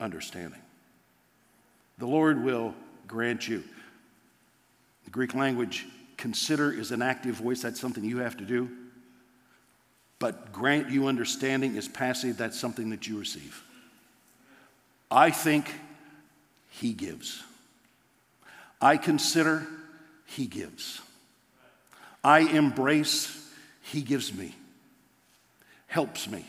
understanding. 0.00 0.60
The 1.98 2.06
Lord 2.06 2.42
will 2.42 2.74
grant 3.06 3.46
you. 3.46 3.62
The 5.04 5.10
Greek 5.10 5.34
language, 5.34 5.86
consider 6.16 6.72
is 6.72 6.90
an 6.90 7.02
active 7.02 7.36
voice. 7.36 7.62
That's 7.62 7.80
something 7.80 8.04
you 8.04 8.18
have 8.18 8.36
to 8.38 8.44
do. 8.44 8.70
But 10.18 10.52
grant 10.52 10.90
you 10.90 11.06
understanding 11.06 11.76
is 11.76 11.88
passive. 11.88 12.36
That's 12.36 12.58
something 12.58 12.90
that 12.90 13.06
you 13.06 13.18
receive. 13.18 13.62
I 15.10 15.30
think 15.30 15.70
he 16.70 16.92
gives. 16.92 17.42
I 18.80 18.96
consider 18.96 19.66
he 20.26 20.46
gives. 20.46 21.00
I 22.22 22.40
embrace 22.40 23.36
he 23.82 24.02
gives 24.02 24.32
me, 24.32 24.54
helps 25.86 26.28
me, 26.28 26.44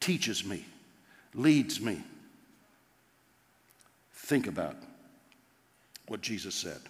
teaches 0.00 0.44
me, 0.44 0.64
leads 1.34 1.80
me. 1.80 2.02
Think 4.26 4.48
about 4.48 4.74
what 6.08 6.20
Jesus 6.20 6.52
said. 6.52 6.80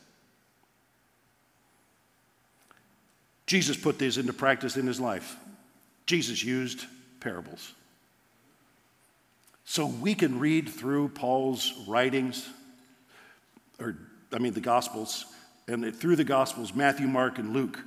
Jesus 3.45 3.77
put 3.77 3.99
these 3.99 4.17
into 4.17 4.33
practice 4.33 4.79
in 4.79 4.87
his 4.87 4.99
life. 4.99 5.37
Jesus 6.07 6.43
used 6.43 6.87
parables. 7.21 7.75
So 9.67 9.85
we 9.85 10.15
can 10.15 10.39
read 10.39 10.71
through 10.71 11.11
Paul's 11.11 11.75
writings, 11.87 12.49
or 13.79 13.99
I 14.33 14.39
mean 14.39 14.55
the 14.55 14.61
Gospels, 14.63 15.27
and 15.69 15.95
through 15.95 16.17
the 16.17 16.25
Gospels, 16.25 16.75
Matthew, 16.75 17.07
Mark, 17.07 17.39
and 17.39 17.53
Luke 17.53 17.79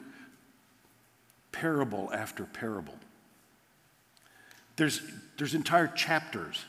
parable 1.52 2.12
after 2.14 2.44
parable. 2.44 2.94
There's, 4.76 5.02
there's 5.40 5.56
entire 5.56 5.88
chapters 5.88 6.64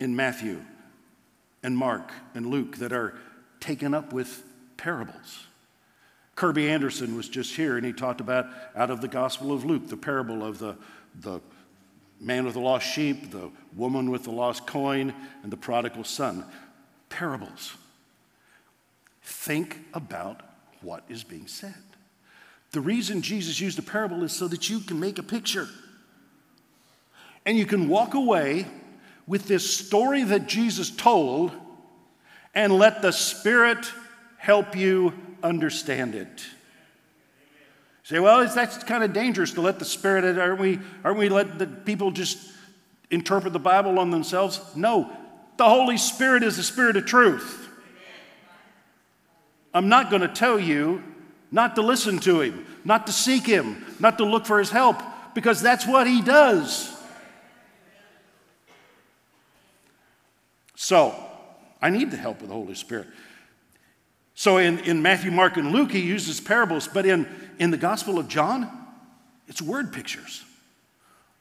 in 0.00 0.16
Matthew 0.16 0.60
and 1.62 1.76
Mark 1.76 2.12
and 2.34 2.46
Luke 2.46 2.76
that 2.76 2.92
are 2.92 3.14
taken 3.60 3.94
up 3.94 4.12
with 4.12 4.42
parables. 4.76 5.46
Kirby 6.34 6.70
Anderson 6.70 7.16
was 7.16 7.28
just 7.28 7.54
here 7.54 7.76
and 7.76 7.84
he 7.84 7.92
talked 7.92 8.20
about 8.20 8.46
out 8.74 8.90
of 8.90 9.00
the 9.00 9.08
Gospel 9.08 9.52
of 9.52 9.64
Luke, 9.64 9.88
the 9.88 9.96
parable 9.96 10.44
of 10.44 10.58
the, 10.58 10.76
the 11.20 11.40
man 12.18 12.44
with 12.44 12.54
the 12.54 12.60
lost 12.60 12.86
sheep, 12.86 13.30
the 13.30 13.50
woman 13.76 14.10
with 14.10 14.24
the 14.24 14.30
lost 14.30 14.66
coin, 14.66 15.12
and 15.42 15.52
the 15.52 15.56
prodigal 15.56 16.04
son. 16.04 16.44
Parables. 17.08 17.76
Think 19.22 19.80
about 19.92 20.42
what 20.80 21.04
is 21.08 21.24
being 21.24 21.46
said. 21.46 21.74
The 22.72 22.80
reason 22.80 23.20
Jesus 23.20 23.60
used 23.60 23.78
a 23.78 23.82
parable 23.82 24.22
is 24.22 24.32
so 24.32 24.46
that 24.48 24.70
you 24.70 24.80
can 24.80 25.00
make 25.00 25.18
a 25.18 25.22
picture. 25.22 25.68
And 27.44 27.58
you 27.58 27.66
can 27.66 27.88
walk 27.88 28.14
away 28.14 28.66
with 29.30 29.46
this 29.46 29.76
story 29.78 30.24
that 30.24 30.48
Jesus 30.48 30.90
told 30.90 31.52
and 32.52 32.76
let 32.76 33.00
the 33.00 33.12
Spirit 33.12 33.92
help 34.38 34.74
you 34.74 35.12
understand 35.40 36.16
it. 36.16 36.26
You 38.02 38.16
say, 38.16 38.18
well, 38.18 38.44
that's 38.44 38.82
kind 38.82 39.04
of 39.04 39.12
dangerous 39.12 39.52
to 39.52 39.60
let 39.60 39.78
the 39.78 39.84
Spirit, 39.84 40.36
aren't 40.36 40.58
we, 40.58 40.80
aren't 41.04 41.16
we 41.16 41.28
let 41.28 41.60
the 41.60 41.68
people 41.68 42.10
just 42.10 42.38
interpret 43.08 43.52
the 43.52 43.60
Bible 43.60 44.00
on 44.00 44.10
themselves? 44.10 44.60
No, 44.74 45.16
the 45.58 45.68
Holy 45.68 45.96
Spirit 45.96 46.42
is 46.42 46.56
the 46.56 46.64
Spirit 46.64 46.96
of 46.96 47.06
truth. 47.06 47.68
I'm 49.72 49.88
not 49.88 50.10
going 50.10 50.22
to 50.22 50.28
tell 50.28 50.58
you 50.58 51.04
not 51.52 51.76
to 51.76 51.82
listen 51.82 52.18
to 52.18 52.40
him, 52.40 52.66
not 52.84 53.06
to 53.06 53.12
seek 53.12 53.46
him, 53.46 53.86
not 54.00 54.18
to 54.18 54.24
look 54.24 54.44
for 54.44 54.58
his 54.58 54.70
help, 54.70 55.00
because 55.36 55.62
that's 55.62 55.86
what 55.86 56.08
he 56.08 56.20
does. 56.20 56.96
So, 60.82 61.14
I 61.82 61.90
need 61.90 62.10
the 62.10 62.16
help 62.16 62.40
of 62.40 62.48
the 62.48 62.54
Holy 62.54 62.74
Spirit. 62.74 63.06
So, 64.34 64.56
in, 64.56 64.78
in 64.78 65.02
Matthew, 65.02 65.30
Mark, 65.30 65.58
and 65.58 65.72
Luke, 65.72 65.92
he 65.92 66.00
uses 66.00 66.40
parables, 66.40 66.88
but 66.88 67.04
in, 67.04 67.28
in 67.58 67.70
the 67.70 67.76
Gospel 67.76 68.18
of 68.18 68.28
John, 68.28 68.66
it's 69.46 69.60
word 69.60 69.92
pictures 69.92 70.42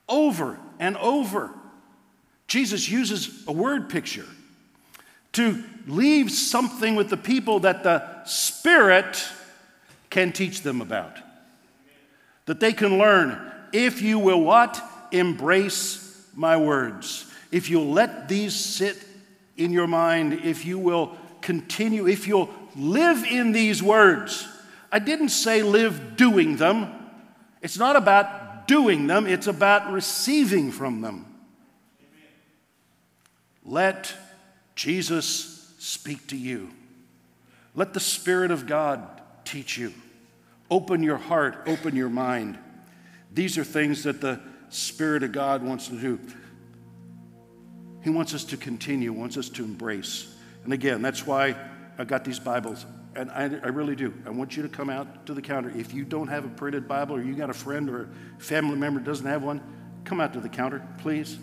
over 0.10 0.60
and 0.78 0.98
over. 0.98 1.52
Jesus 2.48 2.90
uses 2.90 3.48
a 3.48 3.54
word 3.54 3.90
picture 3.90 4.26
to 5.32 5.64
leave 5.88 6.32
something 6.32 6.98
with 6.98 7.10
the 7.10 7.16
people 7.16 7.62
that 7.62 7.82
the 7.82 8.26
Spirit 8.26 9.26
can 10.10 10.34
teach 10.34 10.64
them 10.64 10.82
about. 10.82 11.18
That 12.46 12.60
they 12.60 12.74
can 12.74 12.98
learn 12.98 13.40
if 13.72 14.02
you 14.02 14.20
will 14.20 14.42
what? 14.42 14.84
Embrace 15.14 16.28
my 16.36 16.58
words. 16.58 17.26
If 17.54 17.70
you'll 17.70 17.94
let 17.94 18.28
these 18.28 18.54
sit 18.54 19.06
in 19.60 19.72
your 19.72 19.88
mind, 19.88 20.34
if 20.44 20.66
you 20.66 20.80
will 20.80 21.16
continue, 21.42 22.08
if 22.08 22.28
you'll 22.28 22.50
live 22.76 23.24
in 23.24 23.52
these 23.52 23.84
words. 23.84 24.48
I 24.92 25.00
didn't 25.00 25.30
say 25.30 25.62
live 25.62 26.16
doing 26.16 26.58
them. 26.58 26.94
It's 27.62 27.78
not 27.78 27.96
about 27.96 28.68
doing 28.68 29.08
them, 29.08 29.28
it's 29.28 29.48
about 29.48 29.92
receiving 29.92 30.72
from 30.72 31.02
them. 31.02 31.26
Let 33.66 34.14
Jesus 34.76 35.74
speak 35.80 36.28
to 36.28 36.38
you. 36.38 36.70
Let 37.76 37.94
the 37.94 38.00
Spirit 38.00 38.52
of 38.52 38.66
God 38.66 39.22
teach 39.44 39.78
you. 39.78 39.94
Open 40.72 41.04
your 41.04 41.18
heart, 41.18 41.64
open 41.66 41.96
your 41.96 42.10
mind. 42.10 42.58
These 43.34 43.58
are 43.58 43.64
things 43.64 44.04
that 44.04 44.22
the 44.22 44.40
Spirit 44.70 45.24
of 45.24 45.32
God 45.32 45.64
wants 45.64 45.88
to 45.88 45.96
do. 45.96 46.20
He 48.04 48.10
wants 48.10 48.34
us 48.34 48.44
to 48.46 48.58
continue, 48.58 49.12
wants 49.12 49.38
us 49.38 49.50
to 49.50 49.64
embrace. 49.64 50.34
And 50.64 50.74
again, 50.74 51.02
that's 51.02 51.26
why 51.26 51.56
I 51.98 52.06
got 52.06 52.24
these 52.24 52.40
Bibles. 52.40 52.86
And 53.16 53.30
I, 53.32 53.44
I, 53.44 53.68
really 53.70 53.96
do. 53.96 54.14
I 54.26 54.30
want 54.30 54.56
you 54.56 54.64
to 54.64 54.70
come 54.70 54.90
out 54.90 55.26
to 55.26 55.34
the 55.34 55.42
counter. 55.42 55.72
If 55.76 55.94
you 55.94 56.06
don't 56.06 56.28
have 56.28 56.46
a 56.46 56.50
printed 56.50 56.88
Bible 56.88 57.16
or 57.16 57.22
you 57.22 57.36
got 57.36 57.50
a 57.50 57.54
friend 57.54 57.90
or 57.90 58.10
a 58.38 58.42
family 58.42 58.78
member 58.78 59.00
doesn't 59.00 59.26
have 59.26 59.44
one, 59.44 59.62
come 60.06 60.22
out 60.22 60.34
to 60.34 60.40
the 60.40 60.50
counter, 60.50 60.88
please. 61.00 61.38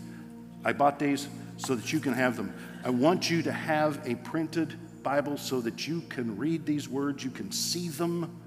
I 0.65 0.73
bought 0.73 0.99
these 0.99 1.29
so 1.59 1.75
that 1.75 1.93
you 1.93 2.01
can 2.01 2.13
have 2.13 2.37
them. 2.37 2.55
I 2.85 2.91
want 2.91 3.31
you 3.31 3.43
to 3.43 3.53
have 3.53 4.01
a 4.07 4.15
printed 4.15 4.79
Bible 5.03 5.37
so 5.37 5.61
that 5.61 5.87
you 5.87 6.03
can 6.09 6.37
read 6.37 6.67
these 6.67 6.89
words, 6.89 7.23
you 7.23 7.31
can 7.31 7.53
see 7.53 7.89
them. 7.89 8.41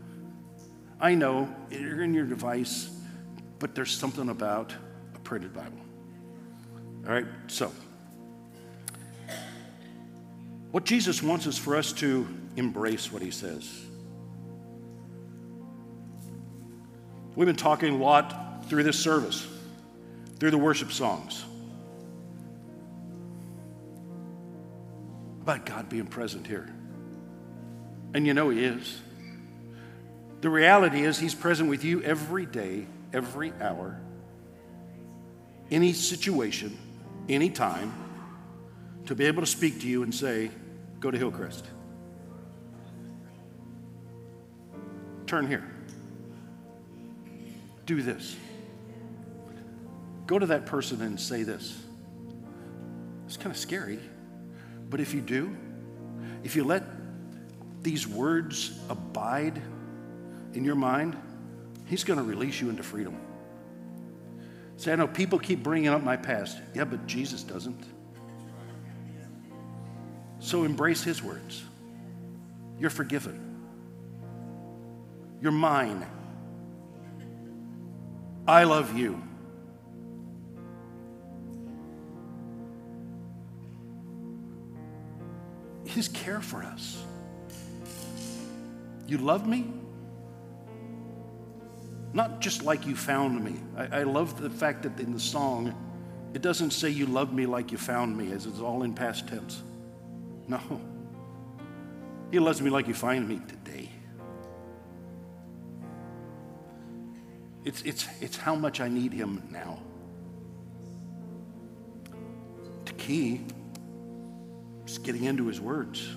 I 0.99 1.16
know 1.16 1.53
you're 1.70 2.01
in 2.01 2.14
your 2.14 2.26
device, 2.26 2.89
but 3.60 3.76
there's 3.76 3.91
something 3.91 4.30
about 4.30 4.74
a 5.16 5.20
printed 5.20 5.53
Bible. 5.53 5.80
All 7.07 7.14
right, 7.14 7.26
so 7.47 7.72
what 10.72 10.86
Jesus 10.86 11.24
wants 11.24 11.45
is 11.45 11.57
for 11.57 11.76
us 11.76 11.93
to 11.93 12.28
embrace 12.55 13.11
what 13.11 13.22
he 13.22 13.32
says. 13.32 13.86
We've 17.36 17.45
been 17.45 17.55
talking 17.55 17.95
a 17.95 17.97
lot 17.97 18.65
through 18.67 18.84
this 18.84 18.99
service, 18.99 19.47
through 20.39 20.51
the 20.51 20.57
worship 20.57 20.91
songs, 20.91 21.45
about 25.41 25.65
God 25.65 25.89
being 25.89 26.07
present 26.07 26.45
here. 26.45 26.70
And 28.13 28.28
you 28.28 28.34
know 28.34 28.49
He 28.49 28.63
is. 28.63 29.01
The 30.41 30.49
reality 30.49 31.03
is, 31.03 31.17
He's 31.17 31.36
present 31.36 31.70
with 31.70 31.84
you 31.84 32.01
every 32.03 32.45
day, 32.45 32.88
every 33.13 33.53
hour, 33.61 33.99
any 35.72 35.93
situation, 35.93 36.78
any 37.28 37.49
time, 37.49 37.93
to 39.10 39.16
be 39.16 39.26
able 39.26 39.41
to 39.41 39.47
speak 39.47 39.82
to 39.82 39.88
you 39.88 40.03
and 40.03 40.14
say, 40.14 40.51
Go 40.99 41.10
to 41.10 41.18
Hillcrest. 41.18 41.66
Turn 45.26 45.47
here. 45.47 45.68
Do 47.88 48.03
this. 48.03 48.36
Go 50.28 50.38
to 50.38 50.45
that 50.45 50.68
person 50.68 51.01
and 51.01 51.20
say 51.20 51.41
this. 51.41 51.76
It's 53.26 53.36
kind 53.36 53.49
of 53.49 53.57
scary. 53.57 53.97
But 54.91 54.99
if 54.99 55.16
you 55.16 55.22
do, 55.22 55.57
if 56.43 56.55
you 56.55 56.64
let 56.64 56.84
these 57.82 58.07
words 58.07 58.80
abide 58.89 59.60
in 60.53 60.64
your 60.64 60.76
mind, 60.76 61.18
He's 61.86 62.03
going 62.03 62.20
to 62.20 62.24
release 62.24 62.62
you 62.62 62.70
into 62.70 62.84
freedom. 62.84 63.18
Say, 64.78 64.93
I 64.93 64.95
know 64.97 65.07
people 65.07 65.39
keep 65.39 65.64
bringing 65.64 65.89
up 65.89 66.03
my 66.03 66.16
past. 66.16 66.60
Yeah, 66.76 66.84
but 66.84 67.07
Jesus 67.07 67.41
doesn't. 67.41 67.99
So 70.50 70.64
embrace 70.64 71.04
His 71.04 71.22
words. 71.22 71.64
You're 72.80 72.89
forgiven. 72.89 73.62
You're 75.39 75.52
mine. 75.52 76.04
I 78.47 78.64
love 78.64 78.97
you. 78.97 79.22
His 85.86 86.08
care 86.08 86.41
for 86.41 86.64
us. 86.64 86.97
You 89.06 89.20
love 89.20 89.45
me? 89.45 89.72
Not 92.12 92.41
just 92.41 92.64
like 92.64 92.88
you 92.88 92.95
found 92.95 93.45
me. 93.45 93.60
I, 93.78 94.00
I, 94.00 94.02
love 94.04 94.41
the 94.41 94.50
fact 94.50 94.82
that 94.82 95.00
in 95.00 95.14
the 95.14 95.20
song, 95.20 95.76
it 96.34 96.41
doesn't 96.41 96.72
say 96.72 96.89
you 96.89 97.06
love 97.06 97.32
me 97.32 97.45
like 97.45 97.72
you 97.72 97.78
found 97.78 98.18
me, 98.18 98.32
as 98.32 98.47
it's 98.47 98.60
all 98.60 98.82
in 98.82 98.95
past 98.95 99.28
tense. 99.28 99.62
No. 100.50 100.60
He 102.32 102.39
loves 102.39 102.62
me 102.62 102.70
like 102.70 102.88
you 102.88 102.93
find 102.93 103.28
me 103.28 103.39
today. 103.47 103.89
It's, 107.64 107.82
it's, 107.84 108.08
it's 108.20 108.36
how 108.36 108.56
much 108.56 108.82
I 108.82 108.89
need 108.89 109.14
him 109.14 109.47
now. 109.52 109.80
The 112.86 112.93
key 112.93 113.41
just 114.86 115.04
getting 115.04 115.26
into 115.26 115.45
his 115.45 115.62
words, 115.62 116.16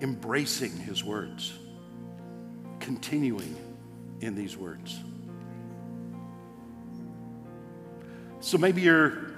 embracing 0.00 0.72
his 0.78 1.04
words, 1.04 1.52
continuing 2.80 3.54
in 4.20 4.34
these 4.34 4.56
words. 4.56 4.98
So 8.40 8.56
maybe 8.56 8.80
you're 8.80 9.32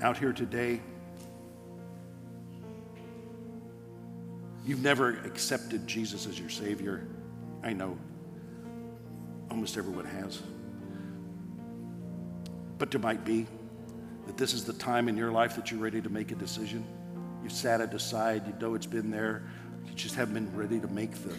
out 0.00 0.16
here 0.16 0.32
today. 0.32 0.80
You've 4.64 4.82
never 4.82 5.10
accepted 5.24 5.86
Jesus 5.86 6.26
as 6.26 6.38
your 6.38 6.50
Savior. 6.50 7.06
I 7.62 7.72
know 7.72 7.96
almost 9.50 9.76
everyone 9.76 10.04
has. 10.04 10.40
But 12.78 12.90
there 12.90 13.00
might 13.00 13.24
be 13.24 13.46
that 14.26 14.36
this 14.36 14.54
is 14.54 14.64
the 14.64 14.72
time 14.74 15.08
in 15.08 15.16
your 15.16 15.32
life 15.32 15.56
that 15.56 15.70
you're 15.70 15.80
ready 15.80 16.00
to 16.00 16.08
make 16.08 16.30
a 16.32 16.34
decision. 16.34 16.84
You've 17.42 17.52
sat 17.52 17.80
it 17.80 17.92
aside, 17.92 18.46
you 18.46 18.54
know 18.60 18.74
it's 18.74 18.86
been 18.86 19.10
there, 19.10 19.42
you 19.86 19.94
just 19.94 20.14
haven't 20.14 20.34
been 20.34 20.56
ready 20.56 20.78
to 20.78 20.88
make 20.88 21.12
the 21.12 21.34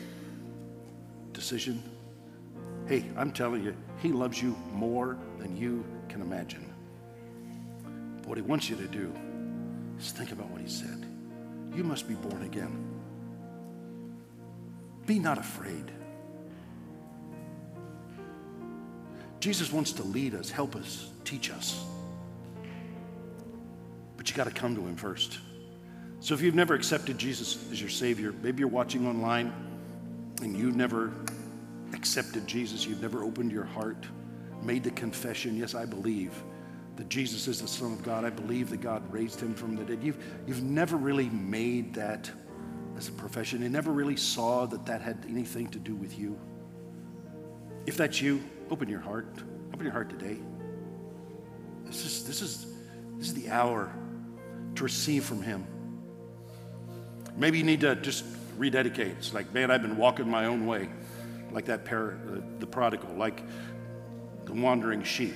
decision. 1.31 1.81
Hey, 2.87 3.05
I'm 3.17 3.31
telling 3.31 3.63
you, 3.63 3.75
He 4.01 4.09
loves 4.09 4.41
you 4.41 4.55
more 4.73 5.17
than 5.39 5.55
you 5.55 5.85
can 6.09 6.21
imagine. 6.21 6.71
But 8.17 8.27
what 8.27 8.37
He 8.37 8.41
wants 8.41 8.69
you 8.69 8.75
to 8.75 8.87
do 8.87 9.13
is 9.97 10.11
think 10.11 10.31
about 10.33 10.49
what 10.49 10.61
He 10.61 10.67
said. 10.67 11.05
You 11.73 11.83
must 11.83 12.07
be 12.07 12.15
born 12.15 12.43
again. 12.43 12.92
Be 15.05 15.19
not 15.19 15.37
afraid. 15.37 15.91
Jesus 19.39 19.71
wants 19.71 19.91
to 19.93 20.03
lead 20.03 20.35
us, 20.35 20.49
help 20.49 20.75
us, 20.75 21.09
teach 21.25 21.51
us. 21.51 21.83
But 24.15 24.29
you 24.29 24.35
got 24.35 24.45
to 24.45 24.51
come 24.51 24.75
to 24.75 24.81
Him 24.81 24.95
first. 24.95 25.39
So 26.21 26.33
if 26.33 26.41
you've 26.41 26.55
never 26.55 26.73
accepted 26.73 27.17
Jesus 27.17 27.69
as 27.71 27.81
your 27.81 27.89
Savior, 27.89 28.33
maybe 28.41 28.59
you're 28.59 28.69
watching 28.69 29.05
online 29.05 29.51
and 30.41 30.55
you've 30.57 30.77
never 30.77 31.11
accepted 31.93 32.47
Jesus, 32.47 32.85
you've 32.87 33.01
never 33.01 33.23
opened 33.23 33.51
your 33.51 33.65
heart, 33.65 34.05
made 34.61 34.83
the 34.83 34.91
confession, 34.91 35.57
yes, 35.57 35.75
I 35.75 35.85
believe 35.85 36.31
that 36.95 37.09
Jesus 37.09 37.47
is 37.47 37.61
the 37.61 37.67
Son 37.67 37.91
of 37.91 38.03
God. 38.03 38.23
I 38.23 38.29
believe 38.29 38.69
that 38.69 38.81
God 38.81 39.03
raised 39.11 39.39
him 39.39 39.53
from 39.53 39.75
the 39.75 39.83
dead. 39.83 40.03
You've, 40.03 40.23
you've 40.45 40.63
never 40.63 40.95
really 40.95 41.29
made 41.29 41.93
that 41.95 42.29
as 43.03 43.09
a 43.09 43.11
profession. 43.11 43.61
You 43.61 43.69
never 43.69 43.91
really 43.91 44.15
saw 44.15 44.65
that 44.65 44.85
that 44.85 45.01
had 45.01 45.17
anything 45.27 45.67
to 45.69 45.79
do 45.79 45.93
with 45.93 46.17
you. 46.17 46.39
If 47.85 47.97
that's 47.97 48.21
you, 48.21 48.41
open 48.71 48.87
your 48.87 49.01
heart. 49.01 49.27
Open 49.73 49.83
your 49.83 49.91
heart 49.91 50.09
today. 50.09 50.37
This 51.83 52.05
is, 52.05 52.25
this 52.25 52.41
is, 52.41 52.65
this 53.17 53.27
is 53.27 53.33
the 53.33 53.49
hour 53.49 53.93
to 54.75 54.83
receive 54.83 55.25
from 55.25 55.41
him. 55.41 55.67
Maybe 57.35 57.57
you 57.57 57.65
need 57.65 57.81
to 57.81 57.95
just 57.97 58.23
rededicate. 58.57 59.17
It's 59.17 59.33
like, 59.33 59.53
man, 59.53 59.69
I've 59.69 59.81
been 59.81 59.97
walking 59.97 60.29
my 60.29 60.45
own 60.45 60.65
way, 60.65 60.87
like 61.51 61.65
that 61.65 61.83
pair, 61.83 62.19
uh, 62.31 62.39
the 62.59 62.67
prodigal, 62.67 63.13
like 63.15 63.43
the 64.45 64.53
wandering 64.53 65.03
sheep. 65.03 65.35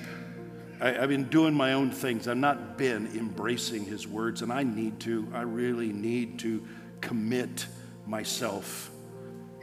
I, 0.80 0.92
have 0.92 1.10
been 1.10 1.24
doing 1.24 1.52
my 1.52 1.74
own 1.74 1.90
things. 1.90 2.28
I've 2.28 2.38
not 2.38 2.78
been 2.78 3.08
embracing 3.08 3.84
his 3.84 4.06
words, 4.06 4.40
and 4.40 4.50
I 4.50 4.62
need 4.62 5.00
to. 5.00 5.28
I 5.34 5.42
really 5.42 5.92
need 5.92 6.38
to 6.40 6.62
commit 7.00 7.66
myself 8.06 8.90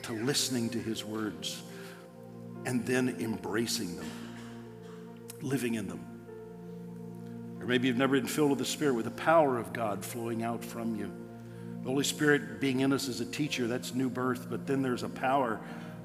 to 0.04 0.14
listening 0.14 0.70
to 0.70 0.78
his 0.78 1.04
words 1.04 1.64
and 2.66 2.86
then 2.86 3.18
embracing 3.20 3.96
them, 3.96 4.10
living 5.42 5.76
in 5.76 5.88
them. 5.88 6.00
Or 7.60 7.66
maybe 7.66 7.88
you've 7.88 7.98
never 7.98 8.20
been 8.20 8.28
filled 8.28 8.52
with 8.52 8.60
the 8.60 8.66
Spirit, 8.66 8.94
with 8.94 9.06
the 9.06 9.12
power 9.12 9.58
of 9.58 9.74
God 9.74 10.04
flowing 10.04 10.44
out 10.44 10.64
from 10.64 10.96
you. 10.96 11.12
The 11.82 11.90
Holy 11.90 12.04
Spirit 12.04 12.60
being 12.60 12.80
in 12.82 12.94
us 12.94 13.08
as 13.08 13.22
a 13.22 13.26
teacher, 13.26 13.68
that's 13.68 13.94
new 13.94 14.10
birth, 14.10 14.48
but 14.50 14.66
then 14.68 14.82
there's 14.82 15.04
a 15.04 15.10
power 15.10 15.60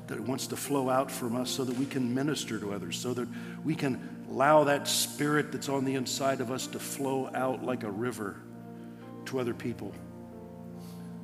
that 0.07 0.21
wants 0.21 0.47
to 0.49 0.57
flow 0.57 0.91
out 0.91 1.11
from 1.11 1.37
us 1.37 1.51
so 1.51 1.65
that 1.65 1.77
we 1.77 1.87
can 1.87 2.15
minister 2.15 2.59
to 2.59 2.73
others, 2.73 2.99
so 2.99 3.15
that 3.15 3.29
we 3.65 3.75
can 3.75 4.25
allow 4.31 4.65
that 4.65 4.89
spirit 4.89 5.53
that's 5.53 5.69
on 5.69 5.85
the 5.85 5.95
inside 5.95 6.41
of 6.41 6.51
us 6.51 6.67
to 6.67 6.79
flow 6.79 7.31
out 7.35 7.65
like 7.65 7.85
a 7.85 7.91
river 7.91 8.41
to 9.27 9.39
other 9.39 9.55
people. 9.55 9.93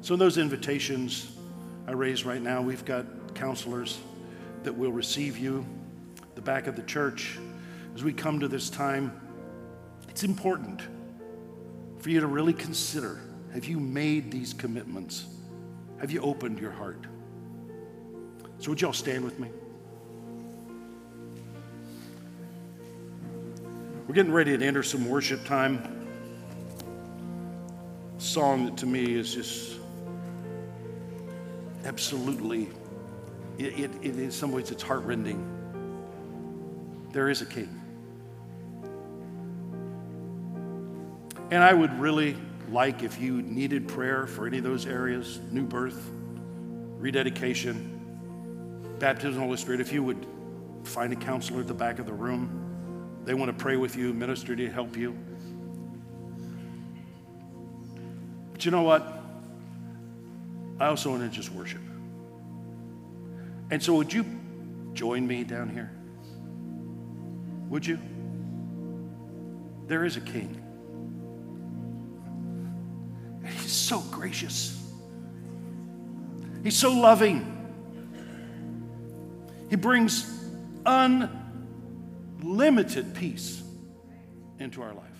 So, 0.03 0.15
in 0.15 0.21
those 0.21 0.39
invitations 0.39 1.33
I 1.87 1.93
raise 1.93 2.25
right 2.25 2.41
now, 2.41 2.63
we've 2.63 2.85
got 2.85 3.35
counselors 3.35 3.99
that 4.63 4.73
will 4.73 4.93
receive 4.93 5.39
you, 5.39 5.67
the 6.35 6.41
back 6.41 6.67
of 6.67 6.77
the 6.77 6.83
church. 6.83 7.39
As 7.95 8.05
we 8.05 8.13
come 8.13 8.41
to 8.41 8.49
this 8.49 8.69
time, 8.69 9.13
it's 10.09 10.25
important 10.25 10.83
for 11.99 12.11
you 12.11 12.21
to 12.21 12.27
really 12.27 12.53
consider 12.53 13.21
have 13.53 13.65
you 13.65 13.81
made 13.81 14.31
these 14.31 14.53
commitments? 14.53 15.27
Have 15.99 16.11
you 16.11 16.21
opened 16.21 16.59
your 16.59 16.73
heart? 16.73 17.07
So, 18.59 18.71
would 18.71 18.81
y'all 18.81 18.93
stand 18.93 19.25
with 19.25 19.39
me? 19.39 19.49
We're 24.07 24.15
getting 24.15 24.33
ready 24.33 24.57
to 24.57 24.65
enter 24.65 24.83
some 24.83 25.09
worship 25.09 25.45
time. 25.45 26.07
A 28.17 28.21
song 28.21 28.67
that 28.67 28.77
to 28.77 28.87
me 28.87 29.15
is 29.15 29.35
just 29.35 29.79
absolutely, 31.87 32.69
it, 33.59 33.79
it, 33.79 33.91
it 34.03 34.19
in 34.19 34.31
some 34.31 34.53
ways, 34.53 34.71
it's 34.71 34.83
heartrending. 34.83 35.53
There 37.13 37.31
is 37.31 37.41
a 37.41 37.47
king. 37.47 37.81
And 41.51 41.63
I 41.63 41.73
would 41.73 41.99
really 41.99 42.37
like 42.71 43.05
if 43.05 43.21
you 43.21 43.41
needed 43.41 43.87
prayer 43.87 44.27
for 44.27 44.47
any 44.47 44.59
of 44.59 44.65
those 44.65 44.85
areas 44.87 45.39
new 45.53 45.65
birth, 45.65 46.11
rededication, 46.99 47.93
baptism 48.99 49.29
of 49.31 49.35
the 49.35 49.41
Holy 49.43 49.57
Spirit, 49.57 49.81
if 49.81 49.93
you 49.93 50.03
would 50.03 50.27
find 50.83 51.13
a 51.13 51.17
counselor 51.17 51.61
at 51.61 51.67
the 51.67 51.75
back 51.75 51.99
of 51.99 52.07
the 52.07 52.13
room. 52.13 52.63
They 53.25 53.35
want 53.35 53.57
to 53.57 53.63
pray 53.63 53.77
with 53.77 53.97
you, 53.97 54.13
minister 54.13 54.55
to 54.55 54.71
help 54.71 54.97
you. 54.97 55.17
But 58.53 58.65
you 58.65 58.71
know 58.71 58.83
what? 58.83 59.16
I 60.79 60.87
also 60.87 61.11
want 61.11 61.23
to 61.23 61.29
just 61.29 61.51
worship. 61.53 61.81
And 63.71 63.83
so, 63.83 63.95
would 63.95 64.13
you 64.13 64.25
join 64.93 65.27
me 65.27 65.43
down 65.45 65.71
here? 65.71 65.91
Would 67.69 67.87
you? 67.87 67.99
There 69.87 70.05
is 70.05 70.17
a 70.17 70.21
king. 70.21 70.63
And 73.45 73.55
he's 73.55 73.73
so 73.73 74.01
gracious. 74.11 74.79
He's 76.63 76.77
so 76.77 76.93
loving. 76.93 77.55
He 79.71 79.77
brings 79.77 80.31
unlimited 80.85 83.15
peace 83.15 83.63
into 84.59 84.83
our 84.83 84.93
life. 84.95 85.16